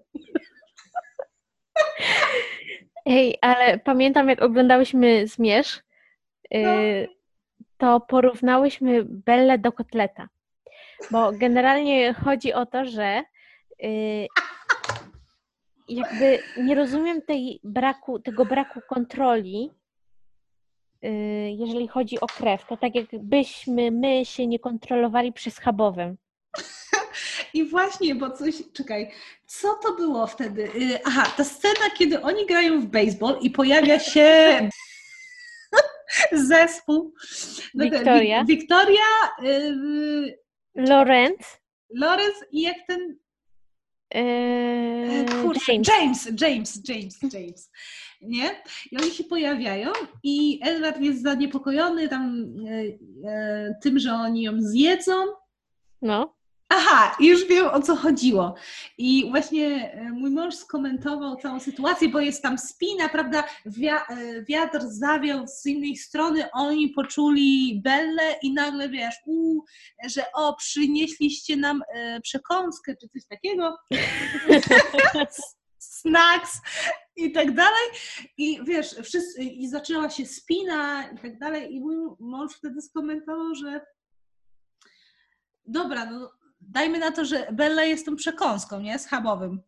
Ej, 3.07 3.38
ale 3.40 3.78
pamiętam, 3.78 4.28
jak 4.28 4.43
oglądałyśmy 4.43 5.26
Zmierzch, 5.26 5.82
y, 6.55 7.09
to 7.78 8.01
porównałyśmy 8.01 9.05
Bellę 9.05 9.59
do 9.59 9.72
kotleta. 9.72 10.28
Bo 11.11 11.32
generalnie 11.32 12.14
chodzi 12.14 12.53
o 12.53 12.66
to, 12.66 12.84
że 12.84 13.22
y, 13.84 14.26
jakby 15.88 16.38
nie 16.57 16.74
rozumiem 16.74 17.22
tej 17.22 17.61
braku, 17.64 18.18
tego 18.18 18.45
braku 18.45 18.80
kontroli, 18.88 19.70
jeżeli 21.59 21.88
chodzi 21.88 22.20
o 22.20 22.26
krew. 22.26 22.66
To 22.66 22.76
tak 22.76 22.94
jakbyśmy 22.94 23.90
my 23.90 24.24
się 24.26 24.46
nie 24.46 24.59
kontrolowali 24.59 25.32
przy 25.32 25.50
schabowym. 25.50 26.16
I 27.55 27.64
właśnie, 27.64 28.14
bo 28.14 28.30
coś, 28.30 28.55
czekaj, 28.72 29.11
co 29.46 29.74
to 29.82 29.94
było 29.94 30.26
wtedy? 30.26 30.62
Y, 30.62 30.98
Aha, 31.05 31.32
ta 31.36 31.44
scena, 31.44 31.90
kiedy 31.98 32.22
oni 32.22 32.46
grają 32.46 32.80
w 32.80 32.86
baseball 32.86 33.38
i 33.40 33.50
pojawia 33.50 33.98
się 34.00 34.59
zespół. 36.32 37.14
No 37.74 37.84
Wiktoria. 37.84 38.42
Wik- 38.42 38.46
Wiktoria, 38.46 39.05
y, 39.44 40.38
Lorenz, 40.74 41.59
Lorenz 41.94 42.34
i 42.53 42.62
jak 42.62 42.76
ten, 42.88 43.00
y, 44.14 44.18
e, 44.18 45.24
kurczę, 45.42 45.72
James. 45.72 45.88
James, 45.88 46.28
James, 46.40 46.80
James, 46.88 47.18
James, 47.34 47.70
nie? 48.23 48.62
I 48.93 48.97
oni 48.97 49.11
się 49.11 49.25
pojawiają 49.25 49.93
i 50.23 50.61
Edward 50.62 51.01
jest 51.01 51.23
zaniepokojony 51.23 52.09
tam 52.09 52.45
y, 52.66 52.70
y, 52.70 52.99
tym, 53.83 53.99
że 53.99 54.12
oni 54.12 54.43
ją 54.43 54.53
zjedzą, 54.61 55.14
No. 56.03 56.35
Aha, 56.68 57.16
już 57.20 57.45
wiem 57.45 57.66
o 57.66 57.83
co 57.83 57.97
chodziło. 57.97 58.55
I 58.99 59.31
właśnie 59.31 59.93
e, 59.93 60.11
mój 60.11 60.31
mąż 60.31 60.55
skomentował 60.55 61.37
całą 61.37 61.61
sytuację, 61.61 62.09
bo 62.09 62.20
jest 62.20 62.43
tam 62.43 62.59
spina, 62.59 63.09
prawda? 63.09 63.45
E, 63.66 64.45
wiatr 64.45 64.81
zawiał 64.83 65.47
z 65.47 65.66
innej 65.66 65.97
strony, 65.97 66.51
oni 66.53 66.89
poczuli 66.89 67.81
Bellę 67.85 68.37
i 68.43 68.53
nagle 68.53 68.89
wiesz, 68.89 69.14
u, 69.27 69.61
że 70.07 70.25
o, 70.35 70.57
przynieśliście 70.57 71.57
nam 71.57 71.83
e, 71.95 72.20
przekąskę 72.20 72.97
czy 72.97 73.09
coś 73.09 73.23
takiego. 73.27 73.79
Snacks 75.79 76.61
i 77.17 77.33
tak 77.33 77.55
dalej. 77.55 77.89
I 78.37 78.61
wiesz, 78.65 78.95
wszyscy, 79.03 79.43
i 79.43 79.69
zaczęła 79.69 80.11
się 80.11 80.27
spina 80.27 81.09
i 81.09 81.19
tak 81.19 81.39
dalej. 81.39 81.75
I 81.75 81.81
mój 81.81 81.97
mąż 82.21 82.55
wtedy 82.55 82.83
skomentował, 82.83 83.55
że 83.55 83.81
dobra, 85.67 86.11
no 86.11 86.33
dajmy 86.61 86.99
na 86.99 87.13
to, 87.13 87.25
że 87.25 87.47
Bella 87.53 87.85
jest 87.85 88.07
tą 88.07 88.17
przekąską, 88.17 88.81
nie? 88.81 88.99
Schabowym. 88.99 89.63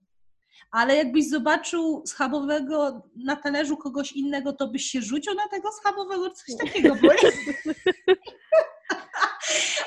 Ale 0.71 0.97
jakbyś 0.97 1.29
zobaczył 1.29 2.03
schabowego 2.07 3.03
na 3.17 3.37
talerzu 3.37 3.77
kogoś 3.77 4.13
innego, 4.13 4.53
to 4.53 4.69
byś 4.69 4.85
się 4.85 5.03
rzucił 5.03 5.35
na 5.35 5.49
tego 5.49 5.73
schabowego, 5.73 6.31
coś 6.31 6.57
takiego 6.59 6.95
było. 6.95 7.13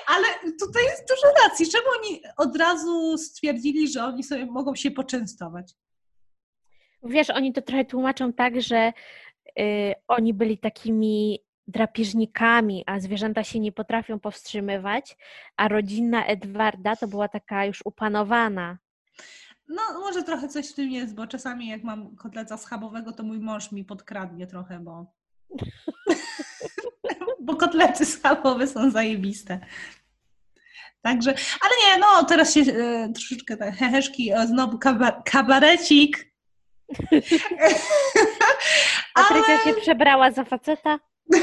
Ale 0.08 0.28
tutaj 0.60 0.84
jest 0.84 1.04
dużo 1.10 1.34
racji. 1.44 1.70
Czemu 1.72 1.86
oni 2.00 2.22
od 2.38 2.58
razu 2.58 3.18
stwierdzili, 3.18 3.88
że 3.88 4.04
oni 4.04 4.24
sobie 4.24 4.46
mogą 4.46 4.76
się 4.76 4.92
poczęstować? 4.92 5.74
Wiesz, 7.08 7.30
oni 7.30 7.54
to 7.54 7.62
trochę 7.62 7.86
tłumaczą 7.86 8.34
tak, 8.34 8.62
że 8.62 8.94
y, 9.60 9.94
oni 10.08 10.34
byli 10.34 10.58
takimi 10.58 11.40
drapieżnikami, 11.68 12.84
a 12.86 13.00
zwierzęta 13.00 13.44
się 13.44 13.60
nie 13.60 13.72
potrafią 13.72 14.20
powstrzymywać, 14.20 15.18
a 15.58 15.68
rodzina 15.68 16.26
Edwarda 16.26 16.96
to 16.96 17.08
była 17.08 17.28
taka 17.28 17.66
już 17.66 17.82
upanowana. 17.86 18.78
No, 19.68 19.82
może 20.00 20.24
trochę 20.24 20.48
coś 20.48 20.72
w 20.72 20.76
tym 20.76 20.92
jest, 20.92 21.16
bo 21.16 21.28
czasami 21.28 21.68
jak 21.68 21.84
mam 21.84 22.16
kotleca 22.16 22.58
schabowego, 22.58 23.12
to 23.12 23.24
mój 23.24 23.40
mąż 23.40 23.72
mi 23.72 23.86
podkradnie 23.86 24.48
trochę, 24.48 24.80
bo... 24.80 25.06
bo 27.46 27.56
kotlety 27.56 28.06
schabowe 28.06 28.68
są 28.68 28.92
zajebiste. 28.92 29.60
Także, 31.02 31.34
ale 31.62 31.72
nie, 31.84 32.02
no 32.02 32.24
teraz 32.24 32.54
się 32.54 32.62
e, 32.62 33.10
troszeczkę 33.14 33.58
te 33.58 33.72
heheszki, 33.72 34.32
znowu 34.48 34.80
kaba, 34.80 35.12
kabarecik. 35.12 36.37
Patrycja 39.16 39.64
się 39.64 39.74
przebrała 39.82 40.32
za 40.32 40.44
faceta. 40.44 41.00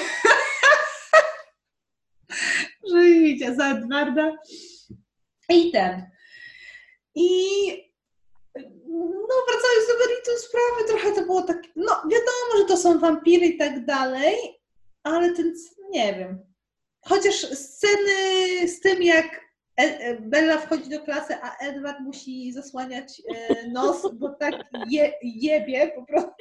Żyjcie 2.93 3.55
za 3.55 3.71
Edwarda. 3.71 4.33
I 5.49 5.71
ten. 5.73 6.11
I 7.15 7.31
no 9.29 9.37
wracając 9.49 9.89
do 9.89 9.95
meritum 9.99 10.35
sprawy, 10.39 10.85
trochę 10.89 11.13
to 11.13 11.27
było 11.27 11.43
tak, 11.43 11.63
no 11.77 11.93
wiadomo, 11.93 12.59
że 12.59 12.65
to 12.65 12.77
są 12.77 12.99
wampiry 12.99 13.47
i 13.47 13.59
tak 13.59 13.85
dalej, 13.85 14.37
ale 15.03 15.33
ten, 15.33 15.55
nie 15.91 16.15
wiem. 16.15 16.39
Chociaż 17.01 17.35
sceny 17.35 18.69
z 18.69 18.81
tym, 18.81 19.03
jak 19.03 19.44
Bella 20.21 20.59
wchodzi 20.59 20.91
do 20.91 21.01
klasy, 21.01 21.35
a 21.43 21.57
Edward 21.57 22.01
musi 22.01 22.53
zasłaniać 22.53 23.23
e, 23.35 23.69
nos, 23.69 24.15
bo 24.15 24.29
tak 24.29 24.55
je, 24.89 25.13
jebie 25.23 25.93
po 25.95 26.07
prostu. 26.07 26.31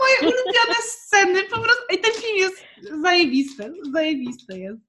Moje 0.00 0.20
ulubione 0.20 0.74
sceny, 0.82 1.42
po 1.42 1.60
prostu. 1.60 1.82
I 1.94 1.98
ten 1.98 2.12
film 2.12 2.36
jest 2.36 2.56
zajebisty, 3.02 3.72
zajebisty 3.92 4.58
jest. 4.58 4.80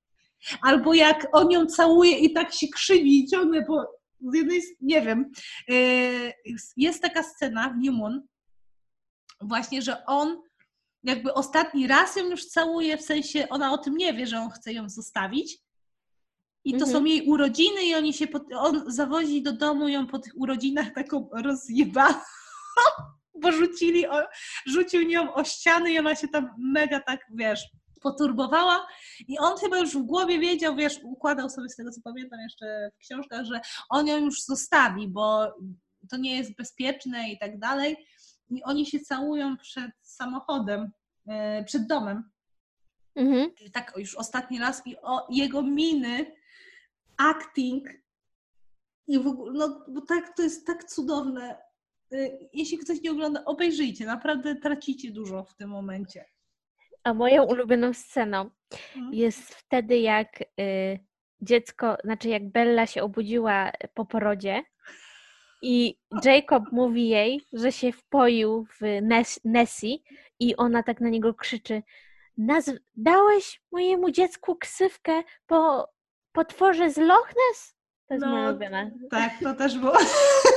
Albo 0.62 0.94
jak 0.94 1.28
on 1.32 1.52
ją 1.52 1.66
całuje 1.66 2.18
i 2.18 2.34
tak 2.34 2.54
się 2.54 2.68
krzywi 2.68 3.28
ciągle, 3.28 3.66
bo 3.68 3.84
z 4.32 4.36
jednej, 4.36 4.62
nie 4.82 5.02
wiem, 5.02 5.32
e, 5.70 5.74
jest 6.78 7.02
taka 7.02 7.24
scena 7.24 7.70
w 7.70 7.78
New 7.78 7.96
Moon, 7.96 8.28
właśnie, 9.42 9.82
że 9.82 10.06
on 10.06 10.42
jakby 11.04 11.34
ostatni 11.34 11.88
raz 11.88 12.16
ją 12.16 12.30
już 12.30 12.46
całuje, 12.46 12.98
w 12.98 13.02
sensie 13.02 13.50
ona 13.50 13.74
o 13.74 13.78
tym 13.78 13.98
nie 13.98 14.14
wie, 14.14 14.28
że 14.28 14.40
on 14.40 14.50
chce 14.50 14.74
ją 14.74 14.90
zostawić. 14.90 15.63
I 16.66 16.72
to 16.72 16.86
Mhm. 16.86 16.92
są 16.92 17.06
jej 17.06 17.28
urodziny 17.28 17.84
i 17.84 17.96
oni 17.96 18.14
się, 18.14 18.28
po, 18.28 18.40
on 18.58 18.84
zawozi 18.92 19.42
do 19.42 19.54
domu 19.54 19.88
ją 19.88 20.08
po 20.08 20.20
tych 20.20 20.34
urodzinach 20.36 20.94
taką 20.94 21.30
rozjebaną, 21.34 22.20
bo 23.42 23.52
rzucili, 23.52 24.08
o, 24.08 24.24
rzucił 24.66 25.02
nią 25.02 25.34
o 25.34 25.44
ściany 25.44 25.92
i 25.92 26.00
ona 26.00 26.16
się 26.16 26.28
tam 26.28 26.50
mega 26.58 27.00
tak, 27.00 27.20
wiesz, 27.36 27.70
poturbowała 28.02 28.88
i 29.28 29.38
on 29.40 29.58
chyba 29.58 29.78
już 29.78 29.94
w 29.98 30.02
głowie 30.04 30.40
wiedział, 30.40 30.76
wiesz, 30.76 31.00
układał 31.04 31.50
sobie 31.50 31.70
z 31.70 31.76
tego, 31.76 31.92
co 31.92 32.02
pamiętam 32.04 32.40
jeszcze 32.40 32.90
w 32.96 32.98
książkach, 32.98 33.46
że 33.46 33.60
on 33.90 34.08
ją 34.08 34.18
już 34.18 34.44
zostawi, 34.44 35.08
bo 35.08 35.54
to 36.10 36.18
nie 36.18 36.38
jest 36.38 36.56
bezpieczne 36.56 37.30
i 37.30 37.40
tak 37.40 37.60
dalej. 37.60 38.08
I 38.50 38.64
oni 38.64 38.86
się 38.86 39.00
całują 39.00 39.58
przed 39.58 39.92
samochodem, 40.02 40.92
e, 41.28 41.64
przed 41.64 41.88
domem 41.88 42.30
Mhm. 43.16 43.52
tak 43.74 43.94
już 43.98 44.16
ostatni 44.16 44.60
raz 44.60 44.82
i 44.88 44.98
o 44.98 45.28
jego 45.30 45.62
miny, 45.64 46.36
acting 47.30 47.88
i 49.08 49.20
w 49.20 49.28
ogóle, 49.28 49.54
no 49.54 49.86
bo 49.90 50.02
tak, 50.02 50.36
to 50.38 50.44
jest 50.44 50.68
tak 50.68 50.84
cudowne. 50.84 51.58
Y, 52.14 52.50
Jeśli 52.54 52.78
ktoś 52.78 53.02
nie 53.02 53.12
ogląda, 53.12 53.46
obejrzyjcie, 53.46 54.06
naprawdę 54.06 54.56
tracicie 54.56 55.12
dużo 55.12 55.44
w 55.44 55.56
tym 55.56 55.70
momencie. 55.70 56.26
A 57.04 57.14
moją 57.14 57.44
ulubioną 57.44 57.94
sceną 57.94 58.50
Mhm. 58.96 59.14
jest 59.14 59.42
wtedy, 59.56 59.98
jak 59.98 60.42
y, 60.42 61.00
dziecko, 61.42 61.98
znaczy 62.04 62.30
jak 62.30 62.50
Bella 62.52 62.88
się 62.88 63.04
obudziła 63.04 63.72
po 63.94 64.06
porodzie 64.06 64.64
i 65.62 66.00
Jacob 66.26 66.64
mówi 66.72 67.10
jej, 67.10 67.42
że 67.54 67.72
się 67.72 67.92
wpoił 67.92 68.66
w 68.66 68.82
Nes- 69.02 69.40
Nessie 69.46 70.04
i 70.40 70.56
ona 70.56 70.84
tak 70.84 71.02
na 71.02 71.10
niego 71.10 71.34
krzyczy 71.34 71.84
Nazw- 72.38 72.80
dałeś 72.96 73.62
mojemu 73.72 74.12
dziecku 74.12 74.56
ksywkę 74.56 75.24
po 75.48 75.88
potworze 76.34 76.90
z 76.92 76.98
Loch 76.98 77.28
Ness? 77.28 77.76
To 78.08 78.14
jest 78.14 78.26
No, 78.26 78.32
moja 78.32 78.50
ulubiona. 78.50 78.92
Tak, 79.12 79.32
to 79.44 79.54
też 79.54 79.78
było. 79.80 79.94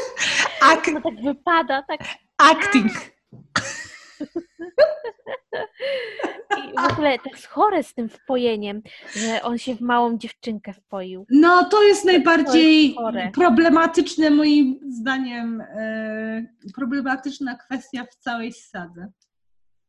Ak- 0.72 0.90
No 0.92 1.00
tak 1.00 1.22
wypada, 1.24 1.82
tak 1.88 2.00
acting. 2.38 2.92
i 6.58 6.72
w 6.88 6.92
ogóle 6.92 7.18
to 7.18 7.30
jest 7.30 7.46
chore 7.46 7.82
z 7.82 7.94
tym 7.94 8.08
wpojeniem, 8.08 8.82
że 9.14 9.42
on 9.42 9.58
się 9.58 9.74
w 9.74 9.80
małą 9.80 10.18
dziewczynkę 10.18 10.72
wpoił. 10.72 11.26
No, 11.30 11.64
to 11.64 11.82
jest 11.82 12.04
najbardziej 12.04 12.94
chore. 12.94 13.30
problematyczne, 13.34 14.30
moim 14.30 14.80
zdaniem, 14.88 15.60
e, 15.60 16.46
problematyczna 16.74 17.56
kwestia 17.56 18.04
w 18.04 18.14
całej 18.16 18.52
sadze. 18.52 19.08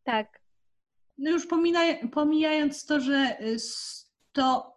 Tak. 0.04 0.28
No 1.18 1.30
już 1.32 1.48
pomijając 2.14 2.86
to, 2.86 3.00
że 3.00 3.38
y, 3.42 3.60
sto, 3.60 4.77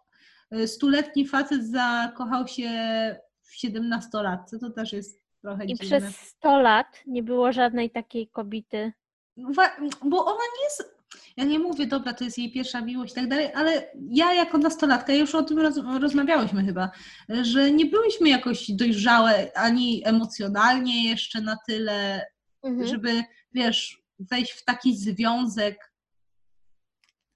stuletni 0.65 1.27
facet 1.27 1.65
zakochał 1.67 2.47
się 2.47 2.69
w 3.41 3.55
siedemnastolatce, 3.55 4.59
to 4.59 4.69
też 4.69 4.93
jest 4.93 5.21
trochę 5.41 5.65
I 5.65 5.67
dziwne. 5.67 5.85
przez 6.01 6.15
100 6.15 6.59
lat 6.61 6.87
nie 7.07 7.23
było 7.23 7.51
żadnej 7.51 7.89
takiej 7.89 8.27
kobiety. 8.27 8.93
Bo 10.05 10.25
ona 10.25 10.43
nie 10.57 10.63
jest, 10.63 10.95
ja 11.37 11.43
nie 11.43 11.59
mówię, 11.59 11.87
dobra, 11.87 12.13
to 12.13 12.23
jest 12.23 12.37
jej 12.37 12.51
pierwsza 12.51 12.81
miłość 12.81 13.11
i 13.11 13.15
tak 13.15 13.27
dalej, 13.27 13.49
ale 13.55 13.91
ja 14.09 14.33
jako 14.33 14.57
nastolatka, 14.57 15.13
już 15.13 15.35
o 15.35 15.43
tym 15.43 15.59
roz, 15.59 15.77
rozmawiałyśmy 15.99 16.65
chyba, 16.65 16.91
że 17.41 17.71
nie 17.71 17.85
byłyśmy 17.85 18.29
jakoś 18.29 18.71
dojrzałe 18.71 19.51
ani 19.57 20.01
emocjonalnie 20.05 21.09
jeszcze 21.09 21.41
na 21.41 21.57
tyle, 21.67 22.25
Mhm. 22.63 22.87
żeby, 22.87 23.23
wiesz, 23.53 24.01
wejść 24.19 24.51
w 24.51 24.65
taki 24.65 24.95
związek. 24.97 25.90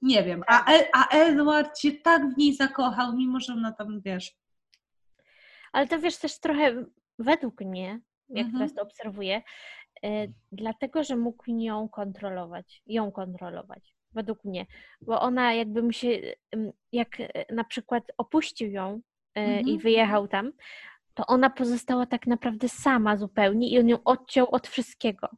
Nie 0.06 0.24
wiem. 0.24 0.44
A, 0.48 0.74
e, 0.74 0.88
a 0.94 1.08
Edward 1.08 1.80
się 1.80 1.92
tak 1.92 2.34
w 2.34 2.38
niej 2.38 2.54
zakochał, 2.54 3.16
mimo 3.16 3.40
że 3.40 3.54
ona 3.54 3.72
tam, 3.72 4.02
wiesz. 4.02 4.36
Ale 5.74 5.88
to 5.88 6.00
wiesz 6.00 6.18
też 6.18 6.40
trochę 6.40 6.86
według 7.20 7.62
mnie, 7.62 8.00
jak 8.30 8.46
Mhm. 8.46 8.54
teraz 8.54 8.74
to 8.76 8.82
obserwuję, 8.82 9.42
e, 10.04 10.28
dlatego, 10.52 11.04
że 11.04 11.16
mógł 11.18 11.44
ją 11.52 11.90
kontrolować, 11.90 12.82
ją 12.88 13.12
kontrolować, 13.12 13.96
według 14.12 14.44
mnie, 14.44 14.66
bo 15.02 15.22
ona 15.22 15.54
jakby 15.54 15.84
mu 15.84 15.92
się, 15.92 16.08
jak 16.92 17.20
e, 17.20 17.28
na 17.56 17.64
przykład 17.64 18.04
opuścił 18.18 18.72
ją 18.72 19.02
e, 19.36 19.56
i 19.56 19.60
Mhm. 19.60 19.78
wyjechał 19.78 20.28
tam, 20.28 20.52
to 21.14 21.26
ona 21.28 21.50
pozostała 21.50 22.06
tak 22.06 22.28
naprawdę 22.28 22.70
sama 22.70 23.18
zupełnie 23.18 23.70
i 23.70 23.80
on 23.80 23.90
ją 23.90 24.04
odciął 24.04 24.48
od 24.52 24.68
wszystkiego. 24.68 25.30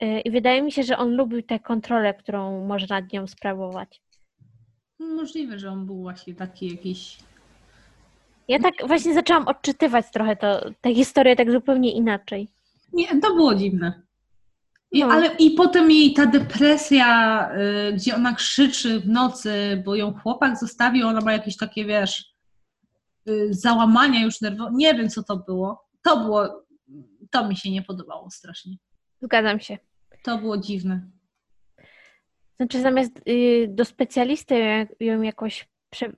E, 0.00 0.20
I 0.20 0.30
wydaje 0.30 0.62
mi 0.62 0.72
się, 0.72 0.82
że 0.82 0.98
on 0.98 1.16
lubił 1.16 1.42
tę 1.42 1.58
kontrolę, 1.60 2.14
którą 2.14 2.66
może 2.66 2.86
nad 2.90 3.12
nią 3.12 3.26
sprawować. 3.26 4.00
Możliwe, 4.98 5.58
że 5.58 5.70
on 5.70 5.86
był 5.86 6.02
właśnie 6.02 6.34
taki 6.34 6.70
jakiś. 6.70 7.18
Ja 8.48 8.58
tak 8.58 8.74
właśnie 8.86 9.14
zaczęłam 9.14 9.48
odczytywać 9.48 10.06
trochę 10.12 10.36
to, 10.36 10.70
tę 10.80 10.94
historię 10.94 11.36
tak 11.36 11.52
zupełnie 11.52 11.92
inaczej. 11.92 12.48
Nie, 12.92 13.20
to 13.20 13.34
było 13.34 13.54
dziwne. 13.54 14.02
I, 14.92 15.00
No. 15.00 15.06
ale 15.12 15.34
i 15.38 15.50
potem 15.50 15.90
jej 15.90 16.12
ta 16.14 16.26
depresja, 16.26 17.50
y, 17.88 17.92
gdzie 17.92 18.14
ona 18.14 18.34
krzyczy 18.34 19.00
w 19.00 19.08
nocy, 19.08 19.82
bo 19.84 19.94
ją 19.94 20.14
chłopak 20.14 20.58
zostawił, 20.58 21.08
ona 21.08 21.20
ma 21.20 21.32
jakieś 21.32 21.56
takie, 21.56 21.84
wiesz, 21.84 22.32
y, 23.28 23.48
załamania 23.50 24.20
już 24.24 24.40
nerwowe. 24.40 24.70
Nie 24.74 24.94
wiem, 24.94 25.08
co 25.08 25.22
to 25.22 25.36
było. 25.36 25.84
To 26.02 26.16
było, 26.24 26.64
to 27.30 27.48
mi 27.48 27.56
się 27.56 27.70
nie 27.70 27.82
podobało 27.82 28.30
strasznie. 28.30 28.76
Zgadzam 29.22 29.60
się. 29.60 29.78
To 30.22 30.38
było 30.38 30.58
dziwne. 30.58 31.10
Znaczy 32.56 32.80
zamiast 32.80 33.20
y, 33.28 33.66
do 33.70 33.84
specjalisty 33.84 34.86
ją- 35.00 35.22
jakoś 35.22 35.68
prze, 35.90 36.12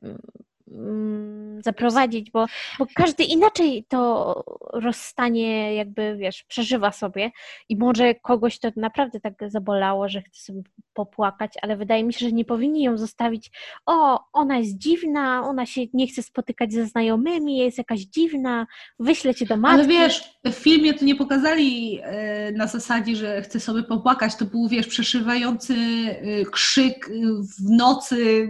zaprowadzić, 1.65 2.31
bo, 2.31 2.47
bo 2.79 2.87
każdy 2.95 3.25
inaczej 3.25 3.85
to 3.89 4.35
rozstanie 4.73 5.75
jakby, 5.75 6.17
wiesz, 6.17 6.45
przeżywa 6.45 6.93
sobie 6.93 7.31
i 7.69 7.77
może 7.77 8.15
kogoś 8.15 8.59
to 8.59 8.69
naprawdę 8.77 9.21
tak 9.21 9.35
zabolało, 9.47 10.09
że 10.09 10.23
chce 10.23 10.41
sobie 10.43 10.63
popłakać, 10.95 11.53
ale 11.63 11.77
wydaje 11.77 12.05
mi 12.05 12.13
się, 12.13 12.27
że 12.27 12.33
nie 12.33 12.45
powinni 12.45 12.83
ją 12.83 12.99
zostawić, 12.99 13.51
o, 13.87 14.21
ona 14.33 14.59
jest 14.59 14.79
dziwna, 14.79 15.43
ona 15.45 15.67
się 15.67 15.81
nie 15.93 16.07
chce 16.07 16.23
spotykać 16.23 16.73
ze 16.73 16.87
znajomymi, 16.87 17.59
jest 17.59 17.79
jakaś 17.79 18.01
dziwna, 18.01 18.67
wyślę 18.99 19.35
cię 19.35 19.47
do 19.47 19.57
matki. 19.57 19.75
Ale 19.75 19.89
wiesz, 19.89 20.41
w 20.47 20.55
filmie 20.55 20.95
to 20.95 21.05
nie 21.05 21.17
pokazali 21.17 22.01
e, 22.03 22.53
na 22.53 22.67
zasadzie, 22.67 23.17
że 23.17 23.43
chce 23.43 23.61
sobie 23.61 23.83
popłakać. 23.83 24.37
To 24.37 24.45
był, 24.45 24.69
wiesz, 24.69 24.87
przeszywający 24.87 25.75
e, 25.75 26.45
krzyk 26.45 27.09
e, 27.09 27.13
w 27.59 27.71
nocy, 27.71 28.49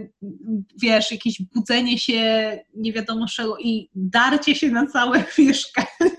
wiesz, 0.81 1.11
jakieś 1.11 1.41
budzenie 1.41 1.97
się 1.97 2.10
nie 2.73 2.93
wiadomo 2.93 3.27
czego 3.27 3.57
i 3.57 3.89
darcie 3.95 4.55
się 4.55 4.69
na 4.69 4.87
całe 4.87 5.23
mieszkanie, 5.37 6.11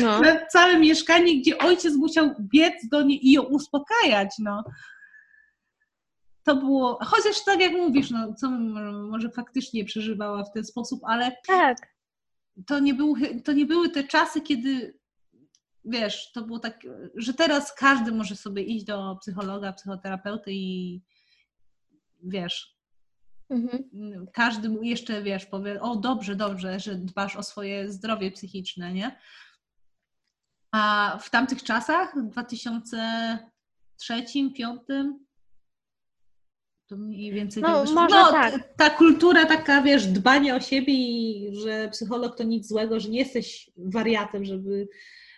no. 0.00 0.20
na 0.20 0.46
całe 0.46 0.78
mieszkanie, 0.78 1.40
gdzie 1.40 1.58
ojciec 1.58 1.96
musiał 1.96 2.34
biec 2.40 2.88
do 2.88 3.02
niej 3.02 3.26
i 3.28 3.32
ją 3.32 3.42
uspokajać, 3.42 4.30
no. 4.38 4.64
To 6.44 6.56
było, 6.56 6.98
chociaż 7.04 7.44
tak 7.44 7.60
jak 7.60 7.72
mówisz, 7.72 8.10
no, 8.10 8.34
co 8.34 8.50
może 9.10 9.30
faktycznie 9.30 9.84
przeżywała 9.84 10.44
w 10.44 10.52
ten 10.52 10.64
sposób, 10.64 11.00
ale 11.04 11.36
Tak. 11.46 11.78
to 12.66 12.78
nie, 12.78 12.94
był, 12.94 13.14
to 13.44 13.52
nie 13.52 13.66
były 13.66 13.88
te 13.88 14.04
czasy, 14.04 14.40
kiedy 14.40 14.98
wiesz, 15.84 16.32
to 16.32 16.42
było 16.42 16.58
tak, 16.58 16.80
że 17.14 17.34
teraz 17.34 17.74
każdy 17.74 18.12
może 18.12 18.36
sobie 18.36 18.62
iść 18.62 18.84
do 18.84 19.16
psychologa, 19.20 19.72
psychoterapeuty 19.72 20.50
i 20.52 21.00
wiesz, 22.22 22.76
Mhm. 23.52 24.26
Każdy 24.32 24.68
mu 24.68 24.82
jeszcze, 24.82 25.22
wiesz, 25.22 25.46
powie, 25.46 25.80
o 25.80 25.96
dobrze, 25.96 26.36
dobrze, 26.36 26.80
że 26.80 26.94
dbasz 26.94 27.36
o 27.36 27.42
swoje 27.42 27.92
zdrowie 27.92 28.30
psychiczne, 28.30 28.92
nie? 28.92 29.16
A 30.72 31.18
w 31.20 31.30
tamtych 31.30 31.62
czasach, 31.62 32.14
w 32.16 32.30
2003, 32.30 32.94
2005, 33.98 34.80
to 36.88 36.96
mniej 36.96 37.32
więcej 37.32 37.62
No, 37.62 37.84
tak 37.84 37.94
może 37.94 38.16
no, 38.16 38.30
tak. 38.32 38.74
Ta 38.76 38.90
kultura 38.90 39.46
taka, 39.46 39.82
wiesz, 39.82 40.06
dbania 40.06 40.56
o 40.56 40.60
siebie 40.60 40.94
i 40.94 41.50
że 41.64 41.88
psycholog 41.88 42.36
to 42.36 42.44
nic 42.44 42.68
złego, 42.68 43.00
że 43.00 43.08
nie 43.08 43.18
jesteś 43.18 43.70
wariatem, 43.76 44.44
żeby... 44.44 44.88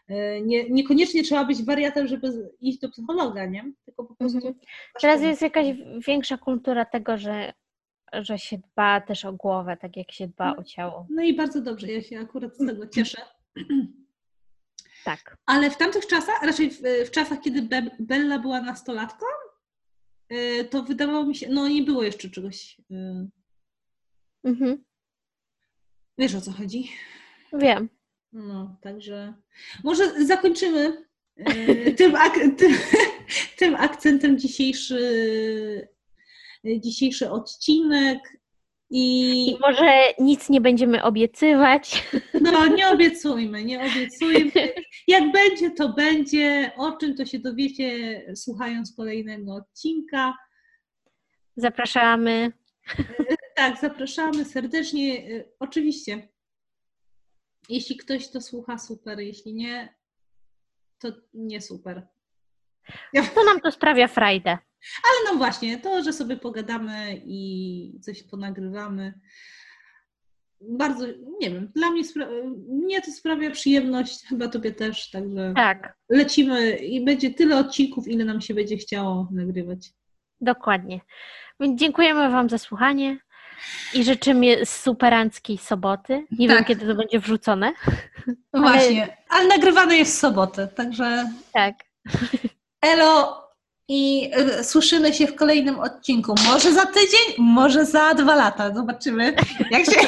e, 0.09 0.41
Nie, 0.41 0.71
niekoniecznie 0.71 1.23
trzeba 1.23 1.45
być 1.45 1.63
wariatem, 1.65 2.07
żeby 2.07 2.51
iść 2.61 2.79
do 2.79 2.89
psychologa, 2.89 3.47
nie? 3.47 3.73
Tylko 3.85 4.05
po 4.05 4.15
prostu... 4.15 4.37
Mhm. 4.37 4.55
Teraz 5.01 5.23
jest 5.23 5.43
jakaś 5.43 5.67
większa 6.07 6.39
kultura 6.39 6.85
tego, 6.85 7.19
że, 7.19 7.53
że 8.13 8.39
się 8.39 8.59
dba 8.59 9.01
też 9.01 9.25
o 9.25 9.33
głowę, 9.33 9.77
tak 9.81 9.97
jak 9.97 10.13
się 10.13 10.29
dba 10.29 10.57
o 10.57 10.65
ciało. 10.65 11.07
No 11.11 11.23
i 11.23 11.37
bardzo 11.37 11.61
dobrze, 11.61 11.93
ja 11.93 12.03
się 12.03 12.19
akurat 12.21 12.57
z 12.57 12.67
tego 12.67 12.87
cieszę. 12.87 13.23
Tak. 15.05 15.37
Ale 15.47 15.71
w 15.71 15.77
tamtych 15.77 16.07
czasach, 16.07 16.43
raczej 16.43 16.71
w, 16.71 16.83
w 17.07 17.11
czasach, 17.11 17.41
kiedy 17.41 17.63
Be 17.63 17.83
Bella 18.01 18.39
była 18.39 18.61
nastolatką, 18.61 19.27
y, 20.33 20.65
to 20.65 20.83
wydawało 20.83 21.25
mi 21.25 21.35
się, 21.35 21.49
no 21.49 21.69
nie 21.69 21.83
było 21.83 22.03
jeszcze 22.03 22.31
czegoś. 22.31 22.81
y, 22.91 23.31
Mhm. 24.45 24.85
Wiesz 26.19 26.35
o 26.35 26.41
co 26.41 26.53
chodzi? 26.53 26.89
Wiem. 27.53 27.89
No, 28.33 28.77
także 28.81 29.35
może 29.85 30.27
zakończymy 30.27 31.05
y, 31.39 31.95
tym, 31.97 32.15
ak 32.17 32.35
tym, 32.59 32.73
tym 33.59 33.75
akcentem 33.75 34.39
dzisiejszy, 34.39 35.89
dzisiejszy 36.65 37.31
odcinek. 37.31 38.19
I 38.91 39.51
I 39.51 39.59
może 39.61 39.93
nic 40.19 40.49
nie 40.51 40.61
będziemy 40.61 41.03
obiecywać. 41.03 42.05
no, 42.41 42.67
nie 42.67 42.89
obiecujmy, 42.89 43.65
nie 43.65 43.81
obiecujmy. 43.81 44.53
Jak 45.09 45.33
będzie, 45.33 45.71
to 45.71 45.93
będzie. 45.93 46.73
O 46.77 46.93
czym 46.93 47.17
to 47.17 47.27
się 47.27 47.39
dowiecie, 47.39 48.23
słuchając 48.37 48.97
kolejnego 48.97 49.55
odcinka. 49.55 50.35
Zapraszamy. 51.57 52.53
Tak, 53.57 53.81
zapraszamy 53.81 54.45
serdecznie. 54.45 55.23
Oczywiście, 55.61 56.29
jeśli 57.69 57.97
ktoś 57.97 58.29
to 58.29 58.41
słucha, 58.41 58.79
super. 58.79 59.21
Jeśli 59.21 59.55
nie, 59.55 59.95
to 60.99 61.09
nie 61.35 61.61
super. 61.61 62.09
To 63.35 63.45
nam 63.45 63.61
to 63.61 63.71
sprawia 63.73 64.09
frajdę. 64.09 64.59
Ale 65.05 65.33
no 65.33 65.39
właśnie, 65.39 65.79
to, 65.79 66.03
że 66.03 66.13
sobie 66.13 66.37
pogadamy 66.37 67.21
i 67.27 68.01
coś 68.03 68.23
ponagrywamy. 68.23 69.21
Bardzo, 70.61 71.07
nie 71.41 71.51
wiem, 71.51 71.73
dla 71.75 71.91
mnie, 71.91 72.05
spra- 72.05 72.29
mnie 72.69 73.03
to 73.03 73.13
sprawia 73.13 73.51
przyjemność, 73.51 74.27
chyba 74.29 74.49
tobie 74.49 74.73
też, 74.73 75.11
także 75.11 75.53
Tak, 75.57 75.97
lecimy 76.09 76.77
i 76.77 77.05
będzie 77.05 77.31
tyle 77.31 77.59
odcinków, 77.59 78.09
ile 78.09 78.25
nam 78.25 78.41
się 78.41 78.55
będzie 78.55 78.77
chciało 78.77 79.29
nagrywać. 79.31 79.91
dokładnie. 80.41 81.01
Więc 81.61 81.81
dziękujemy 81.81 82.31
Wam 82.31 82.49
za 82.49 82.59
słuchanie 82.59 83.19
i 83.95 84.05
życzymy 84.05 84.67
superanckiej 84.67 85.59
soboty. 85.59 86.27
Nie 86.39 86.49
Tak. 86.49 86.57
wiem, 86.57 86.65
kiedy 86.65 86.87
to 86.87 86.95
będzie 86.95 87.21
wrzucone. 87.21 87.73
Właśnie, 88.55 89.17
ale 89.29 89.47
nagrywane 89.49 89.97
jest 89.97 90.17
w 90.17 90.19
sobotę, 90.21 90.69
także 90.69 91.31
Tak. 91.53 91.75
elo 92.83 93.44
i 93.89 94.31
y, 94.61 94.65
słyszymy 94.65 95.15
się 95.15 95.27
w 95.27 95.37
kolejnym 95.37 95.81
odcinku. 95.81 96.35
Może 96.47 96.73
za 96.73 96.87
tydzień, 96.87 97.35
może 97.39 97.85
za 97.87 98.15
dwa 98.15 98.35
lata. 98.35 98.75
Zobaczymy, 98.75 99.37
jak 99.71 99.85
się, 99.85 100.01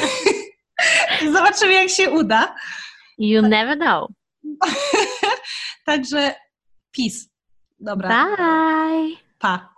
zobaczymy, 1.33 1.73
jak 1.73 1.89
się 1.89 2.11
uda. 2.11 2.55
You 3.17 3.41
never 3.41 3.77
know. 3.77 4.09
Także 5.85 6.35
peace. 6.97 7.17
Dobra, 7.79 8.09
Bye. 8.37 9.15
pa. 9.39 9.73